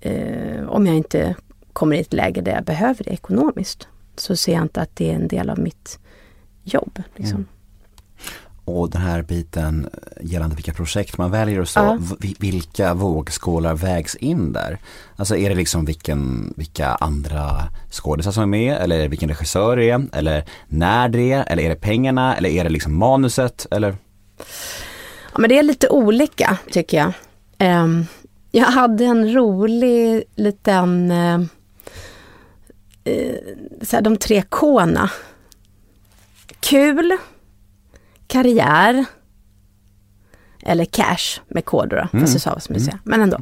eh, 0.00 0.68
om 0.68 0.86
jag 0.86 0.96
inte 0.96 1.36
kommer 1.72 1.96
i 1.96 2.00
ett 2.00 2.12
läge 2.12 2.40
där 2.40 2.52
jag 2.52 2.64
behöver 2.64 3.04
det 3.04 3.10
ekonomiskt. 3.10 3.88
Så 4.16 4.36
ser 4.36 4.52
jag 4.52 4.62
inte 4.62 4.80
att 4.80 4.96
det 4.96 5.10
är 5.10 5.14
en 5.14 5.28
del 5.28 5.50
av 5.50 5.58
mitt 5.58 5.98
jobb. 6.62 7.02
Liksom. 7.14 7.36
Mm 7.36 7.48
och 8.64 8.90
den 8.90 9.00
här 9.02 9.22
biten 9.22 9.88
gällande 10.20 10.56
vilka 10.56 10.72
projekt 10.72 11.18
man 11.18 11.30
väljer 11.30 11.60
och 11.60 11.68
så, 11.68 11.98
v- 12.20 12.34
vilka 12.38 12.94
vågskålar 12.94 13.74
vägs 13.74 14.14
in 14.14 14.52
där? 14.52 14.78
Alltså 15.16 15.36
är 15.36 15.48
det 15.48 15.54
liksom 15.54 15.84
vilken, 15.84 16.54
vilka 16.56 16.86
andra 16.88 17.68
skådespelare 17.90 18.34
som 18.34 18.42
är 18.42 18.46
med 18.46 18.76
eller 18.76 19.08
vilken 19.08 19.28
regissör 19.28 19.76
det 19.76 19.90
är 19.90 20.06
eller 20.12 20.44
när 20.68 21.08
det 21.08 21.32
är 21.32 21.44
eller 21.48 21.62
är 21.62 21.68
det 21.68 21.76
pengarna 21.76 22.36
eller 22.36 22.50
är 22.50 22.64
det 22.64 22.70
liksom 22.70 22.98
manuset 22.98 23.66
eller? 23.70 23.96
Ja, 25.32 25.38
men 25.38 25.48
det 25.48 25.58
är 25.58 25.62
lite 25.62 25.88
olika 25.88 26.58
tycker 26.70 26.96
jag. 26.98 27.12
Ehm, 27.58 28.04
jag 28.50 28.64
hade 28.64 29.04
en 29.04 29.32
rolig 29.34 30.24
liten, 30.34 31.10
uh, 31.10 31.44
så 33.82 33.96
här, 33.96 34.02
de 34.02 34.16
tre 34.16 34.42
K'na. 34.50 35.10
Kul, 36.60 37.16
karriär 38.30 39.04
eller 40.62 40.84
cash 40.84 41.40
med 41.48 41.64
kod 41.64 41.88
då, 41.88 42.08
fast 42.20 42.32
det 42.34 42.40
stavas 42.40 42.68
med 42.68 42.82
C, 42.82 42.92
men 43.04 43.20
ändå. 43.20 43.38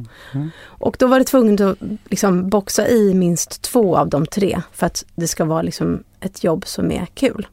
Och 0.63 0.95
då 0.99 1.07
var 1.07 1.19
det 1.19 1.25
tvungen 1.25 1.63
att 1.63 1.77
liksom 2.09 2.49
boxa 2.49 2.87
i 2.87 3.13
minst 3.13 3.61
två 3.61 3.97
av 3.97 4.09
de 4.09 4.25
tre 4.25 4.61
för 4.71 4.85
att 4.85 5.05
det 5.15 5.27
ska 5.27 5.45
vara 5.45 5.61
liksom 5.61 6.03
ett 6.19 6.43
jobb 6.43 6.65
som 6.67 6.91
är 6.91 7.05
kul 7.05 7.47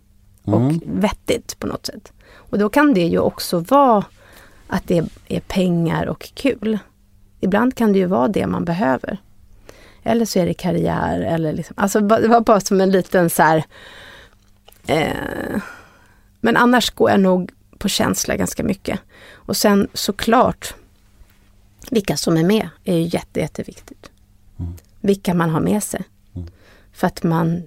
och 0.44 0.72
vettigt 0.84 1.58
på 1.58 1.66
något 1.66 1.86
sätt. 1.86 2.12
Och 2.34 2.58
då 2.58 2.68
kan 2.68 2.94
det 2.94 3.06
ju 3.06 3.18
också 3.18 3.58
vara 3.58 4.04
att 4.68 4.82
det 4.86 5.04
är 5.28 5.40
pengar 5.40 6.06
och 6.06 6.30
kul. 6.34 6.78
Ibland 7.40 7.74
kan 7.74 7.92
det 7.92 7.98
ju 7.98 8.06
vara 8.06 8.28
det 8.28 8.46
man 8.46 8.64
behöver. 8.64 9.18
Eller 10.02 10.24
så 10.24 10.38
är 10.38 10.46
det 10.46 10.54
karriär 10.54 11.20
eller 11.20 11.52
liksom, 11.52 11.74
alltså 11.78 12.00
det 12.00 12.28
var 12.28 12.40
bara 12.40 12.60
som 12.60 12.80
en 12.80 12.90
liten 12.90 13.30
så 13.30 13.42
här, 13.42 13.64
eh, 14.86 15.60
men 16.46 16.56
annars 16.56 16.90
går 16.90 17.10
jag 17.10 17.20
nog 17.20 17.52
på 17.78 17.88
känsla 17.88 18.36
ganska 18.36 18.64
mycket. 18.64 19.00
Och 19.32 19.56
sen 19.56 19.88
såklart, 19.94 20.74
vilka 21.90 22.16
som 22.16 22.36
är 22.36 22.44
med 22.44 22.68
är 22.84 22.94
ju 22.96 23.02
jätte, 23.02 23.40
jätteviktigt. 23.40 24.10
Vilka 25.00 25.34
man 25.34 25.50
har 25.50 25.60
med 25.60 25.82
sig. 25.82 26.02
För 26.92 27.06
att 27.06 27.22
man, 27.22 27.62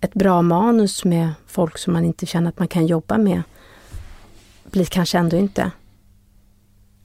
ett 0.00 0.14
bra 0.14 0.42
manus 0.42 1.04
med 1.04 1.32
folk 1.46 1.78
som 1.78 1.92
man 1.92 2.04
inte 2.04 2.26
känner 2.26 2.48
att 2.48 2.58
man 2.58 2.68
kan 2.68 2.86
jobba 2.86 3.18
med 3.18 3.42
blir 4.64 4.84
kanske 4.84 5.18
ändå 5.18 5.36
inte 5.36 5.70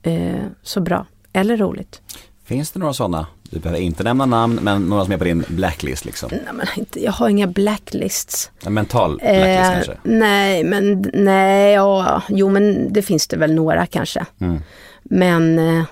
eh, 0.01 0.45
så 0.63 0.81
bra 0.81 1.05
eller 1.33 1.57
roligt. 1.57 2.01
Finns 2.43 2.71
det 2.71 2.79
några 2.79 2.93
sådana? 2.93 3.27
Du 3.51 3.59
behöver 3.59 3.81
inte 3.81 4.03
nämna 4.03 4.25
namn 4.25 4.59
men 4.61 4.85
några 4.85 5.03
som 5.03 5.13
är 5.13 5.17
på 5.17 5.23
din 5.23 5.45
blacklist 5.47 6.05
liksom? 6.05 6.29
Nej, 6.31 6.53
men 6.53 6.67
inte, 6.75 7.03
jag 7.03 7.11
har 7.11 7.29
inga 7.29 7.47
blacklists. 7.47 8.51
En 8.65 8.73
mental 8.73 9.17
blacklist 9.17 9.47
Eh, 9.47 9.73
kanske? 9.73 9.97
nej, 10.03 10.63
men 10.63 11.05
nej, 11.13 11.73
ja, 11.73 12.21
jo 12.29 12.49
men 12.49 12.93
det 12.93 13.01
finns 13.01 13.27
det 13.27 13.37
väl 13.37 13.53
några 13.55 13.85
kanske. 13.85 14.25
Mm. 14.39 14.59
Men, 15.03 15.59
eh, 15.59 15.83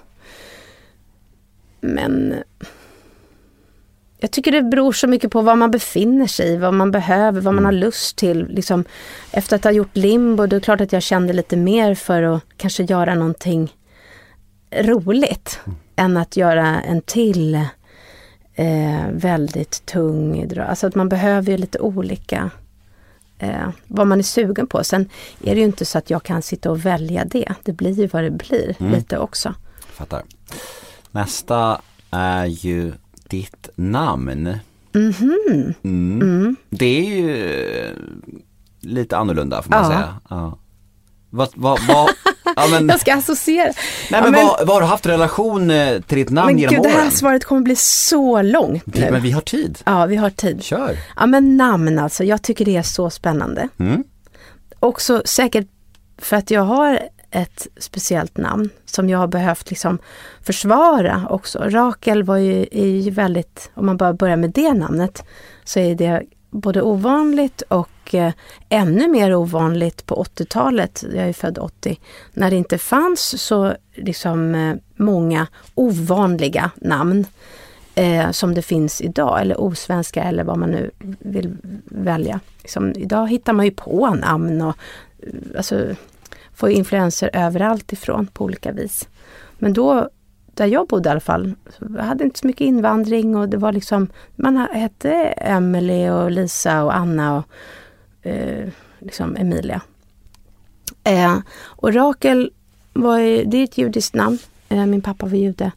men 1.82 2.34
jag 4.20 4.32
tycker 4.32 4.52
det 4.52 4.62
beror 4.62 4.92
så 4.92 5.08
mycket 5.08 5.32
på 5.32 5.42
var 5.42 5.56
man 5.56 5.72
befinner 5.72 6.28
sig, 6.28 6.58
vad 6.58 6.74
man 6.74 6.92
behöver, 6.92 7.42
vad 7.42 7.54
man 7.54 7.66
har 7.66 7.72
lust 7.72 8.16
till. 8.18 8.48
Liksom, 8.48 8.84
efter 9.32 9.56
att 9.56 9.64
ha 9.64 9.72
gjort 9.72 9.96
limbo, 9.98 10.46
då 10.46 10.56
är 10.56 10.60
det 10.60 10.64
klart 10.64 10.82
att 10.82 10.92
jag 10.94 11.04
kände 11.04 11.34
lite 11.34 11.58
mer 11.58 11.96
för 11.96 12.24
att 12.24 12.44
kanske 12.58 12.84
göra 12.84 13.16
någonting 13.16 13.74
roligt 14.82 15.60
än 15.98 16.18
att 16.18 16.38
göra 16.38 16.82
en 16.82 17.02
till 17.02 17.56
eh, 18.56 19.06
väldigt 19.12 19.86
tung. 19.86 20.52
Alltså 20.60 20.88
att 20.88 20.96
man 20.96 21.10
behöver 21.10 21.52
ju 21.52 21.58
lite 21.58 21.80
olika 21.80 22.50
eh, 23.40 23.70
vad 23.88 24.08
man 24.08 24.20
är 24.20 24.24
sugen 24.24 24.68
på. 24.68 24.84
Sen 24.84 25.10
är 25.44 25.56
det 25.56 25.62
ju 25.62 25.68
inte 25.68 25.86
så 25.86 25.98
att 25.98 26.10
jag 26.10 26.24
kan 26.24 26.42
sitta 26.42 26.72
och 26.72 26.86
välja 26.86 27.26
det. 27.26 27.54
Det 27.64 27.72
blir 27.74 27.92
ju 28.00 28.08
vad 28.08 28.24
det 28.24 28.32
blir 28.32 28.76
lite 28.92 29.18
också. 29.18 29.54
Fattar. 29.80 30.24
Nästa 31.12 31.82
är 32.12 32.46
ju 32.46 32.94
ditt 33.28 33.70
namn. 33.76 34.58
Mhm. 34.94 35.74
Mm. 35.84 36.56
Det 36.70 36.86
är 37.00 37.16
ju 37.16 37.96
lite 38.80 39.18
annorlunda 39.18 39.62
får 39.62 39.70
man 39.70 39.80
Ja. 39.84 39.88
säga. 39.90 40.20
Ja. 40.30 40.58
Vad, 41.30 41.50
vad, 41.56 41.80
vad, 41.88 42.10
ja, 42.56 42.68
men, 42.72 42.90
Jag 42.90 43.00
ska 43.00 43.14
associera. 43.16 43.66
nej, 43.66 43.74
Ja, 44.12 44.22
men, 44.22 44.32
men- 44.32 44.46
vad, 44.48 44.68
vad 44.68 44.76
har 44.76 44.82
du 44.82 44.88
haft 44.88 45.06
relation 45.06 45.72
eh, 45.72 46.02
till 46.02 46.18
ditt 46.18 46.30
namn 46.30 46.46
Men 46.48 46.58
genom 46.60 46.76
gud, 46.76 46.84
det 46.84 46.90
här 46.90 47.00
åren? 47.02 47.12
svaret 47.12 47.46
kommer 47.46 47.62
bli 47.62 47.76
så 47.76 48.42
långt 48.42 48.84
Det- 48.86 49.00
nu. 49.06 49.12
Men 49.12 49.22
vi 49.22 49.32
har 49.32 49.42
tid. 49.42 49.78
Ja, 49.86 50.06
vi 50.06 50.16
har 50.16 50.30
tid. 50.30 50.64
Kör. 50.64 50.98
Ja, 51.16 51.26
men 51.26 51.58
namn 51.58 52.00
alltså. 52.00 52.24
Jag 52.24 52.42
tycker 52.42 52.66
det 52.66 52.78
är 52.78 52.82
så 52.84 53.10
spännande. 53.10 53.70
Mm. 53.80 54.04
Också 54.80 55.22
säkert 55.26 55.68
för 56.18 56.36
att 56.36 56.52
jag 56.52 56.62
har 56.62 57.00
ett 57.32 57.68
speciellt 57.80 58.38
namn 58.38 58.70
som 58.86 59.10
jag 59.10 59.20
har 59.20 59.28
behövt 59.28 59.70
liksom 59.70 60.00
försvara 60.44 61.28
också. 61.30 61.60
Rakel 61.66 62.24
var 62.24 62.38
ju, 62.38 62.62
är 62.72 62.86
ju 62.88 63.12
väldigt, 63.12 63.70
om 63.74 63.86
man 63.86 63.98
bara 63.98 64.14
börjar 64.14 64.38
med 64.38 64.50
det 64.50 64.74
namnet, 64.74 65.24
så 65.64 65.80
är 65.80 65.96
det 65.96 66.24
både 66.50 66.82
ovanligt 66.82 67.62
och 67.62 68.16
eh, 68.16 68.34
ännu 68.70 69.08
mer 69.08 69.36
ovanligt 69.36 70.06
på 70.06 70.24
80-talet, 70.24 71.04
jag 71.16 71.30
är 71.30 71.34
född 71.34 71.58
80, 71.58 72.00
när 72.34 72.50
det 72.50 72.56
inte 72.56 72.78
fanns 72.78 73.42
så 73.42 73.76
liksom 73.96 74.56
eh, 74.56 74.76
många 74.96 75.48
ovanliga 75.76 76.72
namn 76.76 77.26
eh, 77.96 78.32
som 78.32 78.54
det 78.54 78.62
finns 78.62 79.02
idag, 79.02 79.42
eller 79.42 79.62
osvenska 79.62 80.24
eller 80.24 80.44
vad 80.44 80.58
man 80.58 80.72
nu 80.72 80.92
vill 81.20 81.58
välja. 81.86 82.40
Liksom, 82.62 82.94
idag 82.96 83.30
hittar 83.30 83.54
man 83.54 83.66
ju 83.66 83.72
på 83.72 84.10
namn 84.10 84.62
och 84.62 84.76
eh, 85.20 85.34
alltså, 85.58 85.96
får 86.54 86.70
influenser 86.70 87.30
överallt 87.34 87.94
ifrån 87.94 88.28
på 88.28 88.44
olika 88.44 88.72
vis. 88.72 89.10
Men 89.60 89.74
då, 89.74 90.10
där 90.58 90.66
jag 90.66 90.88
bodde 90.88 91.10
i 91.10 91.12
alla 91.12 91.20
fall, 91.20 91.56
jag 91.80 92.04
hade 92.04 92.24
inte 92.24 92.40
så 92.40 92.48
mycket 92.48 92.62
invandring 92.62 93.36
och 93.36 93.50
det 93.50 93.58
var 93.58 93.72
liksom, 93.72 94.08
man 94.36 94.58
hette 94.58 95.14
Emily 95.38 96.10
och 96.10 96.32
Lisa 96.32 96.84
och 96.84 96.96
Anna 96.96 97.38
och 97.38 97.46
eh, 98.28 98.70
liksom 99.00 99.36
Emilia. 99.36 99.82
Eh, 101.04 101.38
och 101.66 101.94
Rakel 101.94 102.52
var 102.94 103.18
ju, 103.18 103.44
det 103.44 103.58
är 103.58 103.64
ett 103.64 103.78
judiskt 103.78 104.16
namn. 104.16 104.38
Eh, 104.70 104.86
min 104.86 105.02
pappa 105.02 105.26
var 105.26 105.38
jude 105.38 105.72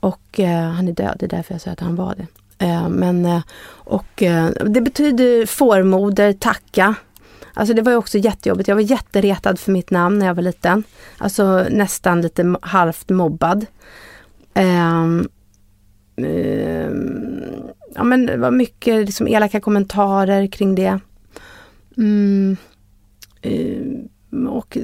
och 0.00 0.40
eh, 0.40 0.70
han 0.70 0.88
är 0.88 0.92
död, 0.92 1.16
det 1.18 1.26
är 1.26 1.30
därför 1.30 1.54
jag 1.54 1.60
säger 1.60 1.72
att 1.72 1.80
han 1.80 1.96
var 1.96 2.14
det. 2.14 2.26
Eh, 2.66 2.88
men, 2.88 3.26
eh, 3.26 3.42
och 3.68 4.22
eh, 4.22 4.50
det 4.50 4.80
betyder 4.80 5.46
fårmoder, 5.46 6.32
tacka. 6.32 6.94
Alltså 7.54 7.74
det 7.74 7.82
var 7.82 7.92
ju 7.92 7.98
också 7.98 8.18
jättejobbigt. 8.18 8.68
Jag 8.68 8.74
var 8.74 8.82
jätteretad 8.82 9.58
för 9.58 9.72
mitt 9.72 9.90
namn 9.90 10.18
när 10.18 10.26
jag 10.26 10.34
var 10.34 10.42
liten. 10.42 10.84
Alltså 11.18 11.66
nästan 11.70 12.20
lite 12.20 12.56
halvt 12.62 13.08
mobbad. 13.08 13.66
Ehm, 14.54 15.28
ja 17.94 18.04
men 18.04 18.26
det 18.26 18.36
var 18.36 18.50
mycket 18.50 19.06
liksom 19.06 19.28
elaka 19.28 19.60
kommentarer 19.60 20.46
kring 20.46 20.74
det. 20.74 20.98
Mm, 21.96 22.56
ehm, 23.42 24.46
och 24.48 24.78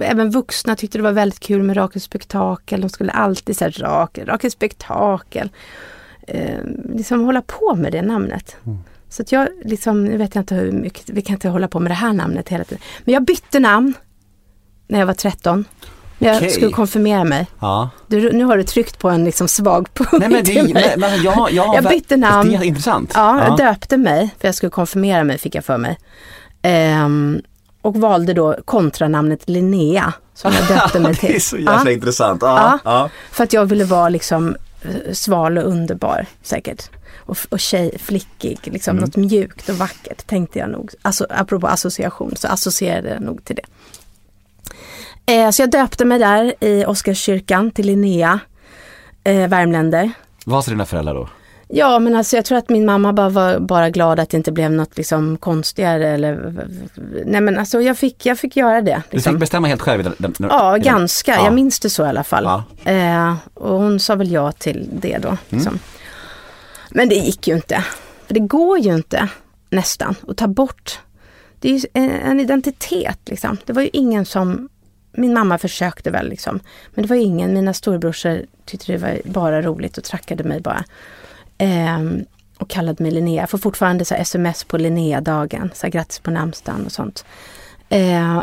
även 0.00 0.30
vuxna 0.30 0.76
tyckte 0.76 0.98
det 0.98 1.02
var 1.02 1.12
väldigt 1.12 1.40
kul 1.40 1.62
med 1.62 1.76
Rakels 1.76 2.04
spektakel. 2.04 2.80
De 2.80 2.88
skulle 2.88 3.12
alltid 3.12 3.56
säga 3.56 3.70
Rakel, 3.70 4.26
Rakels 4.26 4.54
spektakel. 4.54 5.50
Liksom 6.94 7.24
hålla 7.24 7.42
på 7.42 7.74
med 7.74 7.92
det 7.92 8.02
namnet. 8.02 8.56
Så 9.08 9.22
att 9.22 9.32
jag 9.32 9.48
liksom, 9.64 10.04
nu 10.04 10.16
vet 10.16 10.34
jag 10.34 10.42
inte 10.42 10.54
hur 10.54 10.72
mycket, 10.72 11.10
vi 11.10 11.22
kan 11.22 11.34
inte 11.34 11.48
hålla 11.48 11.68
på 11.68 11.80
med 11.80 11.90
det 11.90 11.94
här 11.94 12.12
namnet 12.12 12.48
hela 12.48 12.64
tiden. 12.64 12.82
Men 13.04 13.14
jag 13.14 13.24
bytte 13.24 13.60
namn 13.60 13.94
när 14.88 14.98
jag 14.98 15.06
var 15.06 15.14
13. 15.14 15.64
Jag 16.22 16.36
Okej. 16.36 16.50
skulle 16.50 16.72
konfirmera 16.72 17.24
mig. 17.24 17.46
Ja. 17.60 17.90
Du, 18.06 18.32
nu 18.32 18.44
har 18.44 18.56
du 18.56 18.62
tryckt 18.64 18.98
på 18.98 19.08
en 19.08 19.24
liksom 19.24 19.48
svag 19.48 19.94
punkt 19.94 20.12
Nej 20.12 20.28
men 20.28 20.44
det 20.44 20.52
i 20.52 20.62
mig. 20.62 20.72
nej, 20.72 20.94
men 20.96 21.22
jag, 21.22 21.52
jag, 21.52 21.74
Jag 21.76 21.84
bytte 21.84 22.16
namn. 22.16 22.50
Det 22.50 22.56
är 22.56 22.62
intressant. 22.62 23.12
Ja, 23.14 23.44
jag 23.44 23.56
döpte 23.56 23.96
mig, 23.96 24.34
för 24.40 24.48
jag 24.48 24.54
skulle 24.54 24.70
konfirmera 24.70 25.24
mig 25.24 25.38
fick 25.38 25.54
jag 25.54 25.64
för 25.64 25.78
mig. 25.78 25.98
Ehm, 26.62 27.40
och 27.82 27.96
valde 27.96 28.34
då 28.34 28.56
kontranamnet 28.64 29.48
Linnea, 29.48 30.12
som 30.34 30.52
jag 30.52 30.68
döpte 30.78 31.00
mig 31.00 31.14
till. 31.16 31.28
det 31.30 31.36
är 31.36 31.40
så 31.40 31.56
jävla 31.56 31.82
Ja. 31.84 31.90
intressant. 31.90 32.42
Ja. 32.42 32.78
Ja. 32.84 32.92
Ja. 32.92 33.08
För 33.30 33.44
att 33.44 33.52
jag 33.52 33.64
ville 33.64 33.84
vara 33.84 34.08
liksom 34.08 34.56
eh, 34.82 35.12
sval 35.12 35.58
och 35.58 35.64
underbar 35.68 36.26
säkert. 36.42 36.90
Och, 37.26 37.36
och 37.50 37.60
tjej, 37.60 37.98
flickig, 37.98 38.58
liksom 38.62 38.96
något 38.96 39.16
mjukt 39.16 39.68
och 39.68 39.74
vackert 39.74 40.26
tänkte 40.26 40.58
jag 40.58 40.70
nog. 40.70 40.90
Alltså, 41.02 41.26
apropå 41.30 41.66
association 41.66 42.32
så 42.36 42.48
associerade 42.48 43.08
jag 43.08 43.20
nog 43.22 43.44
till 43.44 43.56
det. 43.56 43.62
Eh, 45.26 45.50
så 45.50 45.62
jag 45.62 45.70
döpte 45.70 46.04
mig 46.04 46.18
där 46.18 46.54
i 46.60 46.84
Oscarskyrkan 46.86 47.70
till 47.70 47.86
Linnea, 47.86 48.40
eh, 49.24 49.48
värmländer. 49.48 50.10
Vad 50.46 50.64
sa 50.64 50.70
dina 50.70 50.84
föräldrar 50.86 51.14
då? 51.14 51.28
Ja 51.74 51.98
men 51.98 52.16
alltså 52.16 52.36
jag 52.36 52.44
tror 52.44 52.58
att 52.58 52.68
min 52.68 52.84
mamma 52.86 53.12
bara 53.12 53.28
var 53.28 53.58
bara 53.58 53.90
glad 53.90 54.20
att 54.20 54.30
det 54.30 54.36
inte 54.36 54.52
blev 54.52 54.70
något 54.72 54.96
liksom 54.96 55.36
konstigare 55.36 56.08
eller 56.08 56.52
Nej 57.26 57.40
men 57.40 57.58
alltså 57.58 57.80
jag 57.82 57.98
fick, 57.98 58.26
jag 58.26 58.38
fick 58.38 58.56
göra 58.56 58.80
det. 58.82 59.02
Du 59.10 59.16
Liksom. 59.16 59.32
fick 59.32 59.40
bestämma 59.40 59.68
helt 59.68 59.80
själv? 59.82 60.00
i 60.00 60.02
den- 60.02 60.14
den- 60.18 60.34
Ja, 60.50 60.72
den- 60.72 60.82
ganska. 60.82 61.34
Ja. 61.34 61.44
Jag 61.44 61.54
minns 61.54 61.80
det 61.80 61.90
så 61.90 62.04
i 62.04 62.08
alla 62.08 62.24
fall. 62.24 62.44
Ja. 62.44 62.90
Eh, 62.92 63.34
och 63.54 63.78
hon 63.78 64.00
sa 64.00 64.14
väl 64.14 64.30
ja 64.32 64.52
till 64.52 64.88
det 64.92 65.18
då. 65.18 65.36
Liksom. 65.48 65.78
Men 66.90 67.08
det 67.08 67.14
gick 67.14 67.48
ju 67.48 67.54
inte. 67.54 67.84
För 68.26 68.34
det 68.34 68.40
går 68.40 68.78
ju 68.78 68.94
inte 68.94 69.28
nästan 69.70 70.14
att 70.28 70.36
ta 70.36 70.46
bort. 70.46 70.98
Det 71.60 71.68
är 71.68 71.72
ju 71.78 71.86
en, 71.92 72.10
en 72.10 72.40
identitet 72.40 73.18
liksom. 73.26 73.56
Det 73.66 73.72
var 73.72 73.82
ju 73.82 73.90
ingen 73.92 74.24
som 74.24 74.68
min 75.12 75.34
mamma 75.34 75.58
försökte 75.58 76.10
väl 76.10 76.28
liksom. 76.28 76.60
Men 76.94 77.02
det 77.02 77.08
var 77.08 77.16
ingen, 77.16 77.54
mina 77.54 77.74
storebrorsor 77.74 78.42
tyckte 78.64 78.92
det 78.92 78.98
var 78.98 79.20
bara 79.24 79.62
roligt 79.62 79.98
och 79.98 80.04
trackade 80.04 80.44
mig 80.44 80.60
bara. 80.60 80.84
Ehm, 81.58 82.24
och 82.58 82.70
kallade 82.70 83.02
mig 83.02 83.12
Linnea. 83.12 83.42
Jag 83.42 83.50
får 83.50 83.58
fortfarande 83.58 84.04
så 84.04 84.14
här 84.14 84.22
sms 84.22 84.64
på 84.64 84.78
Linnea-dagen, 84.78 85.70
så 85.74 85.86
här, 85.86 85.92
grattis 85.92 86.18
på 86.18 86.30
namnsdagen 86.30 86.86
och 86.86 86.92
sånt. 86.92 87.24
Ehm, 87.88 88.42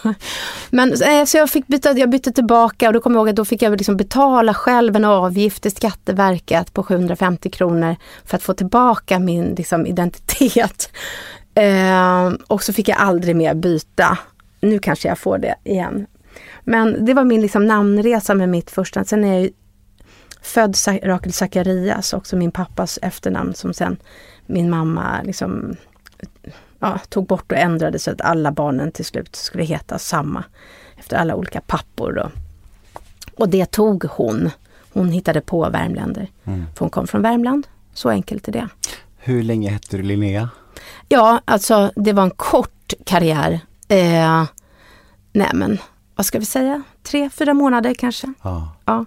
men 0.70 1.02
eh, 1.02 1.24
så 1.24 1.36
jag 1.36 1.50
fick 1.50 1.66
byta, 1.66 1.92
jag 1.92 2.10
bytte 2.10 2.32
tillbaka 2.32 2.86
och 2.86 2.92
då 2.92 3.00
kommer 3.00 3.16
jag 3.16 3.20
ihåg 3.20 3.28
att 3.28 3.36
då 3.36 3.44
fick 3.44 3.62
jag 3.62 3.76
liksom 3.76 3.96
betala 3.96 4.54
själv 4.54 4.96
en 4.96 5.04
avgift 5.04 5.62
till 5.62 5.72
Skatteverket 5.72 6.72
på 6.72 6.82
750 6.82 7.50
kronor 7.50 7.96
för 8.24 8.36
att 8.36 8.42
få 8.42 8.54
tillbaka 8.54 9.18
min 9.18 9.54
liksom, 9.54 9.86
identitet. 9.86 10.90
Ehm, 11.54 12.38
och 12.46 12.62
så 12.62 12.72
fick 12.72 12.88
jag 12.88 12.98
aldrig 12.98 13.36
mer 13.36 13.54
byta. 13.54 14.18
Nu 14.60 14.78
kanske 14.78 15.08
jag 15.08 15.18
får 15.18 15.38
det 15.38 15.54
igen. 15.64 16.06
Men 16.64 17.04
det 17.04 17.14
var 17.14 17.24
min 17.24 17.40
liksom, 17.40 17.66
namnresa 17.66 18.34
med 18.34 18.48
mitt 18.48 18.70
första. 18.70 19.04
Sen 19.04 19.24
är 19.24 19.32
jag 19.32 19.42
ju 19.42 19.50
född 20.42 20.76
Rakel 21.02 21.32
Zacharias, 21.32 22.12
också 22.12 22.36
min 22.36 22.50
pappas 22.50 22.98
efternamn 23.02 23.54
som 23.54 23.74
sen 23.74 23.96
min 24.46 24.70
mamma 24.70 25.22
liksom 25.22 25.76
ja, 26.78 26.98
tog 27.08 27.26
bort 27.26 27.52
och 27.52 27.58
ändrade 27.58 27.98
så 27.98 28.10
att 28.10 28.20
alla 28.20 28.52
barnen 28.52 28.92
till 28.92 29.04
slut 29.04 29.36
skulle 29.36 29.64
heta 29.64 29.98
samma. 29.98 30.44
Efter 30.98 31.16
alla 31.16 31.34
olika 31.34 31.60
pappor 31.60 32.12
då. 32.12 32.30
Och 33.34 33.48
det 33.48 33.70
tog 33.70 34.04
hon. 34.04 34.50
Hon 34.92 35.10
hittade 35.10 35.40
på 35.40 35.70
Värmländer. 35.70 36.28
För 36.44 36.78
hon 36.78 36.90
kom 36.90 37.06
från 37.06 37.22
Värmland. 37.22 37.66
Så 37.94 38.08
enkelt 38.08 38.48
är 38.48 38.52
det. 38.52 38.68
Hur 39.16 39.42
länge 39.42 39.70
hette 39.70 39.96
du 39.96 40.02
Linnea? 40.02 40.48
Ja, 41.08 41.40
alltså 41.44 41.92
det 41.96 42.12
var 42.12 42.22
en 42.22 42.30
kort 42.30 42.92
karriär. 43.04 43.60
Eh, 43.88 44.44
nej 45.32 45.50
men, 45.54 45.78
vad 46.16 46.26
ska 46.26 46.38
vi 46.38 46.44
säga? 46.44 46.82
Tre, 47.02 47.30
fyra 47.30 47.54
månader 47.54 47.94
kanske. 47.94 48.32
Ja. 48.42 48.68
Ja. 48.84 49.04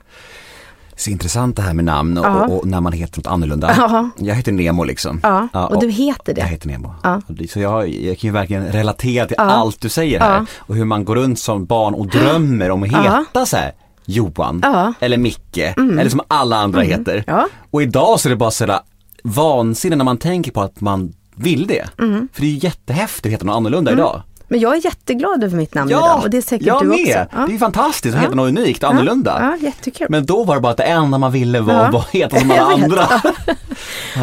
Så 0.95 1.09
intressant 1.09 1.55
det 1.55 1.61
här 1.61 1.73
med 1.73 1.85
namn 1.85 2.17
och, 2.17 2.25
Ja. 2.25 2.45
och, 2.45 2.59
och 2.59 2.65
när 2.67 2.81
man 2.81 2.93
heter 2.93 3.17
något 3.19 3.27
annorlunda. 3.27 3.73
Ja. 3.77 4.09
Jag 4.17 4.35
heter 4.35 4.51
Nemo 4.51 4.83
liksom. 4.83 5.19
Ja, 5.23 5.67
och 5.67 5.79
du 5.81 5.89
heter 5.89 6.33
det. 6.33 6.41
Jag 6.41 6.47
heter 6.47 6.67
Nemo. 6.67 6.93
Och 7.03 7.49
Så 7.49 7.59
jag, 7.59 7.89
jag 7.89 8.17
kan 8.19 8.27
ju 8.27 8.31
verkligen 8.31 8.65
relatera 8.71 9.25
till 9.25 9.35
allt 9.39 9.81
du 9.81 9.89
säger 9.89 10.19
här. 10.19 10.45
Och 10.57 10.75
hur 10.75 10.85
man 10.85 11.05
går 11.05 11.15
runt 11.15 11.39
som 11.39 11.65
barn 11.65 11.93
och 11.93 12.07
drömmer 12.07 12.71
om 12.71 12.83
att 12.83 12.89
heta 12.89 13.45
så 13.45 13.57
här 13.57 13.71
Johan 14.05 14.63
eller 14.99 15.17
Micke 15.17 15.57
eller 15.77 16.09
som 16.09 16.21
alla 16.27 16.57
andra 16.57 16.81
heter. 16.81 17.23
Ja. 17.27 17.47
Och 17.71 17.81
idag 17.83 18.19
så 18.19 18.27
är 18.27 18.29
det 18.29 18.35
bara 18.35 18.51
sådär 18.51 18.79
vansinne 19.23 19.95
när 19.95 20.05
man 20.05 20.17
tänker 20.17 20.51
på 20.51 20.61
att 20.61 20.81
man 20.81 21.13
vill 21.35 21.67
det. 21.67 21.89
För 22.33 22.41
det 22.41 22.47
är 22.47 22.51
ju 22.51 22.57
jättehäftigt 22.57 23.25
att 23.25 23.31
heta 23.31 23.45
något 23.45 23.55
annorlunda 23.55 23.91
idag. 23.91 24.21
Men 24.51 24.59
jag 24.59 24.75
är 24.77 24.85
jätteglad 24.85 25.43
över 25.43 25.57
mitt 25.57 25.73
namn 25.73 25.89
idag 25.91 26.21
och 26.23 26.29
det 26.29 26.37
är 26.37 26.41
säkert 26.41 26.67
jag 26.67 26.81
du 26.81 26.87
med. 26.87 26.99
också. 26.99 27.37
Ja. 27.39 27.45
Det 27.47 27.53
är 27.55 27.57
fantastiskt 27.57 28.15
att 28.17 28.23
Ja. 28.23 28.29
något 28.29 28.47
unikt 28.47 28.83
och 28.83 28.89
annorlunda. 28.89 29.37
Ja, 29.61 29.67
jättekul. 29.67 30.07
Men 30.09 30.25
då 30.25 30.43
var 30.43 30.55
det 30.55 30.61
bara 30.61 30.71
att 30.71 30.77
det 30.77 30.83
enda 30.83 31.17
man 31.17 31.31
ville 31.31 31.59
var 31.61 31.73
Ja. 31.73 31.79
att 31.85 31.91
bara 31.91 32.05
heta 32.11 32.39
som 32.39 32.51
alla 32.51 32.61
andra. 32.73 33.07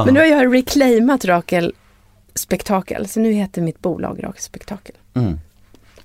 Men 0.04 0.14
nu 0.14 0.20
har 0.20 0.26
jag 0.26 0.54
reclaimat 0.54 1.24
Rakel 1.24 1.74
Spektakel, 2.34 3.08
så 3.08 3.20
nu 3.20 3.32
heter 3.32 3.62
mitt 3.62 3.80
bolag 3.82 4.18
Rakel 4.24 4.42
Spektakel. 4.42 4.94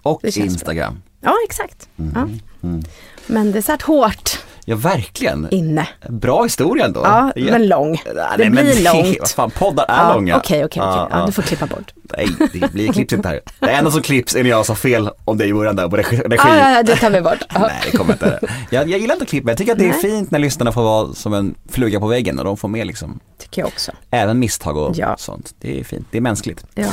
Och 0.02 0.20
Det 0.24 0.32
känns 0.32 0.46
Instagram. 0.54 1.02
Ja, 1.22 1.34
exakt. 1.48 1.90
Ja. 2.16 2.28
Mm. 2.64 2.84
Men 3.28 3.52
det 3.52 3.62
satt 3.62 3.82
hårt 3.82 4.41
Ja, 4.66 4.76
verkligen. 4.76 5.48
inne. 5.52 5.88
Bra 6.10 6.44
historia 6.44 6.86
ändå. 6.86 7.02
Ja, 7.04 7.32
men 7.36 7.68
lång. 7.68 7.92
Nej, 7.92 8.26
Det 8.38 8.50
men 8.50 8.52
blir 8.66 8.86
Vad 8.86 9.06
långt. 9.06 9.30
fan, 9.30 9.52
poddar 9.52 9.86
är 9.88 10.08
Ja, 10.08 10.14
långa. 10.14 10.38
Okej, 10.38 10.66
okej, 10.66 10.82
okej. 10.82 10.82
Ja, 10.84 11.08
Ja, 11.12 11.20
ja. 11.20 11.26
Du 11.26 11.32
får 11.32 11.42
klippa 11.42 11.66
bort. 11.66 11.94
Nej, 12.18 12.28
det 12.54 12.72
blir 12.74 12.94
klipps 12.94 13.14
inte 13.14 13.28
här. 13.28 13.40
Det 13.60 13.70
enda 13.70 13.92
som 13.92 14.02
klipps 14.02 14.36
är 14.36 14.44
när 14.44 14.50
jag 14.50 14.66
sa 14.66 14.76
fel 14.76 15.10
om 15.26 15.38
dig 15.38 15.50
i 15.50 15.54
början 15.54 15.76
där 15.76 15.88
på 15.88 15.98
regi. 15.98 16.22
Ja, 16.30 16.36
ja, 16.38 16.72
ja, 16.72 16.84
det 16.84 16.96
tar 16.96 17.10
vi 17.10 17.22
bort. 17.22 17.38
Ja. 17.54 17.60
Nej, 17.60 17.72
det 17.92 17.98
kommer 17.98 18.14
inte. 18.14 18.40
Jag, 18.70 18.90
jag 18.90 19.00
gillar 19.00 19.16
inte 19.16 19.24
att 19.24 19.30
klippa, 19.30 19.50
jag 19.52 19.58
tycker 19.58 19.72
att 19.72 19.78
det 19.80 19.86
är 19.86 19.90
Nej. 19.90 20.02
fint 20.02 20.32
när 20.32 20.40
lyssnarna 20.40 20.72
får 20.72 20.84
vara 20.84 21.14
som 21.14 21.34
en 21.34 21.56
fluga 21.70 22.00
på 22.00 22.08
väggen 22.08 22.40
och 22.40 22.46
de 22.46 22.58
får 22.58 22.68
med 22.68 22.88
liksom 22.88 23.20
Tycker 23.40 23.62
jag 23.62 23.68
också. 23.68 23.92
även 24.12 24.40
misstag 24.40 24.78
och 24.78 24.96
Ja. 24.98 25.16
sånt. 25.18 25.54
Det 25.60 25.80
är 25.80 25.84
fint, 25.84 26.08
det 26.12 26.18
är 26.18 26.22
mänskligt. 26.22 26.66
Ja. 26.76 26.84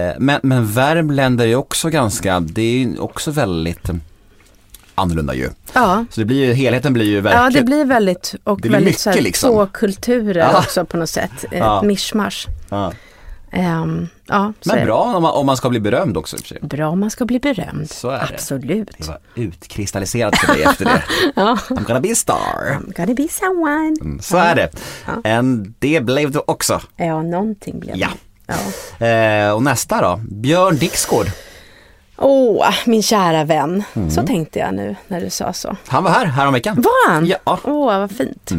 Eh, 0.00 0.12
Men, 0.18 0.40
men 0.42 0.66
Värmländer 0.72 1.46
är 1.46 1.54
också 1.56 1.88
ganska, 1.90 2.40
det 2.40 2.62
är 2.82 3.02
också 3.02 3.30
väldigt 3.30 3.90
annorlunda 4.94 5.34
ju. 5.34 5.50
Ja. 5.72 6.04
Så 6.10 6.20
det 6.20 6.24
blir 6.26 6.44
ju, 6.46 6.52
helheten 6.52 6.92
blir 6.92 7.04
ju 7.06 7.20
verkligen 7.20 7.44
Ja, 7.44 7.50
det 7.50 7.62
blir 7.62 7.84
väldigt, 7.84 8.34
och 8.44 8.56
Det 8.56 8.60
blir 8.62 8.70
väldigt 8.70 8.86
mycket 8.86 9.00
så 9.00 9.10
här, 9.10 9.20
liksom. 9.20 9.50
två 9.50 9.66
kulturer 9.66 10.40
Ja. 10.52 10.58
också 10.58 10.84
på 10.84 10.96
något 10.96 11.10
sätt. 11.10 11.44
Ett 11.44 11.50
Ja. 11.58 11.82
mischmasch. 11.82 12.46
Ja. 12.68 12.92
Ehm, 13.52 14.08
ja, 14.26 14.52
Men 14.64 14.84
bra 14.86 15.02
om 15.02 15.22
man, 15.22 15.32
om 15.32 15.46
man 15.46 15.56
ska 15.56 15.68
bli 15.70 15.80
berömd 15.80 16.16
också. 16.16 16.36
Bra 16.60 16.88
om 16.88 17.00
man 17.00 17.10
ska 17.10 17.24
bli 17.24 17.40
berömd. 17.40 17.90
Så 17.90 18.08
är 18.10 18.18
det. 18.18 18.34
Absolut. 18.34 18.90
Det 18.98 19.06
var 19.08 19.18
utkristalliserat 19.34 20.38
för 20.38 20.54
dig 20.54 20.62
efter 20.62 20.84
det. 20.84 21.02
I'm 21.36 21.84
gonna 21.86 22.00
be 22.00 22.12
a 22.12 22.14
star. 22.14 22.36
I'm 22.80 22.96
gonna 22.96 23.14
be 23.14 23.28
someone. 23.30 23.96
Mm, 24.00 24.20
Så 24.22 24.36
är 24.36 24.54
det. 24.54 24.70
En, 25.24 25.74
det 25.78 26.00
blev 26.04 26.30
du 26.30 26.38
också. 26.46 26.80
Ja, 26.96 27.22
någonting 27.22 27.80
blev 27.80 27.96
Ja. 27.96 28.08
det. 28.46 28.54
Ja. 28.98 29.06
Eh, 29.06 29.52
och 29.52 29.62
nästa 29.62 30.00
då? 30.02 30.20
Björn 30.30 30.76
Dixgård. 30.76 31.26
Åh, 32.20 32.74
min 32.86 33.02
kära 33.02 33.44
vän. 33.44 33.82
Mm. 33.94 34.10
Så 34.10 34.22
tänkte 34.22 34.58
jag 34.58 34.74
nu 34.74 34.96
när 35.08 35.20
du 35.20 35.30
sa 35.30 35.52
så. 35.52 35.76
Han 35.86 36.04
var 36.04 36.10
här 36.10 36.26
häromveckan. 36.26 36.76
Var 36.76 37.10
han? 37.10 37.26
Ja. 37.26 37.36
Mm. 37.46 37.76
Åh, 37.76 37.98
vad 37.98 38.10
fint. 38.10 38.50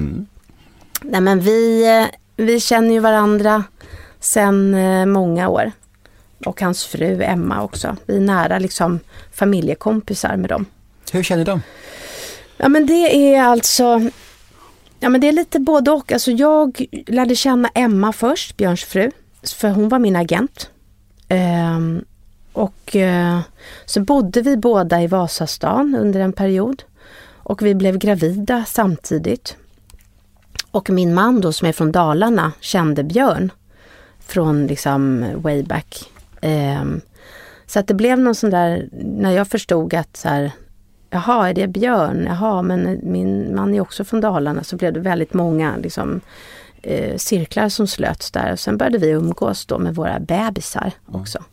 Nej 1.01 1.22
men 1.22 1.39
vi, 1.39 1.88
eh, 1.99 2.05
vi 2.45 2.59
känner 2.59 2.93
ju 2.93 2.99
varandra 2.99 3.64
sedan 4.20 4.74
eh, 4.74 5.05
många 5.05 5.49
år. 5.49 5.72
Och 6.45 6.62
hans 6.62 6.86
fru 6.86 7.24
Emma 7.24 7.64
också. 7.64 7.95
Vi 8.05 8.16
är 8.16 8.22
nära 8.22 8.59
liksom 8.59 8.99
familjekompisar 9.34 10.36
med 10.36 10.49
dem. 10.49 10.66
Hur 11.12 11.24
känner 11.24 11.45
de? 11.45 11.62
Ja 12.57 12.70
men 12.70 12.86
det 12.86 13.34
är 13.34 13.43
alltså 13.43 14.01
Ja 14.99 15.09
men 15.09 15.22
det 15.22 15.28
är 15.28 15.32
lite 15.32 15.59
både 15.59 15.91
och. 15.91 16.12
Alltså 16.12 16.32
jag 16.32 16.86
lärde 17.07 17.36
känna 17.36 17.70
Emma 17.76 18.14
först, 18.14 18.57
Björns 18.57 18.84
fru. 18.84 19.12
För 19.55 19.70
hon 19.70 19.89
var 19.89 19.99
min 19.99 20.16
agent. 20.16 20.70
Ehm, 21.28 22.05
och 22.54 22.95
eh, 22.95 23.39
så 23.86 24.02
bodde 24.02 24.41
vi 24.41 24.58
båda 24.58 25.02
i 25.02 25.08
Vasastan 25.08 25.95
under 25.95 26.20
en 26.20 26.34
period. 26.34 26.84
Och 27.43 27.62
vi 27.62 27.76
blev 27.76 27.97
gravida 27.97 28.66
samtidigt. 28.68 29.58
Och 30.72 30.89
min 30.89 31.14
man 31.14 31.41
då 31.41 31.54
som 31.54 31.68
är 31.68 31.72
från 31.72 31.91
Dalarna 31.91 32.52
kände 32.60 33.04
Björn. 33.04 33.52
Från 34.20 34.68
liksom 34.68 35.26
way 35.36 35.64
back. 35.64 36.12
Ehm, 36.41 37.02
så 37.66 37.80
att 37.80 37.88
det 37.88 37.93
blev 37.93 38.20
någon 38.20 38.36
sån 38.36 38.49
där, 38.49 38.89
när 38.91 39.32
jag 39.32 39.47
förstod 39.47 39.93
att 39.93 40.18
så 40.18 40.30
här, 40.30 40.52
Jaha, 41.10 41.49
är 41.49 41.54
det 41.54 41.68
Björn? 41.68 42.26
Jaha, 42.28 42.62
men 42.62 42.99
min 43.04 43.56
man 43.56 43.74
är 43.74 43.82
också 43.82 44.04
från 44.04 44.22
Dalarna. 44.22 44.64
Så 44.64 44.76
blev 44.76 44.93
det 44.93 44.99
väldigt 44.99 45.34
många 45.34 45.78
liksom, 45.78 46.22
eh, 46.82 47.18
cirklar 47.18 47.70
som 47.70 47.88
slöts 47.88 48.32
där. 48.32 48.52
Och 48.52 48.60
sen 48.60 48.78
började 48.78 48.97
vi 48.97 49.10
umgås 49.10 49.66
då 49.66 49.80
med 49.80 49.95
våra 49.95 50.20
bebisar 50.20 50.91
också. 51.06 51.43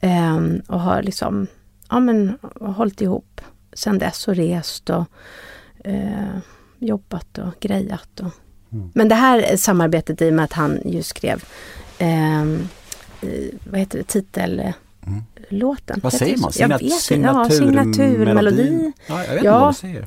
Ehm, 0.00 0.62
och 0.68 0.80
har 0.80 1.02
liksom 1.02 1.46
ja, 1.90 2.00
men, 2.00 2.38
hållit 2.60 3.00
ihop 3.00 3.40
sen 3.72 3.98
dess 3.98 4.28
och 4.28 4.34
rest 4.36 4.90
och 4.90 5.04
eh, 5.84 6.38
jobbat 6.78 7.38
och 7.38 7.54
grejat. 7.60 8.20
Och. 8.20 8.30
Men 8.94 9.08
det 9.08 9.14
här 9.14 9.56
samarbetet 9.56 10.22
i 10.22 10.28
och 10.30 10.34
med 10.34 10.44
att 10.44 10.52
han 10.52 10.80
ju 10.84 11.02
skrev 11.02 11.44
eh, 11.98 12.44
vad 13.70 13.80
heter 13.80 13.98
det, 13.98 14.04
titellåten. 14.04 16.00
Vad 16.02 16.12
Heter 16.12 16.18
säger 16.18 16.36
man? 16.38 16.52
Jag 16.54 16.54
Signat- 16.54 16.82
vet 16.82 17.10
inte. 17.10 17.28
Ja, 17.28 17.50
signaturmelodi. 17.50 18.92
Ja, 19.08 19.14
jag 19.14 19.28
vet 19.28 19.32
inte 19.36 19.46
Ja. 19.46 19.60
vad 19.60 19.70
du 19.70 19.74
säger. 19.78 20.06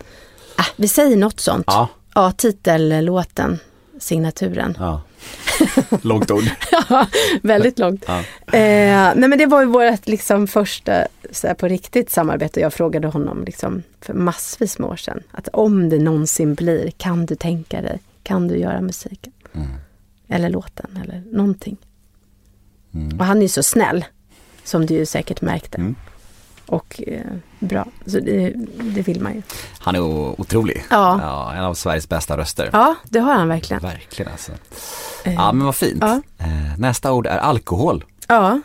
Ah, 0.57 0.63
vi 0.75 0.87
säger 0.87 1.17
något 1.17 1.39
sånt. 1.39 1.63
Ja. 1.67 1.87
Ja, 2.15 2.31
titellåten, 2.31 3.59
signaturen. 3.99 4.75
Ja. 4.79 5.01
Långt 6.01 6.31
ord. 6.31 6.43
Väldigt 7.41 7.79
långt. 7.79 8.05
Ja. 8.07 8.19
Eh, 8.57 9.13
nej 9.15 9.29
men 9.29 9.37
det 9.37 9.45
var 9.45 9.61
ju 9.61 9.67
vårt 9.67 10.07
liksom 10.07 10.47
första 10.47 11.07
så 11.31 11.55
på 11.55 11.67
riktigt 11.67 12.09
samarbete. 12.09 12.59
Jag 12.59 12.73
frågade 12.73 13.07
honom 13.07 13.43
liksom, 13.43 13.83
för 14.01 14.13
massvis 14.13 14.79
med 14.79 14.89
år 14.89 14.95
sedan. 14.95 15.23
Att 15.31 15.47
om 15.47 15.89
det 15.89 15.99
någonsin 15.99 16.55
blir, 16.55 16.91
kan 16.91 17.25
du 17.25 17.35
tänka 17.35 17.81
dig? 17.81 17.99
Kan 18.23 18.47
du 18.47 18.57
göra 18.57 18.81
musiken? 18.81 19.33
Mm. 19.53 19.67
Eller 20.27 20.49
låten 20.49 20.99
eller 21.03 21.23
någonting. 21.31 21.77
Och 23.19 23.25
han 23.25 23.37
är 23.37 23.41
ju 23.41 23.47
så 23.47 23.63
snäll. 23.63 24.05
Som 24.63 24.85
du 24.85 24.93
ju 24.93 25.05
säkert 25.05 25.41
märkte. 25.41 25.77
Mm. 25.77 25.95
Och 26.65 27.01
eh, 27.07 27.21
bra. 27.59 27.85
Så 28.05 28.19
det, 28.19 28.53
det 28.81 29.01
vill 29.01 29.21
man 29.21 29.33
ju. 29.33 29.41
Han 29.79 29.95
är 29.95 29.99
otrolig. 30.41 30.85
Ja. 30.89 31.53
En 31.57 31.63
av 31.63 31.73
Sveriges 31.73 32.09
bästa 32.09 32.37
röster. 32.37 32.69
Ja, 32.73 32.95
det 33.09 33.19
har 33.19 33.33
han 33.33 33.47
verkligen. 33.47 33.81
Verkligen 33.81 34.31
alltså. 34.31 34.51
Ja 35.23 35.51
men 35.53 35.65
vad 35.65 35.75
fint. 35.75 35.97
ja. 36.01 36.21
Eh, 36.39 36.77
Nästa 36.79 37.11
ord 37.11 37.27
är 37.27 37.37
alkohol. 37.37 38.03
Ja. 38.27 38.61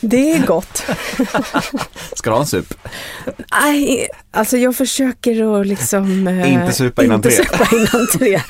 Det 0.00 0.32
är 0.32 0.46
gott. 0.46 0.76
Ska 2.14 2.30
du 2.30 2.34
ha 2.34 2.40
en 2.40 2.46
sup? 2.46 2.74
Nej, 3.62 4.08
alltså 4.30 4.56
jag 4.56 4.76
försöker 4.76 5.60
att 5.60 5.66
liksom... 5.66 6.28
eh, 6.28 6.52
Inte 6.52 6.72
supa 6.72 7.04
innan 7.04 7.16
inte 7.16 7.28
tre. 7.30 7.44
supa 7.44 7.76
innan 7.76 8.06
tre. 8.06 8.40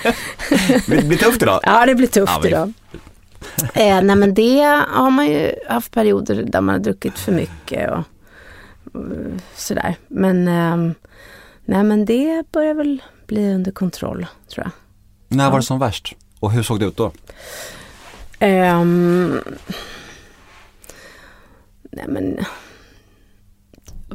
Det 0.96 1.04
blir 1.08 1.18
tufft 1.18 1.42
idag. 1.42 1.60
Ja, 1.62 1.86
det 1.86 1.94
blir 1.94 2.06
tufft 2.06 2.32
Ja, 2.34 2.40
vi- 2.42 2.48
idag. 2.48 2.72
Eh, 3.74 4.02
nej 4.02 4.16
men 4.16 4.34
det 4.34 4.62
har 4.88 5.10
man 5.10 5.26
ju 5.26 5.54
haft 5.68 5.92
perioder 5.92 6.42
där 6.42 6.60
man 6.60 6.74
har 6.74 6.80
druckit 6.80 7.18
för 7.18 7.32
mycket 7.32 7.90
och 7.90 7.98
eh, 8.94 9.38
sådär. 9.56 9.96
Men, 10.08 10.48
ehm, 10.48 10.94
nej 11.64 11.84
men 11.84 12.04
det 12.04 12.44
börjar 12.52 12.74
väl 12.74 13.02
bli 13.26 13.54
under 13.54 13.72
kontroll 13.72 14.26
tror 14.48 14.64
jag. 14.64 14.72
När 15.36 15.50
var 15.50 15.58
det 15.58 15.64
som 15.64 15.78
värst? 15.78 16.14
Och 16.40 16.52
hur 16.52 16.62
såg 16.62 16.80
det 16.80 16.86
ut 16.86 16.96
då? 16.96 17.12
Ehm, 18.38 19.40
nej 21.82 22.04
men, 22.08 22.38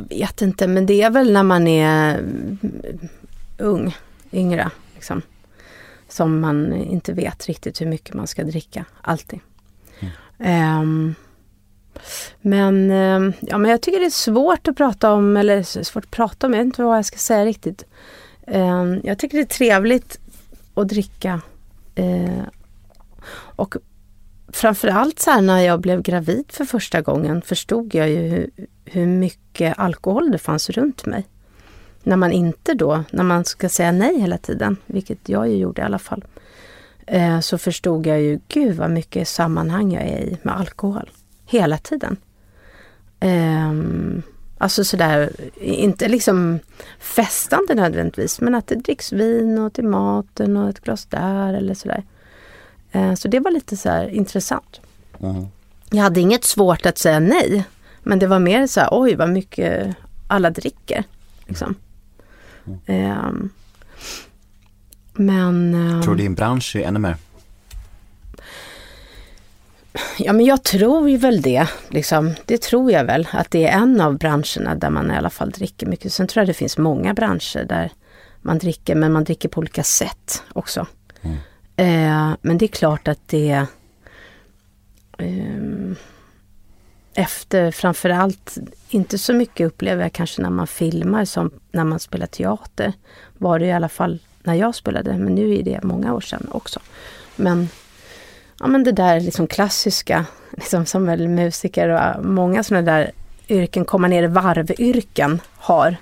jag 0.09 0.17
vet 0.27 0.41
inte, 0.41 0.67
men 0.67 0.85
det 0.85 1.01
är 1.01 1.09
väl 1.09 1.33
när 1.33 1.43
man 1.43 1.67
är 1.67 2.19
mm, 2.19 2.57
ung, 3.57 3.95
yngre, 4.31 4.69
liksom. 4.95 5.21
Som 6.09 6.39
man 6.39 6.73
inte 6.73 7.13
vet 7.13 7.47
riktigt 7.47 7.81
hur 7.81 7.85
mycket 7.85 8.15
man 8.15 8.27
ska 8.27 8.43
dricka, 8.43 8.85
alltid. 9.01 9.39
Ehm, 10.39 11.15
men, 12.41 12.91
ehm, 12.91 13.33
ja, 13.39 13.57
men 13.57 13.71
jag 13.71 13.81
tycker 13.81 13.99
det 13.99 14.05
är 14.05 14.09
svårt 14.09 14.67
att 14.67 14.77
prata 14.77 15.11
om, 15.11 15.37
eller 15.37 15.83
svårt 15.83 16.03
att 16.03 16.11
prata 16.11 16.47
om, 16.47 16.53
jag 16.53 16.59
vet 16.59 16.65
inte 16.65 16.83
vad 16.83 16.97
jag 16.97 17.05
ska 17.05 17.17
säga 17.17 17.45
riktigt. 17.45 17.83
Ehm, 18.47 19.01
jag 19.03 19.19
tycker 19.19 19.37
det 19.37 19.43
är 19.43 19.45
trevligt 19.45 20.19
att 20.73 20.87
dricka. 20.87 21.41
Eh, 21.95 22.43
och 23.31 23.75
framförallt 24.47 25.19
så 25.19 25.31
här 25.31 25.41
när 25.41 25.59
jag 25.59 25.81
blev 25.81 26.01
gravid 26.01 26.45
för 26.49 26.65
första 26.65 27.01
gången 27.01 27.41
förstod 27.41 27.95
jag 27.95 28.09
ju 28.09 28.17
hur, 28.17 28.49
hur 28.85 29.05
mycket 29.05 29.79
alkohol 29.79 30.31
det 30.31 30.37
fanns 30.37 30.69
runt 30.69 31.05
mig. 31.05 31.27
När 32.03 32.15
man 32.15 32.31
inte 32.31 32.73
då, 32.73 33.03
när 33.11 33.23
man 33.23 33.45
ska 33.45 33.69
säga 33.69 33.91
nej 33.91 34.19
hela 34.21 34.37
tiden, 34.37 34.77
vilket 34.85 35.29
jag 35.29 35.49
ju 35.49 35.55
gjorde 35.55 35.81
i 35.81 35.85
alla 35.85 35.99
fall, 35.99 36.23
eh, 37.05 37.39
så 37.39 37.57
förstod 37.57 38.07
jag 38.07 38.21
ju, 38.21 38.39
gud 38.47 38.75
vad 38.77 38.91
mycket 38.91 39.27
sammanhang 39.27 39.91
jag 39.93 40.03
är 40.03 40.19
i 40.19 40.37
med 40.43 40.59
alkohol. 40.59 41.09
Hela 41.45 41.77
tiden. 41.77 42.17
Ehm, 43.19 44.21
alltså 44.57 44.83
sådär, 44.83 45.29
inte 45.61 46.07
liksom 46.07 46.59
festande 46.99 47.75
nödvändigtvis, 47.75 48.41
men 48.41 48.55
att 48.55 48.67
det 48.67 48.75
dricks 48.75 49.11
vin 49.13 49.59
och 49.59 49.73
till 49.73 49.87
maten 49.87 50.57
och 50.57 50.69
ett 50.69 50.79
glas 50.79 51.05
där 51.05 51.53
eller 51.53 51.73
sådär. 51.73 52.03
Eh, 52.91 53.13
Så 53.13 53.27
det 53.27 53.39
var 53.39 53.51
lite 53.51 53.77
så 53.77 54.07
intressant. 54.09 54.81
Jag 55.91 56.03
hade 56.03 56.19
inget 56.19 56.43
svårt 56.43 56.85
att 56.85 56.97
säga 56.97 57.19
nej. 57.19 57.63
Men 58.03 58.19
det 58.19 58.27
var 58.27 58.39
mer 58.39 58.67
så 58.67 58.79
här, 58.79 58.89
oj 58.91 59.15
vad 59.15 59.29
mycket 59.29 59.95
alla 60.27 60.49
dricker. 60.49 61.03
Liksom. 61.47 61.75
Ehm, 62.85 63.49
men, 65.13 65.73
ehm, 65.73 66.01
Tror 66.01 66.15
du 66.15 66.23
din 66.23 66.35
bransch 66.35 66.75
är 66.75 66.81
ännu 66.87 66.99
mer? 66.99 67.15
ja 70.17 70.33
men 70.33 70.45
jag 70.45 70.63
tror 70.63 71.09
ju 71.09 71.17
väl 71.17 71.41
det. 71.41 71.67
Liksom. 71.89 72.33
Det 72.45 72.61
tror 72.61 72.91
jag 72.91 73.05
väl. 73.05 73.27
Att 73.31 73.51
det 73.51 73.67
är 73.67 73.77
en 73.77 74.01
av 74.01 74.17
branscherna 74.17 74.75
där 74.75 74.89
man 74.89 75.11
i 75.11 75.15
alla 75.15 75.29
fall 75.29 75.49
dricker 75.51 75.87
mycket. 75.87 76.13
Sen 76.13 76.27
tror 76.27 76.41
jag 76.41 76.47
det 76.47 76.53
finns 76.53 76.77
många 76.77 77.13
branscher 77.13 77.65
där 77.65 77.91
man 78.41 78.57
dricker, 78.57 78.95
men 78.95 79.11
man 79.13 79.23
dricker 79.23 79.49
på 79.49 79.59
olika 79.59 79.83
sätt 79.83 80.43
också. 80.53 80.87
Eh, 81.75 82.31
men 82.41 82.57
det 82.57 82.65
är 82.65 82.67
klart 82.67 83.07
att 83.07 83.27
det 83.27 83.65
ehm, 85.17 85.95
efter 87.19 87.71
framförallt, 87.71 88.57
inte 88.89 89.17
så 89.17 89.33
mycket 89.33 89.67
upplever 89.67 90.03
jag 90.03 90.13
kanske 90.13 90.41
när 90.41 90.49
man 90.49 90.67
filmar 90.67 91.25
som 91.25 91.51
när 91.71 91.83
man 91.83 91.99
spelar 91.99 92.27
teater. 92.27 92.93
Var 93.37 93.59
det 93.59 93.65
i 93.65 93.71
alla 93.71 93.89
fall 93.89 94.19
när 94.43 94.53
jag 94.53 94.75
spelade, 94.75 95.17
men 95.17 95.35
nu 95.35 95.55
är 95.55 95.63
det 95.63 95.83
många 95.83 96.13
år 96.13 96.21
sedan 96.21 96.47
också. 96.51 96.79
Men, 97.35 97.69
ja, 98.59 98.67
men 98.67 98.83
det 98.83 98.91
där 98.91 99.19
liksom 99.19 99.47
klassiska, 99.47 100.25
liksom 100.51 100.85
som 100.85 101.05
väl 101.05 101.27
musiker 101.27 101.89
och 101.89 102.25
många 102.25 102.63
sådana 102.63 102.91
där 102.91 103.11
yrken, 103.49 103.85
komma 103.85 104.07
ner 104.07 104.23
i 104.23 104.27
varvyrken 104.27 105.41
har 105.55 105.95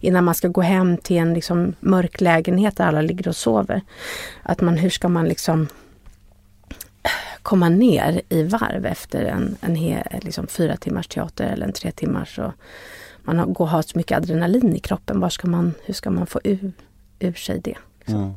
innan 0.00 0.24
man 0.24 0.34
ska 0.34 0.48
gå 0.48 0.60
hem 0.60 0.96
till 0.96 1.16
en 1.16 1.34
liksom 1.34 1.74
mörk 1.80 2.20
lägenhet 2.20 2.76
där 2.76 2.86
alla 2.86 3.02
ligger 3.02 3.28
och 3.28 3.36
sover. 3.36 3.80
Att 4.42 4.60
man, 4.60 4.76
hur 4.76 4.90
ska 4.90 5.08
man 5.08 5.28
liksom 5.28 5.68
komma 7.42 7.68
ner 7.68 8.20
i 8.28 8.42
varv 8.42 8.86
efter 8.86 9.24
en, 9.24 9.56
en 9.60 9.74
he, 9.74 10.02
liksom 10.22 10.46
fyra 10.46 10.76
timmars 10.76 11.08
teater 11.08 11.44
eller 11.44 11.66
en 11.66 11.72
tre 11.72 11.90
timmars. 11.90 12.38
Och 12.38 12.52
man 13.22 13.38
har, 13.38 13.46
går, 13.46 13.66
har 13.66 13.82
så 13.82 13.98
mycket 13.98 14.16
adrenalin 14.18 14.76
i 14.76 14.78
kroppen. 14.78 15.20
Var 15.20 15.28
ska 15.28 15.48
man, 15.48 15.74
hur 15.84 15.94
ska 15.94 16.10
man 16.10 16.26
få 16.26 16.40
ur, 16.44 16.72
ur 17.18 17.32
sig 17.32 17.60
det? 17.60 17.76
liksom? 17.98 18.34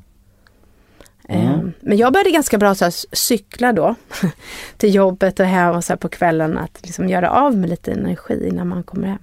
Eh, 1.30 1.60
Men 1.80 1.98
jag 1.98 2.14
började 2.14 2.32
ganska 2.32 2.58
bra 2.58 2.76
så 2.76 2.86
här, 2.86 2.94
cykla 3.16 3.74
då 3.74 3.96
till 4.78 4.96
jobbet 4.96 5.40
och 5.40 5.46
hem 5.46 5.76
och 5.76 5.84
så 5.84 5.98
på 5.98 6.10
kvällen 6.10 6.58
att 6.58 6.80
liksom 6.84 7.10
göra 7.10 7.30
av 7.30 7.58
med 7.58 7.70
lite 7.70 7.92
energi 7.92 8.48
innan 8.48 8.68
man 8.68 8.84
kommer 8.84 9.08
hem. 9.08 9.20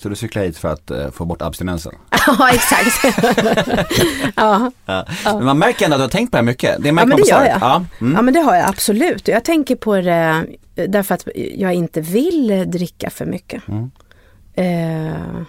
Så 0.00 0.08
du 0.08 0.16
cyklar 0.16 0.42
hit 0.42 0.58
för 0.58 0.68
att 0.68 0.90
eh, 0.90 1.10
få 1.10 1.24
bort 1.24 1.42
abstinensen? 1.42 1.92
ja, 2.26 2.50
exakt. 2.52 3.04
ja. 4.36 4.72
Ja. 4.86 5.04
Men 5.24 5.44
man 5.44 5.58
märker 5.58 5.84
ändå 5.84 5.94
att 5.94 6.00
du 6.00 6.04
har 6.04 6.10
tänkt 6.10 6.30
på 6.30 6.36
det 6.36 6.38
här 6.38 6.44
mycket. 6.44 6.82
Det 6.82 6.92
märker 6.92 7.02
Ja, 7.02 7.06
men 7.06 7.08
man 7.08 7.20
det 7.20 7.30
gör 7.30 7.44
jag. 7.44 7.58
Ja. 7.60 7.84
Mm. 8.00 8.14
Ja 8.14 8.22
men 8.22 8.34
det 8.34 8.40
har 8.40 8.54
jag 8.56 8.68
absolut. 8.68 9.28
Jag 9.28 9.44
tänker 9.44 9.76
på 9.76 9.96
det 9.96 10.46
därför 10.88 11.14
att 11.14 11.28
jag 11.54 11.74
inte 11.74 12.00
vill 12.00 12.70
dricka 12.70 13.10
för 13.10 13.26
mycket. 13.26 13.62
Eh, 14.54 15.42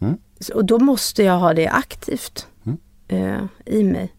Mm. 0.00 0.18
Och 0.54 0.64
då 0.64 0.78
måste 0.78 1.22
jag 1.22 1.38
ha 1.38 1.54
det 1.54 1.68
aktivt 1.68 2.46
eh, 3.08 3.44
i 3.66 3.82
mig. 3.84 4.12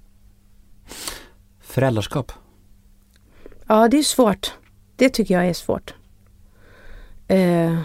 Föräldraskap. 1.61 2.31
Ja 3.67 3.87
det 3.87 3.97
är 3.99 4.03
svårt. 4.03 4.53
Det 4.95 5.09
tycker 5.09 5.33
jag 5.33 5.47
är 5.47 5.53
svårt. 5.53 5.93
Eh, 7.27 7.79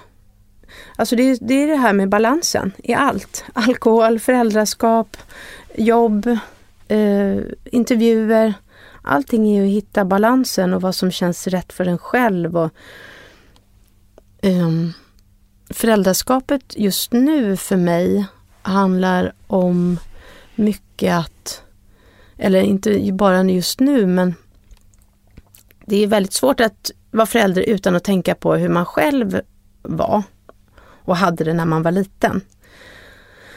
alltså 1.00 1.16
det, 1.16 1.38
det 1.40 1.54
är 1.54 1.66
det 1.66 1.76
här 1.76 1.92
med 1.92 2.08
balansen 2.08 2.72
i 2.78 2.94
allt. 2.94 3.44
Alkohol, 3.52 4.18
föräldraskap, 4.18 5.16
jobb, 5.74 6.26
eh, 6.88 7.38
intervjuer. 7.64 8.54
Allting 9.02 9.48
är 9.48 9.62
ju 9.62 9.66
att 9.66 9.84
hitta 9.84 10.04
balansen 10.04 10.74
och 10.74 10.82
vad 10.82 10.94
som 10.94 11.10
känns 11.10 11.46
rätt 11.46 11.72
för 11.72 11.88
en 11.88 11.98
själv. 11.98 12.56
Och, 12.56 12.70
eh, 14.42 14.70
föräldraskapet 15.70 16.62
just 16.76 17.12
nu 17.12 17.56
för 17.56 17.76
mig 17.76 18.26
handlar 18.62 19.32
om 19.46 19.98
mycket 20.54 21.14
att, 21.14 21.62
eller 22.38 22.62
inte 22.62 23.12
bara 23.12 23.44
just 23.44 23.80
nu 23.80 24.06
men 24.06 24.34
det 25.86 25.96
är 25.96 26.06
väldigt 26.06 26.32
svårt 26.32 26.60
att 26.60 26.90
vara 27.10 27.26
förälder 27.26 27.62
utan 27.62 27.96
att 27.96 28.04
tänka 28.04 28.34
på 28.34 28.54
hur 28.54 28.68
man 28.68 28.86
själv 28.86 29.40
var 29.82 30.22
och 31.10 31.16
hade 31.16 31.44
det 31.44 31.54
när 31.54 31.64
man 31.64 31.82
var 31.82 31.92
liten. 31.92 32.40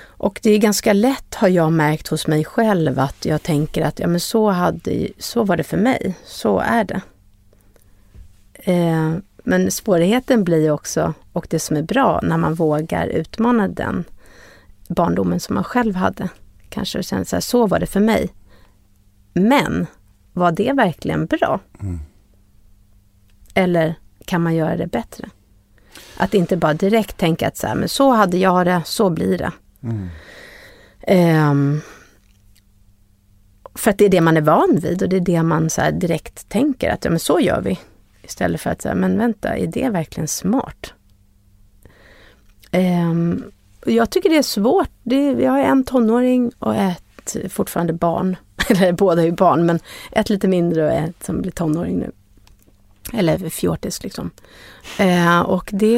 Och 0.06 0.40
det 0.44 0.52
är 0.52 0.58
ganska 0.58 0.94
lätt 0.94 1.36
har 1.36 1.48
jag 1.48 1.74
märkt 1.74 2.08
hos 2.08 2.28
mig 2.28 2.46
själv 2.46 3.00
att 3.00 3.26
jag 3.26 3.44
tänker 3.44 3.82
att 3.82 4.00
ja, 4.00 4.08
men 4.08 4.20
så, 4.20 4.50
hade, 4.50 5.08
så 5.18 5.44
var 5.44 5.58
det 5.58 5.64
för 5.64 5.78
mig, 5.78 6.16
så 6.26 6.60
är 6.60 6.84
det. 6.84 7.02
Eh, 8.54 9.14
men 9.44 9.72
svårigheten 9.72 10.44
blir 10.44 10.72
också, 10.72 11.14
och 11.34 11.48
det 11.50 11.60
som 11.60 11.78
är 11.78 11.82
bra, 11.82 12.20
när 12.24 12.38
man 12.38 12.54
vågar 12.54 13.08
utmana 13.08 13.68
den 13.68 14.04
barndomen 14.88 15.40
som 15.40 15.56
man 15.56 15.64
själv 15.64 15.96
hade. 15.96 16.30
Kanske 16.70 17.04
känner 17.04 17.24
så 17.24 17.36
här, 17.36 17.42
så 17.42 17.68
var 17.68 17.80
det 17.80 17.86
för 17.86 18.00
mig. 18.00 18.30
Men 19.34 19.88
var 20.34 20.52
det 20.52 20.74
verkligen 20.74 21.26
bra? 21.26 21.60
Eller 23.54 23.96
kan 24.26 24.42
man 24.42 24.56
göra 24.56 24.78
det 24.78 24.88
bättre? 24.88 25.30
Att 26.18 26.34
inte 26.34 26.58
bara 26.58 26.74
direkt 26.74 27.18
tänka 27.18 27.48
att 27.48 27.58
så, 27.58 27.68
här, 27.68 27.76
men 27.76 27.90
så 27.90 28.12
hade 28.12 28.38
jag 28.38 28.66
det, 28.66 28.82
så 28.86 29.10
blir 29.10 29.38
det. 29.38 29.52
Ehm, 31.08 31.82
för 33.76 33.92
att 33.92 33.98
det 33.98 34.06
är 34.06 34.10
det 34.10 34.22
man 34.22 34.38
är 34.38 34.42
van 34.42 34.80
vid 34.82 35.04
och 35.04 35.10
det 35.10 35.16
är 35.16 35.22
det 35.22 35.44
man 35.44 35.70
så 35.70 35.82
direkt 35.92 36.50
tänker 36.50 36.90
att 36.90 37.06
ja, 37.06 37.10
men 37.12 37.20
så 37.20 37.40
gör 37.40 37.62
vi. 37.62 37.80
Istället 38.24 38.62
för 38.62 38.70
att 38.70 38.82
säga, 38.82 38.96
men 38.96 39.18
vänta, 39.18 39.58
är 39.58 39.68
det 39.68 39.90
verkligen 39.90 40.28
smart? 40.28 40.94
Och 43.86 43.92
jag 43.92 44.10
tycker 44.10 44.30
det 44.30 44.38
är 44.38 44.44
svårt. 44.44 44.90
Det, 45.04 45.32
jag 45.32 45.52
har 45.52 45.60
en 45.60 45.84
tonåring 45.84 46.52
och 46.60 46.76
ett 46.76 47.36
fortfarande 47.50 47.94
barn. 47.94 48.36
Eller 48.70 48.92
båda 48.92 49.22
är 49.22 49.26
ju 49.26 49.32
barn, 49.32 49.66
men 49.66 49.80
ett 50.12 50.30
lite 50.30 50.48
mindre 50.48 50.86
och 50.86 50.92
ett 50.92 51.24
som 51.24 51.42
blir 51.42 51.52
tonåring 51.52 52.00
nu. 52.00 52.12
Eller 53.14 53.50
fjortis 53.50 54.04
liksom. 54.04 54.32
Eh, 55.00 55.40
och 55.42 55.70
det, 55.74 55.94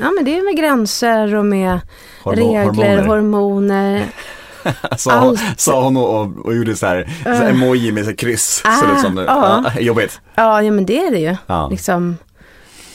ja, 0.00 0.10
men 0.16 0.24
det 0.24 0.38
är 0.38 0.44
med 0.44 0.56
gränser 0.56 1.34
och 1.34 1.44
med 1.46 1.80
Hormo- 2.24 2.34
regler, 2.36 2.64
hormoner. 2.64 3.06
hormoner. 3.06 4.06
sa, 4.96 5.12
Allt. 5.12 5.60
sa 5.60 5.82
hon 5.84 5.96
och, 5.96 6.20
och, 6.20 6.46
och 6.46 6.54
gjorde 6.54 6.76
så 6.76 6.86
här, 6.86 7.08
så 7.24 7.28
här 7.30 7.50
emoji 7.50 7.92
med 7.92 8.04
så 8.04 8.10
här 8.10 8.16
kryss. 8.16 8.62
Ah, 8.64 8.76
ser 8.76 8.86
det 8.86 8.92
ut 8.92 9.00
som 9.00 9.14
nu. 9.14 9.24
ja. 9.28 9.64
Ja, 9.74 9.80
jobbigt. 9.80 10.20
Ja, 10.34 10.62
ja 10.62 10.70
men 10.70 10.86
det 10.86 10.98
är 11.06 11.10
det 11.10 11.18
ju. 11.18 11.36
Ja. 11.46 11.68
Liksom, 11.68 12.16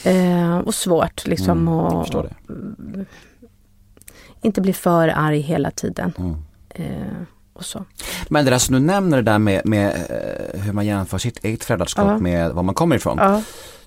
eh, 0.04 0.58
och 0.58 0.74
svårt 0.74 1.26
liksom 1.26 1.68
Mm, 1.68 2.00
förstår 2.02 2.22
det. 2.22 3.04
inte 4.42 4.60
bli 4.60 4.72
för 4.72 5.08
arg 5.08 5.40
hela 5.40 5.70
tiden. 5.70 6.12
Mm. 6.18 6.34
Eh, 6.70 7.22
och 7.62 7.66
så. 7.66 7.84
Men 8.28 8.44
det 8.44 8.50
där 8.50 8.58
som 8.58 8.74
du 8.74 8.80
nämner 8.80 9.16
det 9.16 9.30
där 9.30 9.38
med, 9.38 9.62
med 9.66 9.88
eh, 10.54 10.60
hur 10.60 10.72
man 10.72 10.86
jämför 10.86 11.18
sitt 11.18 11.44
eget 11.44 11.64
föräldraskap 11.64 12.06
Ja. 12.06 12.18
med 12.18 12.50
var 12.52 12.62
man 12.62 12.74
kommer 12.74 12.96
ifrån. 12.96 13.18
Ja, 13.20 13.42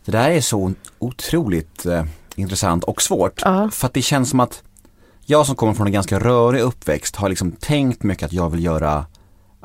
Det 0.06 0.12
där 0.12 0.30
är 0.30 0.42
så 0.42 0.74
otroligt 1.00 1.86
eh, 1.86 2.04
intressant 2.36 2.84
och 2.84 3.02
svårt. 3.02 3.42
Ja. 3.46 3.70
För 3.74 3.88
att 3.88 3.94
det 3.94 4.02
känns 4.02 4.30
som 4.30 4.40
att 4.40 4.64
jag 5.26 5.46
som 5.46 5.56
kommer 5.56 5.74
från 5.74 5.88
en 5.88 5.94
ganska 5.94 6.20
rörig 6.20 6.62
uppväxt 6.62 7.16
har 7.16 7.30
liksom 7.30 7.52
tänkt 7.52 8.04
mycket 8.04 8.26
att 8.26 8.34
jag 8.34 8.50
vill 8.50 8.64
göra 8.64 9.06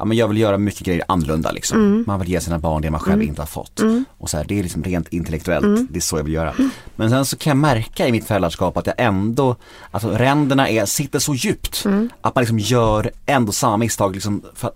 Ja, 0.00 0.04
men 0.04 0.16
jag 0.16 0.28
vill 0.28 0.38
göra 0.38 0.58
mycket 0.58 0.86
grejer 0.86 1.04
annorlunda 1.08 1.50
liksom. 1.52 1.78
Mm. 1.78 2.04
Man 2.06 2.20
vill 2.20 2.28
ge 2.28 2.40
sina 2.40 2.58
barn 2.58 2.82
det 2.82 2.90
man 2.90 3.00
själv 3.00 3.22
inte 3.22 3.42
har 3.42 3.46
fått. 3.46 3.80
Och 4.18 4.30
så 4.30 4.36
här, 4.36 4.44
det 4.44 4.58
är 4.58 4.62
liksom 4.62 4.84
rent 4.84 5.08
intellektuellt, 5.08 5.64
Mm. 5.64 5.86
det 5.90 5.98
är 5.98 6.00
så 6.00 6.16
jag 6.16 6.24
vill 6.24 6.32
göra. 6.32 6.54
Men 6.96 7.10
sen 7.10 7.24
så 7.24 7.36
kan 7.36 7.50
jag 7.50 7.56
märka 7.56 8.08
i 8.08 8.12
mitt 8.12 8.26
föräldraskap 8.26 8.76
att 8.76 8.86
jag 8.86 8.94
ändå, 8.98 9.56
alltså 9.90 10.08
ränderna 10.08 10.68
är, 10.68 10.86
sitter 10.86 11.18
så 11.18 11.34
djupt. 11.34 11.84
Mm. 11.84 12.10
Att 12.20 12.34
man 12.34 12.42
liksom 12.42 12.58
gör 12.58 13.10
ändå 13.26 13.52
samma 13.52 13.76
misstag 13.76 14.14
liksom 14.14 14.42
för 14.54 14.70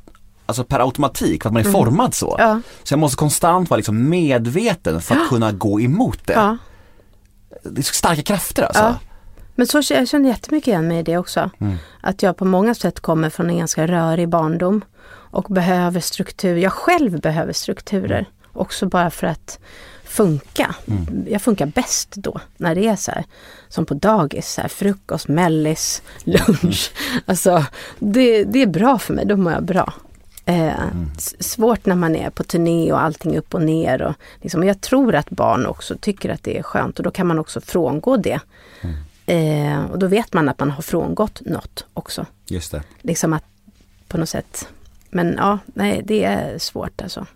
alltså 0.46 0.64
per 0.64 0.80
automatik, 0.80 1.42
för 1.42 1.48
att 1.48 1.52
man 1.52 1.66
är 1.66 1.70
formad 1.72 2.14
så. 2.14 2.36
Mm. 2.38 2.48
Ja. 2.50 2.60
Så 2.82 2.92
jag 2.92 2.98
måste 2.98 3.16
konstant 3.16 3.70
vara 3.70 3.76
liksom 3.76 4.08
medveten 4.08 5.00
för 5.02 5.14
att 5.14 5.28
kunna 5.28 5.52
gå 5.52 5.80
emot 5.80 6.26
det. 6.26 6.32
Ja. 6.32 6.56
Det 7.62 7.80
är 7.80 7.82
så 7.82 7.94
starka 7.94 8.22
krafter 8.22 8.62
alltså. 8.62 8.82
Ja. 8.82 8.94
Men 9.54 9.66
så, 9.66 9.82
jag 9.90 10.08
känner 10.08 10.28
jättemycket 10.28 10.68
igen 10.68 10.88
mig 10.88 10.98
i 10.98 11.02
det 11.02 11.16
också. 11.18 11.50
Att 12.00 12.22
jag 12.22 12.36
på 12.36 12.44
många 12.44 12.74
sätt 12.74 13.00
kommer 13.00 13.30
från 13.30 13.50
en 13.50 13.58
ganska 13.58 13.86
rörig 13.86 14.28
barndom 14.28 14.80
och 15.06 15.44
behöver 15.48 16.00
struktur. 16.00 16.56
Jag 16.56 16.72
själv 16.72 17.20
behöver 17.20 17.52
strukturer 17.52 18.26
också 18.52 18.86
bara 18.86 19.10
för 19.10 19.26
att 19.26 19.58
funka. 20.04 20.74
Jag 21.28 21.42
funkar 21.42 21.66
bäst 21.66 22.08
då 22.14 22.40
när 22.56 22.74
det 22.74 22.86
är 22.88 22.96
så 22.96 23.10
här 23.10 23.24
som 23.68 23.86
på 23.86 23.94
dagis, 23.94 24.52
så 24.52 24.60
här, 24.60 24.68
frukost, 24.68 25.28
mellis, 25.28 26.02
lunch. 26.24 26.92
Alltså 27.26 27.64
det, 27.98 28.44
det 28.44 28.62
är 28.62 28.66
bra 28.66 28.98
för 28.98 29.14
mig, 29.14 29.26
då 29.26 29.36
mår 29.36 29.52
jag 29.52 29.64
bra. 29.64 29.92
Eh, 30.46 30.84
s- 31.16 31.34
Svårt 31.52 31.86
när 31.86 31.94
man 31.94 32.16
är 32.16 32.30
på 32.30 32.42
turné 32.44 32.92
och 32.92 33.02
allting 33.02 33.38
upp 33.38 33.54
och 33.54 33.62
ner. 33.62 34.02
Och 34.02 34.14
liksom, 34.42 34.64
jag 34.64 34.80
tror 34.80 35.14
att 35.14 35.30
barn 35.30 35.66
också 35.66 35.96
tycker 36.00 36.30
att 36.30 36.42
det 36.42 36.58
är 36.58 36.62
skönt 36.62 36.98
och 36.98 37.04
då 37.04 37.10
kan 37.10 37.26
man 37.26 37.38
också 37.38 37.60
frångå 37.60 38.16
det. 38.16 38.40
Eh, 39.26 39.84
och 39.84 39.98
då 39.98 40.06
vet 40.06 40.32
man 40.32 40.48
att 40.48 40.58
man 40.60 40.70
har 40.70 40.82
frångått 40.82 41.40
något 41.46 41.86
också. 41.94 42.26
Just 42.46 42.72
det. 42.72 42.82
Liksom 43.02 43.32
att 43.32 43.44
på 44.08 44.18
något 44.18 44.28
sätt. 44.28 44.68
Men 45.14 45.34
ja, 45.38 45.58
nej 45.66 46.02
det 46.04 46.24
är 46.24 46.58
svårt 46.58 47.02
alltså. 47.02 47.26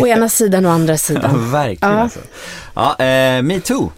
Å 0.00 0.06
ena 0.06 0.28
sidan 0.28 0.66
och 0.66 0.72
andra 0.72 0.92
Ja, 0.92 0.98
sidan. 0.98 1.50
verkligen 1.50 1.94
Ja. 1.94 2.00
alltså. 2.00 2.20
Ja, 2.74 2.96
eh, 3.04 3.42
metoo. 3.42 3.92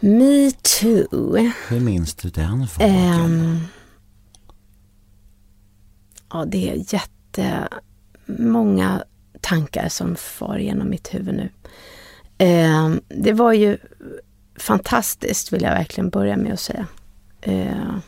Me 0.00 0.50
too. 0.80 1.50
Hur 1.68 1.80
minns 1.80 2.14
du 2.14 2.30
den 2.30 2.68
frågan? 2.68 2.90
Ehm, 2.94 3.58
ja, 6.32 6.44
det 6.44 6.70
är 6.70 6.94
jättemånga 8.26 9.04
tankar 9.40 9.88
som 9.88 10.16
far 10.16 10.58
genom 10.58 10.90
mitt 10.90 11.14
huvud 11.14 11.34
nu. 11.34 11.48
Ehm, 12.38 13.00
det 13.08 13.32
var 13.32 13.52
ju 13.52 13.78
fantastiskt 14.58 15.52
vill 15.52 15.62
jag 15.62 15.70
verkligen 15.70 16.10
börja 16.10 16.36
med 16.36 16.52
att 16.52 16.60
säga. 16.60 16.86
Ehm, 17.42 18.00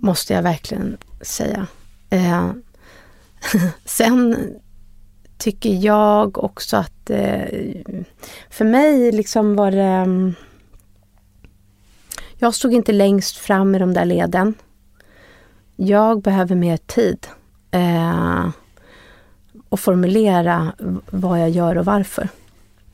måste 0.00 0.34
jag 0.34 0.42
verkligen 0.42 0.96
säga. 1.20 1.66
Eh, 2.10 2.50
sen 3.84 4.36
tycker 5.38 5.70
jag 5.70 6.44
också 6.44 6.76
att 6.76 7.10
eh, 7.10 7.44
för 8.50 8.64
mig 8.64 9.12
liksom 9.12 9.56
var 9.56 9.70
det 9.70 9.82
mm, 9.82 10.34
jag 12.42 12.54
stod 12.54 12.72
inte 12.72 12.92
längst 12.92 13.36
fram 13.36 13.74
i 13.74 13.78
de 13.78 13.94
där 13.94 14.04
leden. 14.04 14.54
Jag 15.76 16.22
behöver 16.22 16.54
mer 16.56 16.76
tid. 16.76 17.26
Eh, 17.70 18.48
och 19.68 19.80
formulera 19.80 20.72
vad 21.10 21.40
jag 21.40 21.50
gör 21.50 21.78
och 21.78 21.84
varför. 21.84 22.28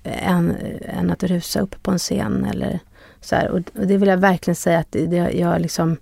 Eh, 0.03 0.31
än, 0.31 0.57
än 0.81 1.11
att 1.11 1.23
rusa 1.23 1.61
upp 1.61 1.83
på 1.83 1.91
en 1.91 1.99
scen 1.99 2.45
eller 2.45 2.81
så 3.21 3.37
här. 3.37 3.49
Och, 3.49 3.57
och 3.57 3.87
det 3.87 3.97
vill 3.97 4.09
jag 4.09 4.17
verkligen 4.17 4.57
säga 4.57 4.79
att 4.79 4.93
det, 4.93 5.07
det, 5.07 5.17
jag 5.17 5.61
liksom, 5.61 5.97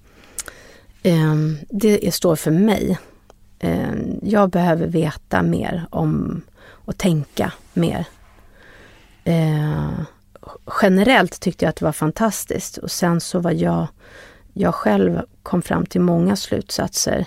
det 1.68 2.14
står 2.14 2.36
för 2.36 2.50
mig. 2.50 2.98
Eh, 3.58 3.94
jag 4.22 4.50
behöver 4.50 4.86
veta 4.86 5.42
mer 5.42 5.86
om 5.90 6.42
och 6.66 6.98
tänka 6.98 7.52
mer. 7.72 8.06
Eh, 9.24 9.90
generellt 10.82 11.40
tyckte 11.40 11.64
jag 11.64 11.70
att 11.70 11.76
det 11.76 11.84
var 11.84 11.92
fantastiskt 11.92 12.76
och 12.76 12.90
sen 12.90 13.20
så 13.20 13.38
var 13.38 13.50
jag, 13.50 13.86
jag 14.52 14.74
själv 14.74 15.20
kom 15.42 15.62
fram 15.62 15.86
till 15.86 16.00
många 16.00 16.36
slutsatser 16.36 17.26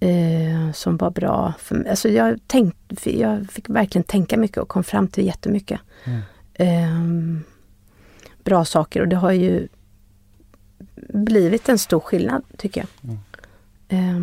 eh, 0.00 0.72
som 0.72 0.96
var 0.96 1.10
bra. 1.10 1.52
För 1.58 1.74
mig. 1.74 1.90
Alltså 1.90 2.08
jag, 2.08 2.40
tänkt, 2.46 3.06
jag 3.06 3.50
fick 3.50 3.68
verkligen 3.68 4.04
tänka 4.04 4.36
mycket 4.36 4.58
och 4.58 4.68
kom 4.68 4.84
fram 4.84 5.08
till 5.08 5.26
jättemycket. 5.26 5.80
Eh, 6.54 6.98
bra 8.44 8.64
saker 8.64 9.00
och 9.00 9.08
det 9.08 9.16
har 9.16 9.32
ju 9.32 9.68
blivit 11.12 11.68
en 11.68 11.78
stor 11.78 12.00
skillnad 12.00 12.42
tycker 12.58 12.86
jag. 13.02 13.16
Eh, 13.98 14.20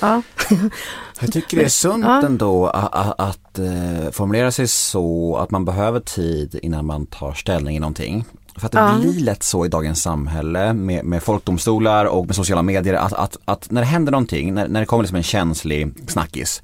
ja. 0.00 0.22
Jag 1.20 1.32
tycker 1.32 1.56
det 1.56 1.64
är 1.64 1.68
sunt 1.68 2.04
Ja. 2.04 2.26
ändå 2.26 2.66
att, 2.66 2.94
att, 2.94 3.20
att 3.20 3.58
eh, 3.58 4.10
formulera 4.12 4.50
sig 4.52 4.68
så 4.68 5.36
att 5.36 5.50
man 5.50 5.64
behöver 5.64 6.00
tid 6.00 6.58
innan 6.62 6.86
man 6.86 7.06
tar 7.06 7.32
ställning 7.32 7.76
i 7.76 7.80
någonting. 7.80 8.24
För 8.56 8.66
att 8.66 8.72
det 8.72 8.78
Ja. 8.78 8.98
blir 9.00 9.20
lätt 9.20 9.42
så 9.42 9.66
i 9.66 9.68
dagens 9.68 10.02
samhälle 10.02 10.72
med, 10.72 11.04
med 11.04 11.22
folkdomstolar 11.22 12.04
och 12.04 12.26
med 12.26 12.36
sociala 12.36 12.62
medier 12.62 12.94
att, 12.94 13.12
att, 13.12 13.36
att 13.44 13.70
när 13.70 13.80
det 13.80 13.86
händer 13.86 14.12
någonting, 14.12 14.54
när, 14.54 14.68
när 14.68 14.80
det 14.80 14.86
kommer 14.86 15.02
liksom 15.02 15.16
en 15.16 15.22
känslig 15.22 15.94
snackis, 16.10 16.60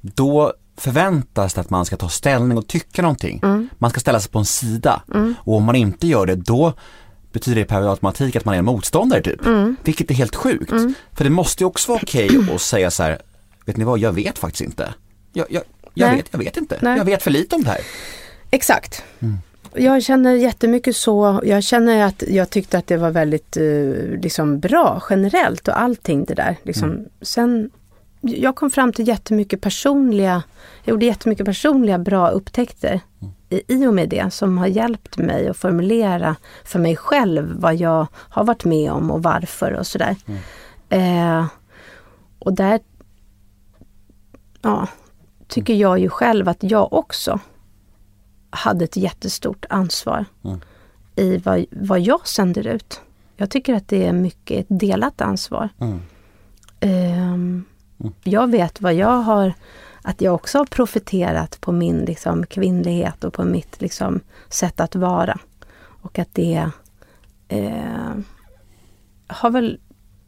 då 0.00 0.52
förväntas 0.76 1.54
det 1.54 1.60
att 1.60 1.70
man 1.70 1.84
ska 1.84 1.96
ta 1.96 2.08
ställning 2.08 2.58
och 2.58 2.66
tycka 2.66 3.02
någonting. 3.02 3.40
Man 3.78 3.90
ska 3.90 4.00
ställa 4.00 4.20
sig 4.20 4.30
på 4.30 4.38
en 4.38 4.44
sida 4.44 5.02
och 5.38 5.56
om 5.56 5.64
man 5.64 5.74
inte 5.76 6.06
gör 6.06 6.26
det 6.26 6.34
då 6.34 6.72
betyder 7.32 7.60
det 7.60 7.64
per 7.64 7.90
automatik 7.90 8.36
att 8.36 8.44
man 8.44 8.54
är 8.54 8.58
en 8.58 8.64
motståndare 8.64 9.22
typ. 9.22 9.40
Vilket 9.84 10.10
är 10.10 10.14
helt 10.14 10.36
sjukt. 10.36 10.72
För 11.12 11.24
det 11.24 11.30
måste 11.30 11.62
ju 11.62 11.66
också 11.66 11.92
vara 11.92 12.00
okej 12.02 12.30
att 12.54 12.60
säga 12.60 12.90
så 12.90 13.02
här, 13.02 13.18
vet 13.66 13.76
ni 13.76 13.84
vad, 13.84 13.98
jag 13.98 14.12
vet 14.12 14.38
faktiskt 14.38 14.62
inte. 14.62 14.94
Jag, 15.32 15.46
jag, 15.50 15.62
jag, 15.94 16.16
vet, 16.16 16.26
jag 16.30 16.38
vet 16.38 16.56
inte. 16.56 16.78
Nej. 16.80 16.98
Jag 16.98 17.04
vet 17.04 17.22
för 17.22 17.30
lite 17.30 17.56
om 17.56 17.62
det 17.62 17.70
här. 17.70 17.80
Exakt. 18.50 19.04
Jag 19.74 20.02
känner 20.02 20.34
jättemycket 20.34 20.96
så. 20.96 21.40
Jag 21.44 21.62
känner 21.62 22.04
att 22.04 22.22
jag 22.28 22.50
tyckte 22.50 22.78
att 22.78 22.86
det 22.86 22.96
var 22.96 23.10
väldigt 23.10 23.56
eh, 23.56 23.62
liksom 24.22 24.60
bra 24.60 25.02
generellt 25.10 25.68
och 25.68 25.80
allting 25.80 26.24
det 26.24 26.34
där. 26.34 26.56
Liksom. 26.62 27.06
Sen, 27.22 27.70
jag 28.20 28.56
kom 28.56 28.70
fram 28.70 28.92
till 28.92 29.08
jättemycket 29.08 29.60
personliga, 29.60 30.42
jag 30.84 30.92
gjorde 30.92 31.06
jättemycket 31.06 31.46
personliga 31.46 31.98
bra 31.98 32.28
upptäckter 32.28 33.00
i, 33.20 33.26
i 33.68 33.86
och 33.86 33.94
med 33.94 34.08
det 34.08 34.30
som 34.34 34.58
har 34.58 34.66
hjälpt 34.66 35.18
mig 35.18 35.48
att 35.48 35.56
formulera 35.56 36.36
för 36.64 36.78
mig 36.78 36.96
själv 36.96 37.54
vad 37.60 37.74
jag 37.74 38.06
har 38.14 38.44
varit 38.44 38.64
med 38.64 38.92
om 38.92 39.10
och 39.10 39.22
varför 39.22 39.72
och 39.72 39.86
sådär. 39.86 40.16
Eh, 40.88 41.46
och 42.38 42.52
där 42.52 42.80
ja, 44.62 44.86
tycker 45.48 45.74
jag 45.74 45.98
ju 45.98 46.08
själv 46.08 46.48
att 46.48 46.62
jag 46.62 46.92
också 46.92 47.40
hade 48.50 48.84
ett 48.84 48.96
jättestort 48.96 49.64
ansvar 49.68 50.24
i 51.16 51.36
vad, 51.38 51.64
vad 51.70 52.00
jag 52.00 52.28
sänder 52.28 52.66
ut. 52.66 53.00
Jag 53.36 53.50
tycker 53.50 53.74
att 53.74 53.88
det 53.88 54.06
är 54.06 54.12
mycket 54.12 54.60
ett 54.60 54.66
delat 54.80 55.20
ansvar. 55.20 55.68
Ehm, 56.80 57.64
Jag 58.24 58.50
vet 58.50 58.80
vad 58.80 58.94
jag 58.94 59.16
har, 59.22 59.52
att 60.02 60.20
jag 60.20 60.34
också 60.34 60.58
har 60.58 60.64
profiterat 60.64 61.60
på 61.60 61.72
min 61.72 61.98
liksom, 61.98 62.46
kvinnlighet 62.46 63.24
och 63.24 63.32
på 63.32 63.44
mitt 63.44 63.80
liksom, 63.80 64.20
sätt 64.48 64.80
att 64.80 64.94
vara. 64.94 65.38
Och 66.02 66.18
att 66.18 66.28
det 66.32 66.70
eh, 67.48 68.14
har 69.26 69.50
väl 69.50 69.80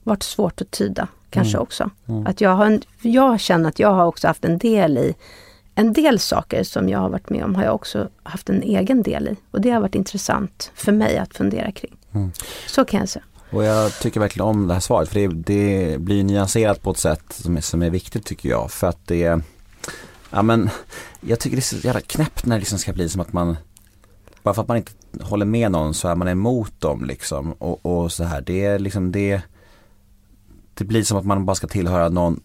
varit 0.02 0.22
svårt 0.22 0.60
att 0.60 0.70
tyda 0.70 1.08
kanske 1.30 1.58
också. 1.58 1.90
Att 2.26 2.40
jag, 2.40 2.50
har 2.50 2.66
en, 2.66 2.82
jag 3.02 3.40
känner 3.40 3.68
att 3.68 3.78
jag 3.78 3.94
har 3.94 4.06
också 4.06 4.26
haft 4.26 4.44
en 4.44 4.58
del 4.58 4.98
i 4.98 5.14
en 5.74 5.92
del 5.92 6.18
saker 6.18 6.62
som 6.62 6.88
jag 6.88 6.98
har 6.98 7.08
varit 7.08 7.30
med 7.30 7.44
om 7.44 7.54
har 7.54 7.64
jag 7.64 7.74
också 7.74 8.08
haft 8.22 8.48
en 8.48 8.62
egen 8.62 9.02
del 9.02 9.28
i. 9.28 9.36
Och 9.50 9.60
det 9.60 9.70
har 9.70 9.80
varit 9.80 9.94
intressant 9.94 10.70
för 10.74 10.92
mig 10.92 11.18
att 11.18 11.36
fundera 11.36 11.72
kring. 11.72 11.96
Så 12.66 12.84
kan 12.84 13.00
jag 13.00 13.08
säga. 13.08 13.24
Och 13.50 13.64
jag 13.64 13.98
tycker 13.98 14.20
verkligen 14.20 14.48
om 14.48 14.68
det 14.68 14.74
här 14.74 14.80
svaret 14.80 15.08
för 15.08 15.20
det, 15.20 15.28
det 15.28 16.00
blir 16.00 16.24
nyanserat 16.24 16.82
på 16.82 16.90
ett 16.90 16.98
sätt 16.98 17.24
som 17.28 17.56
är, 17.56 17.60
som 17.60 17.82
är 17.82 17.90
viktigt 17.90 18.26
tycker 18.26 18.48
jag. 18.48 18.70
För 18.70 18.86
att 18.86 19.06
det, 19.06 19.40
ja 20.34 20.42
men 20.42 20.70
jag 21.20 21.40
tycker 21.40 21.56
det 21.56 21.60
är 21.60 21.62
så 21.62 21.76
jävla 21.76 22.00
knäppt 22.00 22.46
när 22.46 22.56
det 22.56 22.60
liksom 22.60 22.78
ska 22.78 22.92
bli 22.92 23.08
som 23.08 23.20
att 23.20 23.32
man, 23.32 23.56
bara 24.42 24.54
för 24.54 24.62
att 24.62 24.68
man 24.68 24.76
inte 24.76 24.92
håller 25.20 25.46
med 25.46 25.70
någon 25.70 25.94
så 25.94 26.08
är 26.08 26.14
man 26.14 26.28
emot 26.28 26.80
dem 26.80 27.04
liksom. 27.04 27.52
Och, 27.52 27.86
och 27.86 28.12
så 28.12 28.24
här, 28.24 28.40
det 28.40 28.64
är 28.64 28.78
liksom 28.78 29.12
det, 29.12 29.40
det 30.74 30.84
blir 30.84 31.02
som 31.02 31.18
att 31.18 31.24
man 31.24 31.44
bara 31.46 31.54
ska 31.54 31.66
tillhöra 31.66 32.08
någon, 32.08 32.40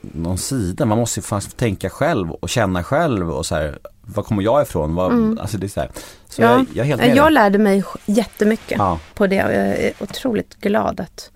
någon 0.00 0.38
sida. 0.38 0.84
Man 0.86 0.98
måste 0.98 1.20
ju 1.20 1.24
faktiskt 1.24 1.56
tänka 1.56 1.90
själv 1.90 2.30
och 2.30 2.48
känna 2.48 2.84
själv 2.84 3.30
och 3.30 3.46
så 3.46 3.54
här, 3.54 3.78
var 4.00 4.22
kommer 4.22 4.42
jag 4.42 4.62
ifrån? 4.62 4.94
Vad, 4.94 5.38
Alltså 5.38 5.58
det 5.58 5.66
är 5.66 5.68
så 5.68 5.80
här. 5.80 5.90
Så 6.28 6.42
jag, 6.42 6.66
jag 6.74 6.84
är 6.84 6.84
helt 6.84 7.00
med 7.00 7.16
jag 7.16 7.32
lärde 7.32 7.58
mig 7.58 7.84
jättemycket 8.06 8.78
Ja. 8.78 9.00
på 9.14 9.26
det 9.26 9.44
och 9.44 9.52
jag 9.52 9.66
är 9.66 9.92
otroligt 10.00 10.54
glad 10.60 11.00
att, 11.00 11.30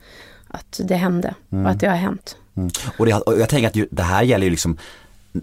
att 0.49 0.81
det 0.85 0.97
hände 0.97 1.35
och 1.49 1.71
att 1.71 1.81
det 1.81 1.89
har 1.89 1.97
hänt. 1.97 2.37
Mm. 2.55 2.71
Och, 2.99 3.07
det, 3.07 3.15
och 3.15 3.41
jag 3.41 3.49
tänker 3.49 3.69
att 3.69 3.77
ju, 3.77 3.89
det 3.91 4.03
här 4.03 4.23
gäller 4.23 4.45
ju 4.45 4.51
liksom 4.51 4.79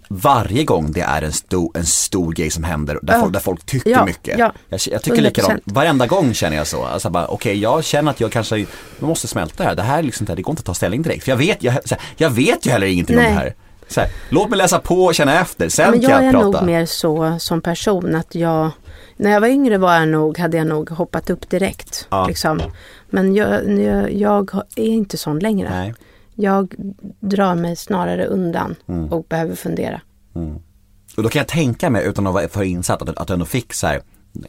varje 0.09 0.63
gång 0.63 0.91
det 0.91 1.01
är 1.01 1.21
en 1.21 1.31
stor, 1.33 1.71
en 1.77 1.85
stor 1.85 2.31
grej 2.33 2.49
som 2.51 2.63
händer 2.63 2.99
där, 3.01 3.13
Ja. 3.13 3.19
folk, 3.21 3.33
där 3.33 3.39
folk 3.39 3.65
tycker 3.65 3.89
Ja, 3.89 4.05
mycket. 4.05 4.39
ja. 4.39 4.53
Jag, 4.69 4.79
jag 4.91 5.01
tycker 5.03 5.17
100%. 5.17 5.21
likadant, 5.21 5.61
varenda 5.65 6.07
gång 6.07 6.33
känner 6.33 6.57
jag 6.57 6.67
så. 6.67 6.85
Alltså 6.85 7.09
bara, 7.09 7.27
okej 7.27 7.57
jag 7.59 7.83
känner 7.83 8.11
att 8.11 8.19
jag 8.19 8.31
kanske, 8.31 8.57
jag 8.57 8.67
måste 9.07 9.27
smälta 9.27 9.63
det 9.63 9.69
här. 9.69 9.75
Det 9.75 9.81
här 9.81 9.99
är 9.99 10.03
liksom, 10.03 10.25
det 10.25 10.41
går 10.41 10.51
inte 10.51 10.59
att 10.61 10.65
ta 10.65 10.73
ställning 10.73 11.01
direkt. 11.01 11.23
För 11.23 11.31
jag 11.31 11.37
vet, 11.37 11.63
jag, 11.63 11.71
här, 11.71 11.81
jag 12.17 12.29
vet 12.29 12.65
ju 12.65 12.71
heller 12.71 12.87
ingenting 12.87 13.17
om 13.17 13.23
Nej. 13.23 13.31
det 13.33 13.39
här. 13.39 13.55
Så 13.87 13.99
här. 14.01 14.09
Låt 14.29 14.49
mig 14.49 14.57
läsa 14.57 14.79
på 14.79 15.05
och 15.05 15.15
känna 15.15 15.39
efter, 15.41 15.69
sen 15.69 15.91
Men 15.91 16.01
kan 16.01 16.09
jag 16.09 16.21
jag 16.23 16.27
är 16.27 16.31
prata. 16.31 16.45
nog 16.45 16.63
mer 16.65 16.85
så 16.85 17.35
som 17.39 17.61
person 17.61 18.15
att 18.15 18.35
jag, 18.35 18.71
när 19.17 19.31
jag 19.31 19.41
var 19.41 19.47
yngre 19.47 19.77
var 19.77 19.93
jag 19.95 20.07
nog, 20.07 20.37
hade 20.37 20.57
jag 20.57 20.67
nog 20.67 20.89
hoppat 20.89 21.29
upp 21.29 21.49
direkt. 21.49 22.07
Ja. 22.09 22.27
Liksom. 22.27 22.61
Men 23.09 23.35
jag, 23.35 23.79
jag, 23.79 24.11
jag 24.13 24.51
är 24.75 24.83
inte 24.87 25.17
sån 25.17 25.39
längre. 25.39 25.69
Nej. 25.69 25.93
Jag 26.41 26.73
drar 27.19 27.55
mig 27.55 27.75
snarare 27.75 28.25
undan 28.25 28.75
Mm. 28.87 29.13
och 29.13 29.23
behöver 29.29 29.55
fundera. 29.55 30.01
Och 31.17 31.23
då 31.23 31.29
kan 31.29 31.39
jag 31.39 31.47
tänka 31.47 31.89
mig, 31.89 32.05
utan 32.05 32.27
att 32.27 32.33
vara 32.33 32.47
för 32.49 32.63
insatt, 32.63 33.01
att, 33.01 33.17
att 33.17 33.27
du 33.27 33.33
ändå 33.33 33.45
fick 33.45 33.73
så 33.73 33.87
här, 33.87 34.01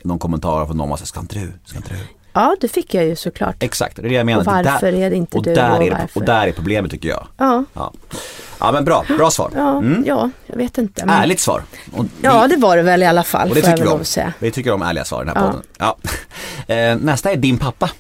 någon 0.03 0.19
kommentar 0.19 0.67
från 0.67 0.77
någon, 0.77 0.99
så, 0.99 1.07
ska 1.07 1.21
inte 1.21 1.39
du, 1.39 1.53
ska 1.65 1.77
inte 1.77 1.89
du? 1.95 1.99
Ja, 2.33 2.57
det 2.61 2.69
fick 2.69 2.95
jag 2.95 3.05
ju 3.05 3.17
såklart. 3.17 3.63
Exakt, 3.63 3.97
det 3.97 4.03
är 4.03 4.09
det 4.09 4.15
jag 4.15 4.27
menar. 4.27 4.41
Och 4.41 4.47
varför 4.47 4.93
där, 4.93 4.99
är 5.01 5.11
det 5.11 5.17
inte 5.17 5.37
och 5.37 5.43
du 5.45 5.55
Där 5.55 5.77
och 5.77 5.83
är 5.85 5.91
det, 5.91 6.09
och 6.15 6.23
där 6.25 6.47
är 6.47 6.53
problemet 6.53 6.91
tycker 6.91 7.09
jag. 7.09 7.27
Ja, 7.37 7.65
Ja, 7.75 7.93
ja 8.61 8.73
men 8.73 8.85
bra, 8.85 9.05
bra 9.19 9.31
svar. 9.31 9.51
ja, 9.55 9.83
ja 10.05 10.31
jag 10.47 10.57
vet 10.57 10.79
inte. 10.79 11.07
Men... 11.07 11.23
Ärligt 11.23 11.41
svar. 11.41 11.63
Och 11.93 12.05
Ja, 12.23 12.47
det 12.49 12.57
var 12.57 12.77
det 12.77 12.83
väl 12.83 13.03
i 13.03 13.07
alla 13.07 13.23
fall. 13.23 13.49
Och 13.49 13.55
det 13.55 13.63
tycker 13.63 13.83
vi 13.83 13.89
om. 13.89 14.05
säga. 14.05 14.33
Vi 14.39 14.51
tycker 14.51 14.73
om 14.73 14.83
ärliga 14.83 15.05
svar 15.05 15.23
i 15.23 15.27
den 15.27 15.37
här 15.37 15.43
Ja. 15.45 15.51
podden. 15.51 15.67
Ja. 15.79 15.97
Eh, 16.75 16.97
nästa 16.97 17.33
är 17.33 17.37
din 17.37 17.59
pappa. 17.59 17.91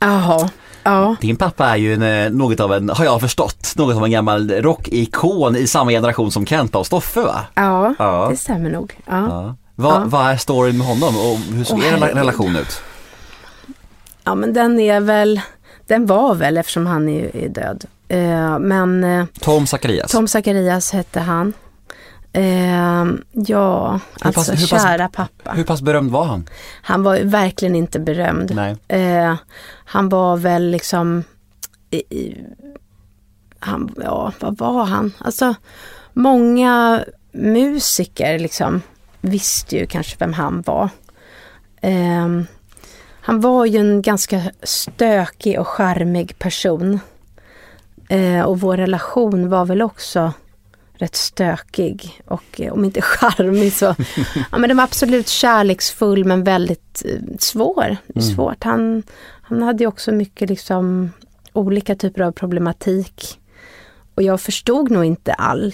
Jaha, 0.00 0.50
ja. 0.84 1.16
Din 1.20 1.36
pappa 1.36 1.66
är 1.68 1.76
ju 1.76 1.94
en, 1.94 2.02
eh, 2.02 2.30
något 2.30 2.60
av 2.60 2.72
en, 2.72 2.88
har 2.88 3.04
jag 3.04 3.20
förstått, 3.20 3.72
något 3.76 3.96
av 3.96 4.04
en 4.04 4.10
gammal 4.10 4.50
rockikon 4.50 5.56
i 5.56 5.66
samma 5.66 5.90
generation 5.90 6.30
som 6.32 6.46
Kenta 6.46 6.78
och 6.78 6.86
Stoffe 6.86 7.20
va? 7.20 7.40
Ja, 7.54 7.94
Ja. 7.98 8.26
det 8.30 8.36
stämmer 8.36 8.70
nog. 8.70 8.92
Ja. 9.06 9.26
Ja. 9.28 9.54
Vad, 9.74 9.94
Ja. 9.94 10.02
vad 10.06 10.26
är 10.30 10.36
storyn 10.36 10.78
med 10.78 10.86
honom 10.86 11.16
och 11.16 11.38
hur 11.54 11.64
såg 11.64 11.78
Åh, 11.78 11.86
er 11.86 12.14
relation 12.14 12.56
ut? 12.56 12.80
ja, 14.24 14.34
men 14.34 14.52
den 14.52 14.80
är 14.80 15.00
väl, 15.00 15.40
den 15.86 16.06
var 16.06 16.34
väl 16.34 16.56
eftersom 16.56 16.86
han 16.86 17.08
är, 17.08 17.36
är 17.36 17.48
död. 17.48 17.84
Eh, 18.08 18.58
men 18.58 19.04
eh, 19.04 19.24
Tom 19.40 19.66
Zacharias. 19.66 20.10
Tom 20.10 20.28
Zacharias 20.28 20.92
hette 20.92 21.20
han. 21.20 21.52
Eh, 22.36 23.04
ja, 23.32 24.00
Hur 24.20 24.26
alltså 24.26 24.52
pass- 24.52 24.62
hur 24.62 24.68
pass- 24.68 24.82
kära 24.82 25.08
pappa. 25.08 25.52
Hur 25.52 25.64
pass 25.64 25.82
berömd 25.82 26.10
var 26.10 26.24
han? 26.24 26.48
Han 26.82 27.02
var 27.02 27.18
verkligen 27.18 27.74
inte 27.76 28.00
berömd. 28.00 28.50
Eh, 28.88 29.34
han 29.84 30.08
var 30.08 30.36
väl 30.36 30.70
liksom, 30.70 31.24
i, 31.90 31.96
i, 31.96 32.44
han, 33.58 33.94
ja 34.02 34.32
vad 34.40 34.58
var 34.58 34.84
han? 34.84 35.12
Alltså 35.18 35.54
många 36.12 37.04
musiker 37.32 38.38
liksom 38.38 38.82
visste 39.20 39.76
ju 39.76 39.86
kanske 39.86 40.16
vem 40.18 40.32
han 40.32 40.62
var. 40.66 40.88
Eh, 41.80 42.28
han 43.20 43.40
var 43.40 43.64
ju 43.64 43.78
en 43.78 44.02
ganska 44.02 44.42
stökig 44.62 45.60
och 45.60 45.68
charmig 45.68 46.38
person. 46.38 47.00
Eh, 48.08 48.40
och 48.40 48.60
vår 48.60 48.76
relation 48.76 49.48
var 49.48 49.64
väl 49.66 49.82
också 49.82 50.32
rätt 50.98 51.14
stökig 51.14 52.22
och 52.26 52.60
eh, 52.60 52.72
om 52.72 52.84
inte 52.84 53.02
charmig 53.02 53.72
så, 53.72 53.94
ja 54.50 54.58
men 54.58 54.68
den 54.68 54.76
var 54.76 54.84
absolut 54.84 55.28
kärleksfull 55.28 56.24
men 56.24 56.44
väldigt 56.44 57.02
eh, 57.04 57.36
svår. 57.38 57.96
Svårt. 58.20 58.64
Han, 58.64 59.02
han 59.42 59.62
hade 59.62 59.84
ju 59.84 59.88
också 59.88 60.12
mycket 60.12 60.48
liksom 60.48 61.10
olika 61.52 61.94
typer 61.94 62.22
av 62.22 62.32
problematik. 62.32 63.40
Och 64.14 64.22
jag 64.22 64.40
förstod 64.40 64.90
nog 64.90 65.04
inte 65.04 65.34
all, 65.34 65.72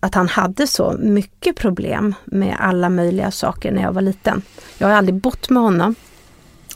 att 0.00 0.14
han 0.14 0.28
hade 0.28 0.66
så 0.66 0.96
mycket 0.98 1.56
problem 1.56 2.14
med 2.24 2.56
alla 2.58 2.88
möjliga 2.88 3.30
saker 3.30 3.72
när 3.72 3.82
jag 3.82 3.92
var 3.92 4.02
liten. 4.02 4.42
Jag 4.78 4.88
har 4.88 4.94
aldrig 4.94 5.14
bott 5.14 5.50
med 5.50 5.62
honom. 5.62 5.94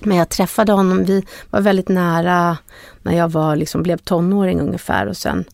Men 0.02 0.16
jag 0.16 0.28
träffade 0.28 0.72
honom, 0.72 1.04
vi 1.04 1.24
var 1.50 1.60
väldigt 1.60 1.88
nära 1.88 2.58
när 3.02 3.16
jag 3.16 3.28
var, 3.28 3.56
liksom, 3.56 3.82
blev 3.82 3.96
tonåring 3.96 4.60
ungefär 4.60 5.06
och 5.06 5.16
sen 5.16 5.44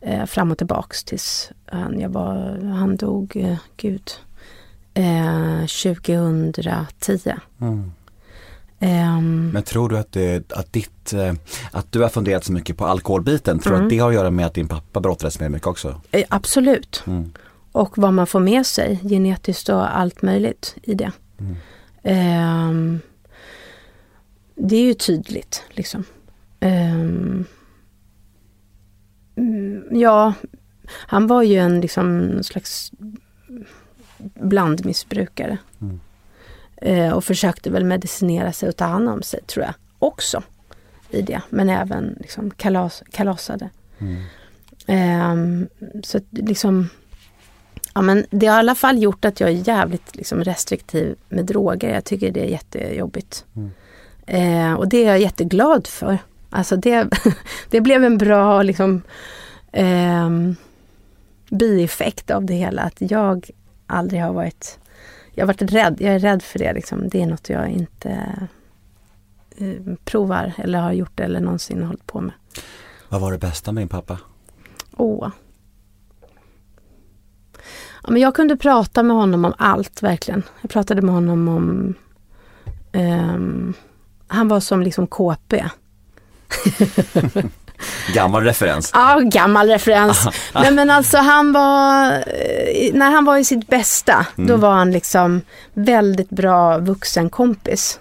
eh, 0.00 0.24
fram 0.26 0.50
och 0.50 0.58
tillbaks 0.58 1.04
tills 1.04 1.50
han, 1.66 2.00
jag 2.00 2.08
var, 2.08 2.58
han 2.78 2.96
dog, 2.96 3.36
eh, 3.36 3.56
gud, 3.76 4.10
eh, 4.94 5.66
2010. 5.66 7.32
Ehm, 8.80 9.50
Men 9.52 9.62
tror 9.62 9.88
du 9.88 9.98
att, 9.98 10.12
det, 10.12 10.52
att, 10.52 10.72
ditt, 10.72 11.12
eh, 11.12 11.34
att 11.70 11.92
du 11.92 12.00
har 12.02 12.08
funderat 12.08 12.44
så 12.44 12.52
mycket 12.52 12.76
på 12.76 12.86
alkoholbiten, 12.86 13.58
tror 13.58 13.72
du 13.72 13.76
Mm. 13.76 13.86
att 13.86 13.90
det 13.90 13.98
har 13.98 14.08
att 14.08 14.14
göra 14.14 14.30
med 14.30 14.46
att 14.46 14.54
din 14.54 14.68
pappa 14.68 15.00
brottades 15.00 15.40
med 15.40 15.50
mycket 15.50 15.66
också? 15.66 16.00
eh, 16.10 16.24
absolut. 16.28 17.02
Mm. 17.06 17.32
Och 17.72 17.98
vad 17.98 18.12
man 18.12 18.26
får 18.26 18.40
med 18.40 18.66
sig 18.66 19.00
genetiskt 19.02 19.68
och 19.68 19.98
allt 19.98 20.22
möjligt 20.22 20.76
i 20.82 20.94
det. 20.94 21.12
Ehm, 22.02 23.00
det 24.54 24.76
är 24.76 24.82
ju 24.82 24.94
tydligt 24.94 25.62
liksom. 25.70 26.04
Mm, 26.60 27.44
ja, 29.90 30.34
han 30.88 31.26
var 31.26 31.42
ju 31.42 31.56
en 31.56 31.80
liksom 31.80 32.38
slags 32.42 32.92
blandmissbrukare. 34.34 35.58
Eh, 36.76 37.12
och 37.12 37.24
försökte 37.24 37.70
väl 37.70 37.84
medicinera 37.84 38.52
sig 38.52 38.68
och 38.68 38.76
ta 38.76 38.84
hand 38.84 39.08
om 39.08 39.22
sig 39.22 39.40
tror 39.42 39.64
jag 39.64 39.74
också 39.98 40.42
i 41.10 41.22
det. 41.22 41.42
Men 41.50 41.68
även 41.68 42.16
liksom 42.20 42.50
kalas, 42.50 43.02
kalasade. 43.10 43.70
Ehm, 44.86 45.68
så 46.02 46.18
att 46.18 46.24
liksom 46.30 46.88
Ja 47.94 48.02
men 48.02 48.26
det 48.30 48.46
har 48.46 48.56
i 48.56 48.58
alla 48.58 48.74
fall 48.74 49.02
gjort 49.02 49.24
att 49.24 49.40
jag 49.40 49.50
är 49.50 49.68
jävligt 49.68 50.16
liksom, 50.16 50.44
restriktiv 50.44 51.16
med 51.28 51.44
droger. 51.44 51.94
Jag 51.94 52.04
tycker 52.04 52.30
det 52.30 52.40
är 52.40 52.50
jättejobbigt. 52.50 53.44
Eh, 54.26 54.74
och 54.74 54.88
det 54.88 55.04
är 55.04 55.08
jag 55.08 55.20
jätteglad 55.20 55.86
för. 55.86 56.18
Alltså 56.56 56.76
det, 56.76 57.08
det 57.70 57.80
blev 57.80 58.04
en 58.04 58.18
bra 58.18 58.62
liksom, 58.62 59.02
ehm, 59.72 60.56
bieffekt 61.50 62.30
av 62.30 62.44
det 62.44 62.54
hela. 62.54 62.82
Att 62.82 62.96
jag 62.98 63.50
aldrig 63.86 64.22
har 64.22 64.32
varit, 64.32 64.78
jag 65.34 65.42
har 65.42 65.46
varit 65.46 65.62
rädd. 65.62 65.96
Jag 66.00 66.14
är 66.14 66.18
rädd 66.18 66.42
för 66.42 66.58
det. 66.58 66.72
Liksom. 66.72 67.08
Det 67.08 67.22
är 67.22 67.26
något 67.26 67.48
jag 67.48 67.68
inte 67.68 68.48
eh, 69.56 69.94
provar 70.04 70.52
eller 70.56 70.80
har 70.80 70.92
gjort 70.92 71.20
eller 71.20 71.40
någonsin 71.40 71.82
hållit 71.82 72.06
på 72.06 72.20
med. 72.20 72.32
Vad 73.08 73.20
var 73.20 73.32
det 73.32 73.38
bästa 73.38 73.72
med 73.72 73.80
din 73.80 73.88
pappa? 73.88 74.18
Åh. 74.96 75.30
Ja, 78.02 78.10
men 78.10 78.22
jag 78.22 78.34
kunde 78.34 78.56
prata 78.56 79.02
med 79.02 79.16
honom 79.16 79.44
om 79.44 79.54
allt, 79.58 80.02
verkligen. 80.02 80.42
Jag 80.60 80.70
pratade 80.70 81.02
med 81.02 81.14
honom 81.14 81.48
om... 81.48 81.94
ehm, 82.92 83.74
han 84.26 84.48
var 84.48 84.60
som 84.60 84.82
liksom 84.82 85.06
KP. 85.06 85.64
Gammal 88.14 88.44
referens. 88.44 88.90
Ja, 88.94 89.20
gammal 89.24 89.68
referens. 89.68 90.28
Nej 90.54 90.70
men 90.72 90.90
alltså 90.90 91.18
han 91.18 91.52
var, 91.52 92.12
eh, 92.12 92.92
när 92.94 93.10
han 93.10 93.24
var 93.24 93.36
i 93.36 93.44
sitt 93.44 93.66
bästa, 93.66 94.26
då 94.36 94.56
var 94.56 94.72
han 94.72 94.90
liksom 94.90 95.40
väldigt 95.74 96.30
bra 96.30 96.78
vuxenkompis. 96.78 98.00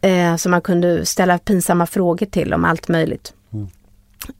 Eh, 0.00 0.36
som 0.36 0.50
man 0.50 0.60
kunde 0.60 1.06
ställa 1.06 1.38
pinsamma 1.38 1.86
frågor 1.86 2.26
till 2.26 2.54
om 2.54 2.64
allt 2.64 2.88
möjligt. 2.88 3.32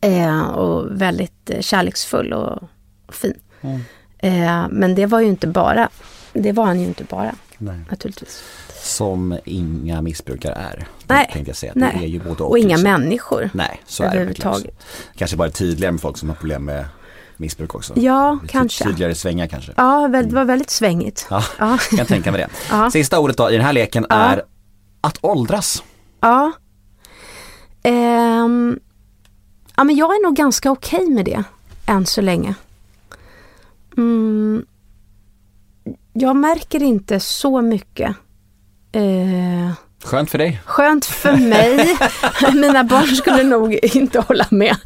Eh, 0.01 0.49
och 0.49 1.01
väldigt 1.01 1.51
eh, 1.51 1.61
kärleksfull 1.61 2.33
och, 2.33 2.63
och 3.07 3.15
fin. 3.15 3.35
Eh, 4.19 4.67
men 4.71 4.95
det 4.95 5.07
var 5.07 5.21
ju 5.21 5.27
inte 5.27 5.47
bara, 5.47 5.89
det 6.33 6.53
var 6.53 6.65
han 6.65 6.81
ju 6.81 6.87
inte 6.87 7.05
bara 7.05 7.35
Nej. 7.59 7.81
naturligtvis. 7.91 8.43
Som 8.87 9.39
inga 9.45 10.03
missbrukare 10.03 10.55
är. 10.55 10.89
Nej. 11.07 11.31
Tänkte 11.33 11.51
jag 11.51 11.57
säga. 11.57 11.73
Nej. 11.77 11.97
Det 11.99 12.05
är 12.05 12.09
ju 12.09 12.19
både 12.21 12.43
och. 12.45 12.51
Och 12.51 12.59
inga 12.59 12.79
människor. 12.79 13.51
Nej, 13.55 13.81
så 13.87 14.03
är 14.05 14.19
det 14.19 14.25
verkligen. 14.25 14.63
Kanske 15.17 15.37
bara 15.37 15.51
tydligare 15.51 15.93
med 15.93 16.01
folk 16.01 16.17
som 16.19 16.29
har 16.29 16.37
problem 16.37 16.65
med 16.65 16.85
missbruk 17.37 17.75
också. 17.75 17.93
Ja, 17.97 18.39
Ty- 18.43 18.49
kanske. 18.49 18.85
Tydligare 18.85 19.15
svängar 19.15 19.47
kanske. 19.47 19.73
Ja, 19.77 20.09
det 20.09 20.35
var 20.35 20.45
väldigt 20.45 20.71
svängigt. 20.71 21.27
Ja, 21.31 21.43
Ja. 21.59 21.79
kan 21.91 21.99
jag 21.99 22.09
tänka 22.09 22.33
mig 22.33 22.41
det. 22.41 22.49
Ja. 22.71 22.91
Sista 22.91 23.19
ordet 23.19 23.37
då 23.37 23.51
i 23.51 23.57
den 23.57 23.65
här 23.65 23.73
leken 23.73 24.07
Ja. 24.09 24.15
är 24.17 24.43
att 25.01 25.19
åldras. 25.21 25.83
Ja. 26.21 26.53
Ehm, 27.83 28.79
ja, 29.77 29.85
men 29.85 29.97
jag 29.97 30.11
är 30.15 30.23
nog 30.27 30.37
ganska 30.37 30.71
okej 30.71 31.11
med 31.11 31.25
det 31.25 31.43
än 31.87 32.07
så 32.07 32.21
länge. 32.21 32.55
Mm, 33.97 34.67
jag 36.13 36.37
märker 36.37 36.83
inte 36.83 37.21
så 37.21 37.61
mycket. 37.63 38.17
Eh, 38.97 39.73
Skönt 40.05 40.31
för 40.31 40.39
dig. 40.39 40.61
skönt 40.65 41.05
för 41.07 41.37
mig. 41.37 41.97
Mina 42.61 42.85
barn 42.85 43.07
skulle 43.17 43.43
nog 43.43 43.75
inte 43.83 44.21
hålla 44.21 44.47
med. 44.51 44.77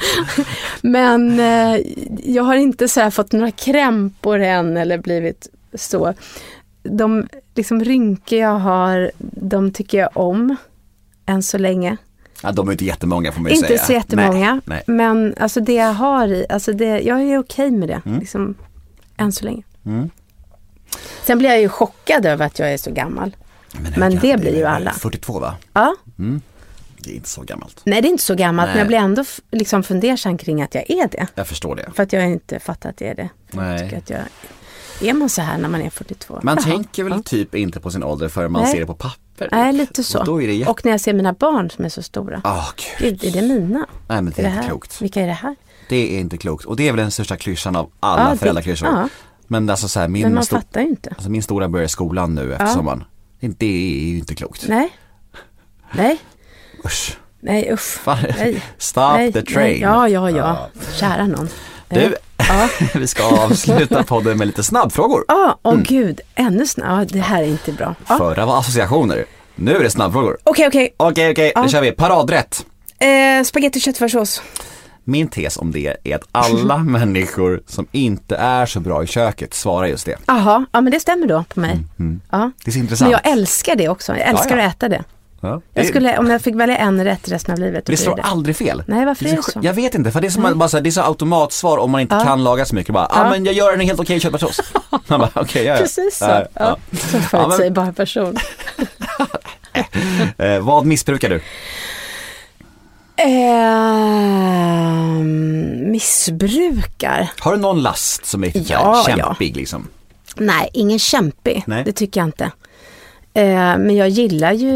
Men 0.82 1.40
eh, 1.40 1.80
jag 2.24 2.42
har 2.42 2.54
inte 2.56 2.88
så 2.88 3.10
fått 3.10 3.32
några 3.32 3.50
krämpor 3.50 4.40
än 4.40 4.76
eller 4.76 4.98
blivit 4.98 5.48
så. 5.74 6.14
De 6.82 7.28
liksom 7.54 7.84
rynkor 7.84 8.38
jag 8.38 8.58
har, 8.58 9.10
de 9.18 9.72
tycker 9.72 9.98
jag 9.98 10.10
om 10.12 10.56
än 11.26 11.42
så 11.42 11.58
länge. 11.58 11.96
Ja, 12.42 12.52
de 12.52 12.68
är 12.68 12.72
inte 12.72 12.84
jättemånga 12.84 13.32
får 13.32 13.40
man 13.40 13.50
ju 13.50 13.56
Inte 13.56 13.68
säga. 13.68 13.78
så 13.84 13.92
jättemånga. 13.92 14.52
Nej, 14.52 14.60
nej. 14.64 14.96
Men 14.96 15.34
alltså 15.40 15.60
det 15.60 15.74
jag 15.74 15.92
har 15.92 16.28
i, 16.28 16.46
alltså 16.48 16.72
det, 16.72 17.00
jag 17.00 17.22
är 17.22 17.38
okej 17.38 17.70
med 17.70 17.88
det. 17.88 18.02
Mm. 18.06 18.18
Liksom, 18.20 18.54
än 19.16 19.32
så 19.32 19.44
länge. 19.44 19.62
Mm. 19.86 20.10
Sen 21.24 21.38
blir 21.38 21.50
jag 21.50 21.60
ju 21.60 21.68
chockad 21.68 22.26
över 22.26 22.46
att 22.46 22.58
jag 22.58 22.72
är 22.72 22.76
så 22.76 22.90
gammal. 22.90 23.36
Men 23.96 24.12
hur 24.18 24.20
det 24.20 24.36
blir 24.40 24.56
ju 24.56 24.62
är 24.62 24.66
alla. 24.66 24.92
42 24.92 25.38
va? 25.38 25.54
Ja, 25.72 25.94
Det 26.98 27.10
är 27.10 27.14
inte 27.14 27.28
så 27.28 27.42
gammalt. 27.42 27.80
nej 27.84 28.02
det 28.02 28.08
är 28.08 28.10
inte 28.10 28.22
så 28.24 28.34
gammalt 28.34 28.66
Nej. 28.66 28.74
men 28.74 28.78
jag 28.78 28.86
blir 28.86 28.98
ändå 28.98 29.24
liksom 29.52 29.82
fundersam 29.82 30.38
kring 30.38 30.62
att 30.62 30.74
jag 30.74 30.90
är 30.90 31.08
det. 31.08 31.26
Jag 31.34 31.46
förstår 31.46 31.76
det. 31.76 31.90
För 31.94 32.02
att 32.02 32.12
jag 32.12 32.26
inte 32.30 32.60
fattar 32.60 32.90
att 32.90 33.00
jag 33.00 33.10
är 33.10 33.14
det. 33.14 33.28
Nej. 33.50 33.70
Jag 33.72 33.80
tycker 33.80 33.98
att 33.98 34.10
jag, 34.10 34.20
är 35.10 35.14
man 35.14 35.28
så 35.28 35.42
här 35.42 35.58
när 35.58 35.68
man 35.68 35.82
är 35.82 35.90
42? 35.90 36.40
Man 36.42 36.56
Jaha. 36.56 36.64
tänker 36.64 37.04
väl 37.04 37.22
typ 37.24 37.54
inte 37.54 37.80
på 37.80 37.90
sin 37.90 38.02
ålder 38.04 38.28
förrän 38.28 38.52
man 38.52 38.62
Nej. 38.62 38.72
ser 38.72 38.80
det 38.80 38.86
på 38.86 38.94
papper. 38.94 39.48
Nej, 39.52 39.72
lite 39.72 40.04
så. 40.04 40.18
Och 40.18 40.24
då 40.24 40.42
är 40.42 40.46
det 40.46 40.54
jätte... 40.54 40.70
Och 40.70 40.84
när 40.84 40.92
jag 40.92 41.00
ser 41.00 41.12
mina 41.12 41.32
barn 41.32 41.70
som 41.70 41.84
är 41.84 41.88
så 41.88 42.02
stora. 42.02 42.40
Åh 42.44 42.68
gud. 42.98 43.20
Gud, 43.20 43.36
är 43.36 43.40
det 43.40 43.48
mina? 43.48 43.86
Nej 44.08 44.22
men 44.22 44.32
det 44.36 44.42
är, 44.42 44.50
det 44.50 44.54
inte 44.56 44.68
klokt. 44.68 45.02
Vilka 45.02 45.20
är 45.20 45.26
det 45.26 45.32
här? 45.32 45.56
Det 45.88 46.16
är 46.16 46.20
inte 46.20 46.36
klokt. 46.38 46.64
Och 46.64 46.76
det 46.76 46.88
är 46.88 46.92
väl 46.92 47.00
den 47.00 47.10
största 47.10 47.36
klyschan 47.36 47.76
av 47.76 47.90
alla 48.00 48.30
Ja, 48.30 48.36
föräldraklyschor. 48.36 48.88
ja. 48.88 49.08
Men 49.46 49.70
alltså 49.70 49.88
så 49.88 50.00
här, 50.00 50.08
min, 50.08 50.22
Men 50.22 50.34
man 50.34 50.42
sto- 50.42 50.50
fattar 50.50 50.80
ju 50.80 50.86
inte. 50.88 51.10
alltså, 51.10 51.30
min 51.30 51.42
stora 51.42 51.68
börjar 51.68 51.88
skolan 51.88 52.34
nu 52.34 52.52
efter 52.52 52.66
Ja. 52.66 52.72
sommaren. 52.74 53.04
Det, 53.40 53.66
är 53.66 54.08
ju 54.10 54.18
inte 54.18 54.34
klokt. 54.34 54.64
Nej. 54.68 54.88
Nej. 55.92 56.18
Usch. 56.84 57.16
Nej 57.40 57.72
usch. 57.72 57.80
Fan. 58.00 58.18
Nej. 58.38 58.62
Stop 58.78 59.00
nej, 59.00 59.32
the 59.32 59.42
train. 59.42 59.70
Nej. 59.70 59.80
Ja, 59.80 60.08
ja, 60.08 60.30
ja. 60.30 60.68
Kära 61.00 61.26
någon. 61.26 61.48
Du, 61.88 62.00
Eh, 62.00 62.12
Ja, 62.48 62.68
vi 62.94 63.06
ska 63.06 63.24
avsluta 63.24 64.02
podden 64.02 64.38
med 64.38 64.46
lite 64.46 64.62
snabbfrågor. 64.62 65.24
ah, 65.28 65.54
åh 65.62 65.76
gud. 65.82 66.20
Ännu 66.34 66.66
snarare. 66.66 67.00
Ja, 67.02 67.06
det 67.12 67.20
här 67.20 67.42
är 67.42 67.46
inte 67.46 67.72
bra. 67.72 67.94
Ja. 68.08 68.18
Förra 68.18 68.46
var 68.46 68.58
associationer. 68.58 69.24
Nu 69.54 69.76
är 69.76 69.82
det 69.82 69.90
snabbfrågor. 69.90 70.38
Okej, 70.44 70.66
okej. 70.66 70.94
Okej, 70.96 71.30
okej, 71.30 71.52
Ja. 71.54 71.62
nu 71.62 71.68
kör 71.68 71.80
vi. 71.80 71.92
Paradrätt. 71.92 72.66
Eh, 72.98 73.44
Spagetti 73.44 73.78
och 73.78 73.82
köttfärssås. 73.82 74.42
Min 75.04 75.28
tes 75.28 75.56
om 75.56 75.72
det 75.72 75.96
är 76.04 76.16
att 76.16 76.22
alla 76.32 76.78
människor 76.96 77.60
som 77.66 77.86
inte 77.92 78.36
är 78.36 78.66
så 78.66 78.80
bra 78.80 79.04
i 79.04 79.06
köket 79.06 79.54
svarar 79.54 79.86
just 79.86 80.06
det. 80.06 80.16
Jaha, 80.26 80.64
ja 80.72 80.80
men 80.80 80.92
det 80.92 81.00
stämmer 81.00 81.26
då 81.26 81.44
på 81.54 81.60
mig. 81.60 81.78
Ja. 82.30 82.50
Det 82.64 82.70
är 82.70 82.72
så 82.72 82.78
intressant. 82.78 83.10
Men 83.10 83.20
jag 83.24 83.32
älskar 83.32 83.76
det 83.76 83.88
också. 83.88 84.12
Jag 84.16 84.28
älskar 84.28 84.46
Mm, 84.50 84.58
Ja, 84.58 84.64
ja. 84.64 84.68
att 84.68 84.74
äta 84.76 84.88
det. 84.88 85.04
Ja. 85.42 85.48
Jag 85.74 85.84
Det- 85.84 85.88
skulle, 85.88 86.18
om 86.18 86.30
jag 86.30 86.42
fick 86.42 86.54
välja 86.54 86.76
en 86.76 87.04
rätt 87.04 87.28
resten 87.28 87.52
av 87.52 87.58
livet. 87.58 87.86
Det 87.86 87.96
slår 87.96 88.16
det. 88.16 88.22
aldrig 88.22 88.56
fel. 88.56 88.82
Nej, 88.86 89.04
varför 89.06 89.26
är 89.26 89.36
det 89.36 89.42
så? 89.42 89.60
Jag 89.62 89.72
vet 89.74 89.94
inte, 89.94 90.10
för 90.10 90.20
det 90.20 90.26
är, 90.26 90.30
som 90.30 90.42
man, 90.42 90.58
bara 90.58 90.68
så 90.68 90.76
här, 90.76 90.82
det 90.84 90.88
är 90.88 90.90
så 90.90 91.02
automatsvar 91.02 91.78
om 91.78 91.90
man 91.90 92.00
inte 92.00 92.20
kan 92.24 92.44
laga 92.44 92.64
så 92.64 92.74
mycket. 92.74 92.94
Bara, 92.94 93.06
ja 93.10 93.20
ah, 93.26 93.30
men 93.30 93.44
jag 93.44 93.54
gör 93.54 93.72
en 93.72 93.80
helt 93.80 94.00
okej 94.00 94.20
köttfärssås. 94.20 94.60
Man 95.06 95.20
bara, 95.20 95.30
okej, 95.34 95.64
ja, 95.64 95.72
ja. 95.74 95.78
Precis 95.80 96.18
så. 96.18 96.24
Ja, 96.24 96.40
Ja, 96.40 96.46
ja. 96.54 96.76
Så 96.98 97.16
Ja, 97.16 97.20
förutsägbar 97.22 97.92
person. 97.92 98.36
Eh, 100.38 100.58
vad 100.60 100.86
missbrukar 100.86 101.28
du? 101.28 101.40
Ehm, 104.20 105.90
missbrukar? 105.90 107.30
Har 107.40 107.52
du 107.52 107.58
någon 107.58 107.82
last 107.82 108.26
som 108.26 108.44
är 108.44 108.70
Ja, 108.70 109.04
kämpig 109.06 109.56
liksom? 109.56 109.88
Nej, 110.36 110.68
ingen 110.72 110.98
kämpig. 110.98 111.62
Nej. 111.66 111.84
Det 111.84 111.92
tycker 111.92 112.20
jag 112.20 112.28
inte. 112.28 112.44
Eh, 113.34 113.78
men 113.78 113.96
jag 113.96 114.08
gillar 114.08 114.52
ju, 114.52 114.72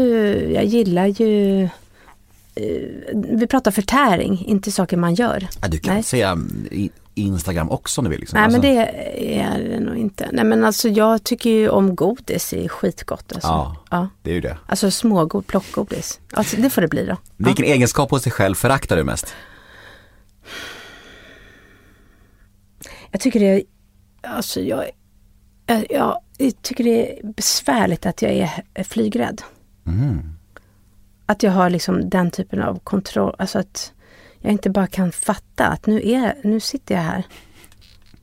jag 0.53 0.65
gillar 0.65 1.05
ju 1.05 1.63
eh, 1.63 1.69
vi 3.13 3.47
pratar 3.47 3.71
förtäring, 3.71 4.45
inte 4.47 4.71
saker 4.71 4.97
man 4.97 5.15
gör. 5.15 5.47
Ja, 5.61 5.67
du 5.67 5.79
kan 5.79 5.93
Nej. 5.93 6.03
säga 6.03 6.37
Instagram 7.15 7.69
också 7.71 8.01
om 8.01 8.05
du 8.05 8.11
vill. 8.11 8.19
Liksom. 8.19 8.37
Nej 8.37 8.43
Alltså, 8.43 8.61
men 8.61 8.75
det 8.75 9.39
är 9.39 9.59
det 9.63 9.79
nog 9.79 9.97
inte. 9.97 10.29
Nej 10.31 10.45
men 10.45 10.63
alltså 10.63 10.89
jag 10.89 11.23
tycker 11.23 11.49
ju 11.49 11.69
om 11.69 11.95
godis, 11.95 12.49
det 12.49 12.65
är 12.65 12.69
skitgott 12.69 13.33
alltså. 13.33 13.47
Ja. 13.47 13.75
ja. 13.89 14.09
Det 14.21 14.29
är 14.29 14.35
ju 14.35 14.41
det. 14.41 14.57
Alltså 14.67 14.91
smågod, 14.91 15.47
plockgodis. 15.47 16.19
Alltså, 16.33 16.57
det 16.57 16.69
får 16.69 16.81
det 16.81 16.87
bli 16.87 17.05
då. 17.05 17.11
Ja. 17.11 17.17
Vilken 17.37 17.65
egenskap 17.65 18.11
hos 18.11 18.23
dig 18.23 18.31
själv 18.31 18.55
föraktar 18.55 18.97
du 18.97 19.03
mest? 19.03 19.35
Jag 23.11 23.21
tycker 23.21 23.39
det 23.39 23.45
är, 23.45 23.63
alltså 24.21 24.61
jag, 24.61 24.85
jag, 25.65 25.85
jag, 25.89 26.21
tycker 26.61 26.83
det 26.83 27.19
är 27.19 27.27
besvärligt 27.27 28.05
att 28.05 28.21
jag 28.21 28.31
är 28.73 28.83
flygrädd. 28.83 29.41
Att 31.25 31.43
jag 31.43 31.51
har 31.51 31.69
liksom 31.69 32.09
den 32.09 32.31
typen 32.31 32.61
av 32.61 32.79
kontroll, 32.79 33.35
alltså 33.37 33.59
att 33.59 33.93
jag 34.45 34.51
inte 34.51 34.69
bara 34.69 34.87
kan 34.87 35.11
fatta 35.11 35.65
att 35.65 35.85
nu, 35.87 36.09
är, 36.09 36.35
nu 36.43 36.59
sitter 36.59 36.95
jag 36.95 37.01
här. 37.01 37.23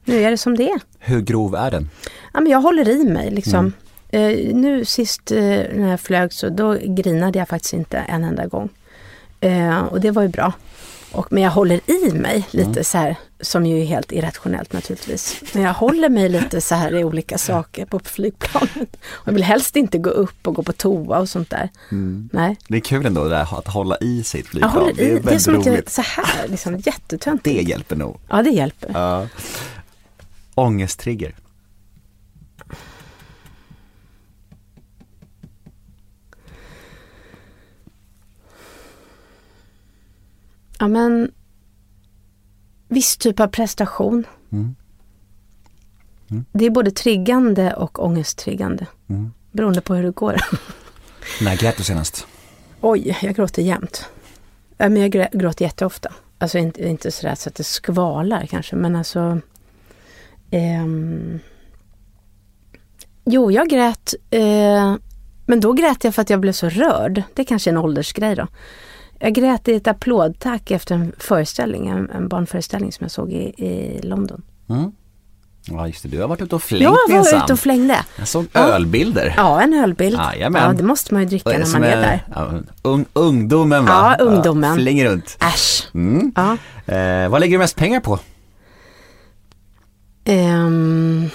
Nu 0.04 0.22
är 0.22 0.30
det 0.30 0.36
som 0.36 0.56
det 0.56 0.70
är. 0.70 0.80
Hur 0.98 1.20
grov 1.20 1.54
är 1.54 1.70
den? 1.70 1.90
Ja, 2.32 2.40
men 2.40 2.52
jag 2.52 2.60
håller 2.60 2.88
i 2.88 3.04
mig 3.04 3.30
liksom. 3.30 3.72
Eh, 4.08 4.54
nu 4.54 4.84
sist 4.84 5.30
eh, 5.30 5.38
när 5.72 5.90
jag 5.90 6.00
flög 6.00 6.32
så 6.32 6.48
då 6.48 6.76
grinade 6.84 7.38
jag 7.38 7.48
faktiskt 7.48 7.74
inte 7.74 7.98
en 7.98 8.24
enda 8.24 8.46
gång. 8.46 8.68
Eh, 9.40 9.78
och 9.78 10.00
det 10.00 10.10
var 10.10 10.22
ju 10.22 10.28
bra. 10.28 10.52
Och, 11.12 11.26
men 11.32 11.42
jag 11.42 11.50
håller 11.50 11.80
i 11.90 12.12
mig 12.12 12.46
lite 12.50 12.84
så 12.84 12.98
här, 12.98 13.16
som 13.40 13.66
ju 13.66 13.80
är 13.80 13.84
helt 13.84 14.12
irrationellt 14.12 14.72
naturligtvis. 14.72 15.42
Men 15.52 15.62
jag 15.62 15.72
håller 15.74 16.08
mig 16.08 16.28
lite 16.28 16.60
så 16.60 16.74
här 16.74 16.94
i 16.98 17.04
olika 17.04 17.38
saker 17.38 17.86
på 17.86 17.98
flygplanet. 18.04 18.96
Och 19.04 19.28
jag 19.28 19.32
vill 19.32 19.42
helst 19.44 19.76
inte 19.76 19.98
gå 19.98 20.10
upp 20.10 20.46
och 20.46 20.54
gå 20.54 20.62
på 20.62 20.72
toa 20.72 21.18
och 21.18 21.28
sånt 21.28 21.50
där. 21.50 21.68
Nej. 22.32 22.56
Det 22.68 22.76
är 22.76 22.80
kul 22.80 23.06
ändå 23.06 23.24
det 23.24 23.30
där 23.30 23.58
att 23.58 23.68
hålla 23.68 23.96
i 24.00 24.22
sig 24.24 24.40
ett 24.40 24.46
Jag 24.46 24.50
flygplan. 24.50 24.72
håller 24.72 24.92
det 24.94 25.02
är 25.02 25.06
i, 25.06 25.08
det 25.10 25.16
är 25.18 25.22
väldigt 25.22 25.42
som 25.42 25.58
att 25.58 25.66
jag, 25.66 25.72
roligt. 25.74 25.90
så 25.90 26.02
här, 26.02 26.48
liksom 26.48 26.78
jättetöntigt. 26.78 27.56
Det 27.56 27.62
hjälper 27.70 27.96
nog. 27.96 28.20
Ja, 28.28 28.42
det 28.42 28.50
hjälper. 28.50 28.90
Ja. 28.94 29.26
Ångesttrigger. 30.54 31.34
Ja 40.82 40.88
men 40.88 41.30
viss 42.88 43.16
typ 43.16 43.40
av 43.40 43.46
prestation. 43.46 44.26
Mm. 44.52 44.74
Det 46.52 46.66
är 46.66 46.70
både 46.70 46.90
triggande 46.90 47.74
och 47.74 48.04
ångesttriggande. 48.04 48.86
Mm. 49.08 49.32
Beroende 49.52 49.80
på 49.80 49.94
hur 49.94 50.02
det 50.02 50.10
går. 50.10 50.36
När 51.40 51.56
grät 51.56 51.76
du 51.76 51.84
senast? 51.84 52.26
Oj, 52.80 53.18
jag 53.22 53.34
gråter 53.34 53.62
jämt. 53.62 54.08
Men 54.76 54.96
jag 54.96 55.10
gråter 55.32 55.64
jätteofta. 55.64 56.12
Alltså 56.38 56.58
inte, 56.58 56.88
inte 56.88 57.10
sådär 57.10 57.34
så 57.34 57.48
att 57.48 57.54
det 57.54 57.64
skvalar 57.64 58.46
kanske, 58.46 58.76
men 58.76 58.96
alltså... 58.96 59.40
ehm, 60.50 61.38
jo, 63.24 63.50
jag 63.50 63.68
grät. 63.68 64.14
Eh, 64.30 64.94
men 65.46 65.60
då 65.60 65.72
grät 65.72 66.04
jag 66.04 66.14
för 66.14 66.22
att 66.22 66.30
jag 66.30 66.40
blev 66.40 66.52
så 66.52 66.68
rörd. 66.68 67.22
Det 67.34 67.42
är 67.42 67.46
kanske 67.46 67.70
är 67.70 67.72
en 67.72 67.78
åldersgrej 67.78 68.36
då. 68.36 68.46
Jag 69.24 69.32
grät 69.34 69.68
i 69.68 69.74
ett 69.74 69.86
applådtack 69.86 70.70
efter 70.70 70.94
en 70.94 71.12
föreställning, 71.18 71.88
en, 71.88 72.10
en 72.10 72.28
barnföreställning 72.28 72.92
som 72.92 73.04
jag 73.04 73.10
såg 73.10 73.32
i, 73.32 73.36
i 73.66 74.00
London. 74.02 74.42
Ja 75.64 75.86
just 75.86 76.02
det, 76.02 76.08
du 76.08 76.20
har 76.20 76.28
varit 76.28 76.42
ute 76.42 76.54
och 76.54 76.62
flängt 76.62 76.82
Jag 76.82 76.90
var 76.90 77.14
minsann. 77.16 77.42
ute 77.44 77.52
och 77.52 77.58
flängde. 77.58 77.96
Jag 78.18 78.28
såg 78.28 78.46
Ja. 78.52 78.60
ölbilder. 78.60 79.34
Ja, 79.36 79.62
en 79.62 79.74
ölbild. 79.74 80.18
Jajamän. 80.18 80.62
Ja, 80.62 80.72
det 80.72 80.82
måste 80.82 81.14
man 81.14 81.22
ju 81.22 81.28
dricka 81.28 81.50
när 81.50 81.72
man 81.72 81.84
är 81.84 81.96
där. 81.96 82.26
Ja, 82.34 82.52
ung, 82.82 83.04
ungdomen 83.12 83.84
va? 83.86 84.16
Ja, 84.18 84.24
ungdomen. 84.24 84.74
flänger 84.76 85.04
runt. 85.10 85.36
Äsch. 85.40 85.88
Mm. 85.94 86.32
Ja. 86.36 86.56
Eh, 86.94 87.28
vad 87.28 87.40
lägger 87.40 87.52
du 87.52 87.58
mest 87.58 87.76
pengar 87.76 88.00
på? 88.00 88.18
Ehm. 90.24 91.28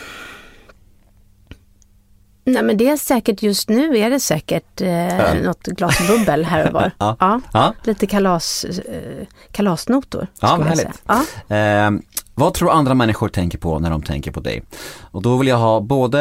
Nej 2.49 2.63
men 2.63 2.77
det 2.77 2.89
är 2.89 2.97
säkert 2.97 3.41
just 3.43 3.69
nu 3.69 3.97
är 3.97 4.09
det 4.09 4.19
säkert 4.19 4.81
eh, 4.81 5.19
Öl. 5.31 5.43
något 5.43 5.63
glas 5.63 6.07
bubbel 6.07 6.45
här 6.45 6.67
och 6.67 6.73
var. 6.73 6.91
Ja. 6.99 7.15
ja. 7.19 7.41
Ja. 7.53 7.73
Lite 7.83 8.07
kalas, 8.07 8.63
eh, 8.63 9.27
kalasnotor. 9.51 10.27
Ja, 10.41 10.55
vad 10.57 10.67
härligt. 10.67 11.01
Ja. 11.47 11.55
Eh, 11.55 11.91
vad 12.35 12.53
tror 12.53 12.71
andra 12.71 12.93
människor 12.93 13.29
tänker 13.29 13.57
på 13.57 13.79
när 13.79 13.89
de 13.89 14.01
tänker 14.03 14.31
på 14.31 14.39
dig? 14.39 14.63
Och 15.01 15.21
då 15.21 15.37
vill 15.37 15.47
jag 15.47 15.57
ha 15.57 15.79
både 15.81 16.19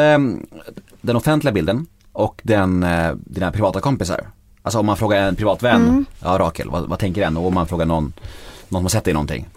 den 1.01 1.15
offentliga 1.15 1.51
bilden 1.53 1.87
och 2.11 2.41
den, 2.43 2.83
eh, 2.83 3.11
dina 3.15 3.51
privata 3.51 3.79
kompisar. 3.79 4.27
Alltså 4.61 4.79
om 4.79 4.85
man 4.85 4.97
frågar 4.97 5.21
en 5.27 5.35
privat 5.35 5.63
vän, 5.63 5.81
Mm. 5.81 6.05
ja 6.23 6.37
Rakel, 6.39 6.69
vad, 6.69 6.89
vad 6.89 6.99
tänker 6.99 7.21
den? 7.21 7.37
Och 7.37 7.47
om 7.47 7.53
man 7.53 7.67
frågar 7.67 7.85
någon, 7.85 8.13
någon 8.69 8.79
som 8.79 8.83
har 8.85 8.89
sett 8.89 9.03
dig 9.03 9.11
i 9.11 9.13
någonting. 9.13 9.47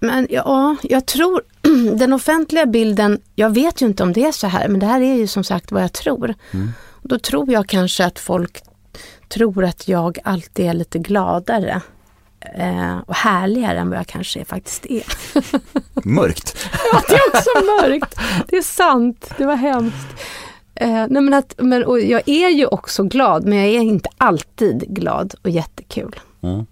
Men 0.00 0.26
ja, 0.30 0.76
jag 0.82 1.06
tror 1.06 1.42
den 1.98 2.12
offentliga 2.12 2.66
bilden, 2.66 3.20
jag 3.34 3.50
vet 3.50 3.82
ju 3.82 3.86
inte 3.86 4.02
om 4.02 4.12
det 4.12 4.24
är 4.24 4.32
så 4.32 4.46
här, 4.46 4.68
men 4.68 4.80
det 4.80 4.86
här 4.86 5.00
är 5.00 5.14
ju 5.14 5.26
som 5.26 5.44
sagt 5.44 5.72
vad 5.72 5.82
jag 5.82 5.92
tror. 5.92 6.34
Då 7.02 7.18
tror 7.18 7.50
jag 7.52 7.68
kanske 7.68 8.04
att 8.04 8.18
folk 8.18 8.62
tror 9.28 9.64
att 9.64 9.88
jag 9.88 10.18
alltid 10.24 10.66
är 10.66 10.74
lite 10.74 10.98
gladare 10.98 11.80
eh, 12.56 12.98
och 13.06 13.14
härligare 13.14 13.78
än 13.78 13.88
vad 13.90 13.98
jag 13.98 14.06
kanske 14.06 14.44
faktiskt 14.44 14.86
är. 14.86 15.02
Mörkt. 16.08 16.56
Ja, 16.92 17.02
det 17.08 17.14
är 17.14 17.28
också 17.28 17.50
mörkt. 17.82 18.18
Det 18.48 18.56
är 18.56 18.62
sant, 18.62 19.30
det 19.38 19.46
var 19.46 19.56
hemskt. 19.56 20.06
Eh, 20.74 20.90
nej 21.08 21.22
men 21.22 21.34
att, 21.34 21.54
men, 21.58 21.84
och 21.84 22.00
jag 22.00 22.22
är 22.28 22.48
ju 22.48 22.66
också 22.66 23.02
glad, 23.02 23.44
men 23.46 23.58
jag 23.58 23.66
är 23.68 23.80
inte 23.80 24.08
alltid 24.18 24.84
glad 24.88 25.34
och 25.42 25.50
jättekul 25.50 26.20
Mm. 26.42 26.66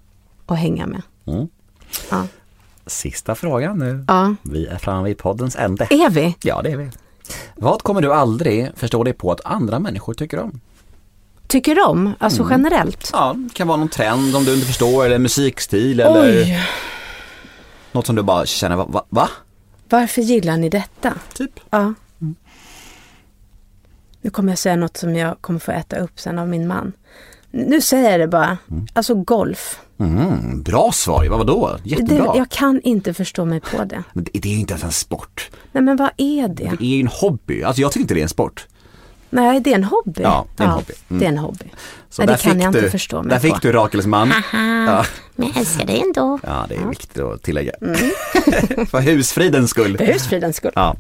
att 0.47 0.59
hänga 0.59 0.87
med. 0.87 1.03
Mm. 1.27 1.49
Ja. 2.11 2.27
Sista 2.87 3.35
frågan 3.35 3.79
nu. 3.79 4.05
ja, 4.09 4.35
Vi 4.43 4.67
är 4.67 4.79
framme 4.79 5.09
vid 5.09 5.19
poddens 5.19 5.57
ände. 5.57 5.85
är 5.91 6.11
vi? 6.11 6.37
Ja, 6.43 6.63
det 6.63 6.71
är 6.71 6.77
vi. 6.77 6.91
Vad 7.57 7.83
kommer 7.83 8.01
du 8.01 8.13
aldrig 8.13 8.71
förstå 8.77 9.05
dig 9.05 9.13
på 9.15 9.33
att 9.33 9.41
andra 9.45 9.79
människor 9.79 10.15
tycker 10.15 10.39
om? 10.39 10.61
Tycker 11.47 11.89
om, 11.89 12.13
alltså 12.19 12.43
Mm. 12.43 12.51
generellt. 12.53 13.11
Ja, 13.13 13.35
det 13.37 13.55
kan 13.55 13.69
vara 13.69 13.77
någon 13.79 13.89
trend 13.89 14.37
om 14.37 14.45
du 14.45 14.55
inte 14.55 14.67
förstår 14.67 15.05
eller 15.07 15.19
musikstil 15.19 16.01
eller 16.01 16.23
Oj, 16.43 16.61
något 17.93 18.07
som 18.07 18.17
du 18.17 18.23
bara 18.23 18.47
känner, 18.47 18.77
va? 18.77 18.87
va, 18.89 19.05
va? 19.09 19.29
Varför 19.89 20.23
gillar 20.23 20.57
ni 20.57 20.69
detta? 20.69 21.15
Typ. 21.35 21.61
Ja. 21.71 21.95
Nu 24.21 24.31
kommer 24.31 24.53
jag 24.53 24.59
säga 24.59 24.77
något 24.77 24.97
som 24.97 25.17
jag 25.17 25.41
kommer 25.41 25.61
få 25.61 25.73
äta 25.73 25.97
upp 25.99 26.21
sen 26.21 26.39
av 26.39 26.49
min 26.49 26.67
man. 26.67 26.93
Nu 27.51 27.81
säger 27.81 28.11
jag 28.11 28.21
det 28.21 28.29
bara. 28.29 28.59
Alltså 28.93 29.15
golf. 29.15 29.81
Mm, 30.01 30.63
bra 30.63 30.93
svar, 30.93 31.27
vad 31.29 31.39
vadå? 31.39 31.77
Det, 31.85 31.91
Jättebra. 31.91 32.33
jag 32.37 32.51
kan 32.51 32.81
inte 32.81 33.15
förstå 33.15 33.45
mig 33.45 33.61
på 33.61 33.85
det. 33.85 34.03
Men 34.13 34.25
det, 34.25 34.31
det 34.41 34.49
är 34.49 34.53
ju 34.53 34.59
inte 34.61 34.73
ens 34.73 34.85
en 34.85 34.93
sport. 34.93 35.51
Nej 35.73 35.83
men 35.83 35.97
vad 35.97 36.11
är 36.17 36.49
det? 36.49 36.73
Det 36.79 36.85
är 36.85 36.89
ju 36.97 37.01
en 37.01 37.07
hobby. 37.07 37.63
Alltså 37.63 37.83
jag 37.83 37.93
tycker 37.93 38.01
inte 38.03 38.15
det 38.15 38.21
är 38.21 38.23
en 38.23 38.29
sport. 38.29 38.67
Nej, 39.31 39.61
det 39.61 39.71
är 39.71 39.75
en 39.75 39.85
hobby. 39.85 40.23
Ja, 40.23 40.47
det 40.57 40.63
är 40.63 40.67
en 40.67 40.73
hobby. 40.73 40.93
Mm. 41.09 41.21
Det 41.21 41.25
är 41.25 41.29
en 41.29 41.39
hobby. 41.39 41.65
Så 42.11 42.23
Nej, 42.23 42.27
det 42.27 42.43
kan 42.43 42.53
fick 42.55 42.63
jag 42.63 42.73
du, 42.73 42.79
inte 42.79 42.91
förstå 42.91 43.23
mig 43.23 43.31
Där 43.31 43.39
fick 43.39 43.53
på. 43.53 43.59
du 43.63 43.73
Rakels 43.73 44.07
man. 44.07 44.29
Ja. 44.53 45.05
Men 45.37 45.49
jag 45.49 45.57
älskar 45.57 45.87
det 45.87 46.01
ändå. 46.01 46.39
ja, 46.43 46.67
det 46.69 46.75
är 46.75 46.87
viktigt 46.89 47.19
att 47.19 47.43
tillägga. 47.43 47.73
Mm. 47.81 47.97
För 48.87 49.01
husfridens 49.01 49.71
skull. 49.71 49.99
För 49.99 50.05
husfridens 50.07 50.57
skull. 50.57 50.73
Ja. 50.75 50.97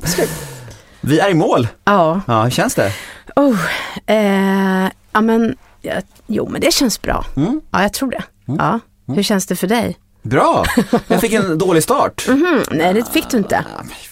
Vi 1.01 1.19
är 1.19 1.31
i 1.31 1.35
mål. 1.35 1.69
Ja. 1.85 2.21
Ja, 2.27 2.43
hur 2.43 2.51
känns 2.51 2.75
det? 2.75 2.93
Oh, 3.37 3.59
eh, 4.07 4.89
ja 5.13 5.21
men, 5.21 5.57
ja, 5.87 6.01
jo 6.27 6.49
men 6.49 6.61
det 6.61 6.73
känns 6.75 7.03
bra. 7.03 7.25
Mm. 7.37 7.61
Ja, 7.71 7.83
jag 7.83 7.93
tror 7.93 8.11
det. 8.11 8.23
Ja. 8.47 8.81
Hur 9.15 9.23
känns 9.23 9.47
det 9.47 9.57
för 9.57 9.67
dig? 9.67 9.97
Bra. 10.23 10.65
Jag 11.09 11.21
fick 11.21 11.33
en 11.33 11.59
dålig 11.59 11.83
start. 11.83 12.25
Mhm, 12.29 12.63
nej, 12.71 12.95
det 12.95 13.13
fick 13.13 13.31
du 13.31 13.37
inte. 13.37 13.65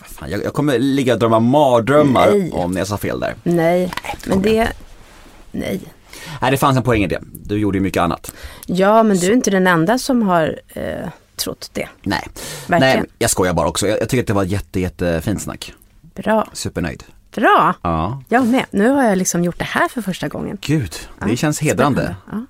Fan, 0.06 0.30
Jag, 0.30 0.44
jag 0.44 0.52
kommer 0.54 0.78
ligga 0.78 1.12
och 1.12 1.18
drömma 1.18 1.40
mardrömmar 1.40 2.30
Nej. 2.30 2.50
om 2.52 2.76
jag 2.76 2.86
sa 2.86 2.96
fel 2.96 3.20
där. 3.20 3.34
Nej, 3.42 3.92
men 4.26 4.42
det... 4.42 4.68
Nej. 5.52 5.80
Nej, 6.40 6.50
det 6.50 6.56
fanns 6.56 6.76
en 6.76 6.82
poäng 6.82 7.02
i 7.04 7.06
det. 7.06 7.20
Du 7.32 7.58
gjorde 7.58 7.78
ju 7.78 7.82
mycket 7.82 8.00
annat. 8.00 8.32
Ja, 8.66 9.02
men 9.02 9.16
du 9.16 9.26
är 9.26 9.32
inte 9.32 9.50
den 9.50 9.66
enda 9.66 9.98
som 9.98 10.22
har 10.22 10.60
eh, 10.68 11.08
trott 11.36 11.70
det. 11.72 11.88
Nej. 12.02 12.28
Verkligen. 12.66 12.98
Nej, 13.00 13.08
jag 13.18 13.30
skojar 13.30 13.52
bara 13.52 13.68
också. 13.68 13.88
Jag, 13.88 14.00
jag 14.00 14.08
tycker 14.08 14.22
att 14.22 14.26
det 14.26 14.32
var 14.32 14.44
jätte, 14.44 14.80
jättefint 14.80 15.42
snack. 15.42 15.72
Bra. 16.14 16.46
Supernöjd. 16.52 17.04
Bra. 17.34 17.74
Ja, 17.82 18.22
Jag 18.28 18.46
med. 18.46 18.64
Nu 18.70 18.88
har 18.90 19.04
jag 19.04 19.18
liksom 19.18 19.44
gjort 19.44 19.58
det 19.58 19.64
här 19.64 19.88
för 19.88 20.02
första 20.02 20.28
gången. 20.28 20.58
gud. 20.60 20.92
Det 21.20 21.30
Ja, 21.30 21.36
känns 21.36 21.60
hedrande. 21.60 22.16
spännande. 22.26 22.46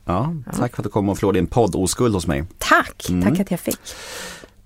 Ja. 0.52 0.52
tack 0.58 0.74
för 0.76 0.82
att 0.82 0.84
du 0.84 0.90
kom 0.90 1.08
och 1.08 1.18
förlorade 1.18 1.38
din 1.38 1.46
podd 1.46 1.74
oskuld 1.76 2.14
hos 2.14 2.26
mig. 2.26 2.44
Tack. 2.58 3.06
Mm. 3.08 3.30
Tack 3.30 3.40
att 3.40 3.50
jag 3.50 3.60
fick. 3.60 3.78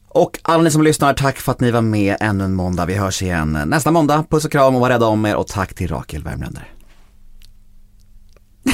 Och 0.09 0.39
alla 0.43 0.63
ni 0.63 0.71
som 0.71 0.83
lyssnar, 0.83 1.15
tack 1.15 1.37
för 1.39 1.53
att 1.53 1.61
ni 1.61 1.71
var 1.71 1.81
med 1.81 2.17
ännu 2.21 2.45
en 2.45 2.55
måndag. 2.55 2.87
Vi 2.87 2.95
hörs 2.95 3.23
igen 3.23 3.63
nästa 3.67 3.91
måndag. 3.91 4.25
Puss 4.31 4.45
och 4.45 4.53
kram 4.53 4.75
och 4.75 4.81
var 4.81 4.89
rädda 4.91 5.07
om 5.07 5.27
er 5.27 5.37
och 5.37 5.47
tack 5.47 5.75
till 5.75 5.89
Rakel 5.91 6.23
Värmländer. 6.25 6.69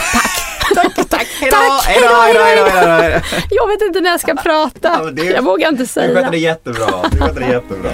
Tack! 0.75 0.95
tack, 0.95 1.09
tack, 1.09 1.27
hejdå, 1.41 1.57
Tack, 1.57 1.85
hejdå, 1.87 2.07
hejdå, 2.07 2.41
hejdå, 2.41 2.63
hejdå, 2.71 3.03
hejdå. 3.03 3.21
Jag 3.51 3.69
vet 3.69 3.83
inte 3.83 4.01
när 4.01 4.11
jag 4.11 4.21
ska 4.21 4.35
prata. 4.35 5.11
det- 5.11 5.25
Jag 5.25 5.43
vågar 5.43 5.69
inte 5.69 5.83
Du 5.83 5.87
sköter 5.89 6.15
säga. 6.15 6.31
det 6.31 6.39
jättebra, 6.39 6.87
du 7.13 7.19
sköter 7.19 7.41
det 7.41 7.47
jättebra. 7.49 7.91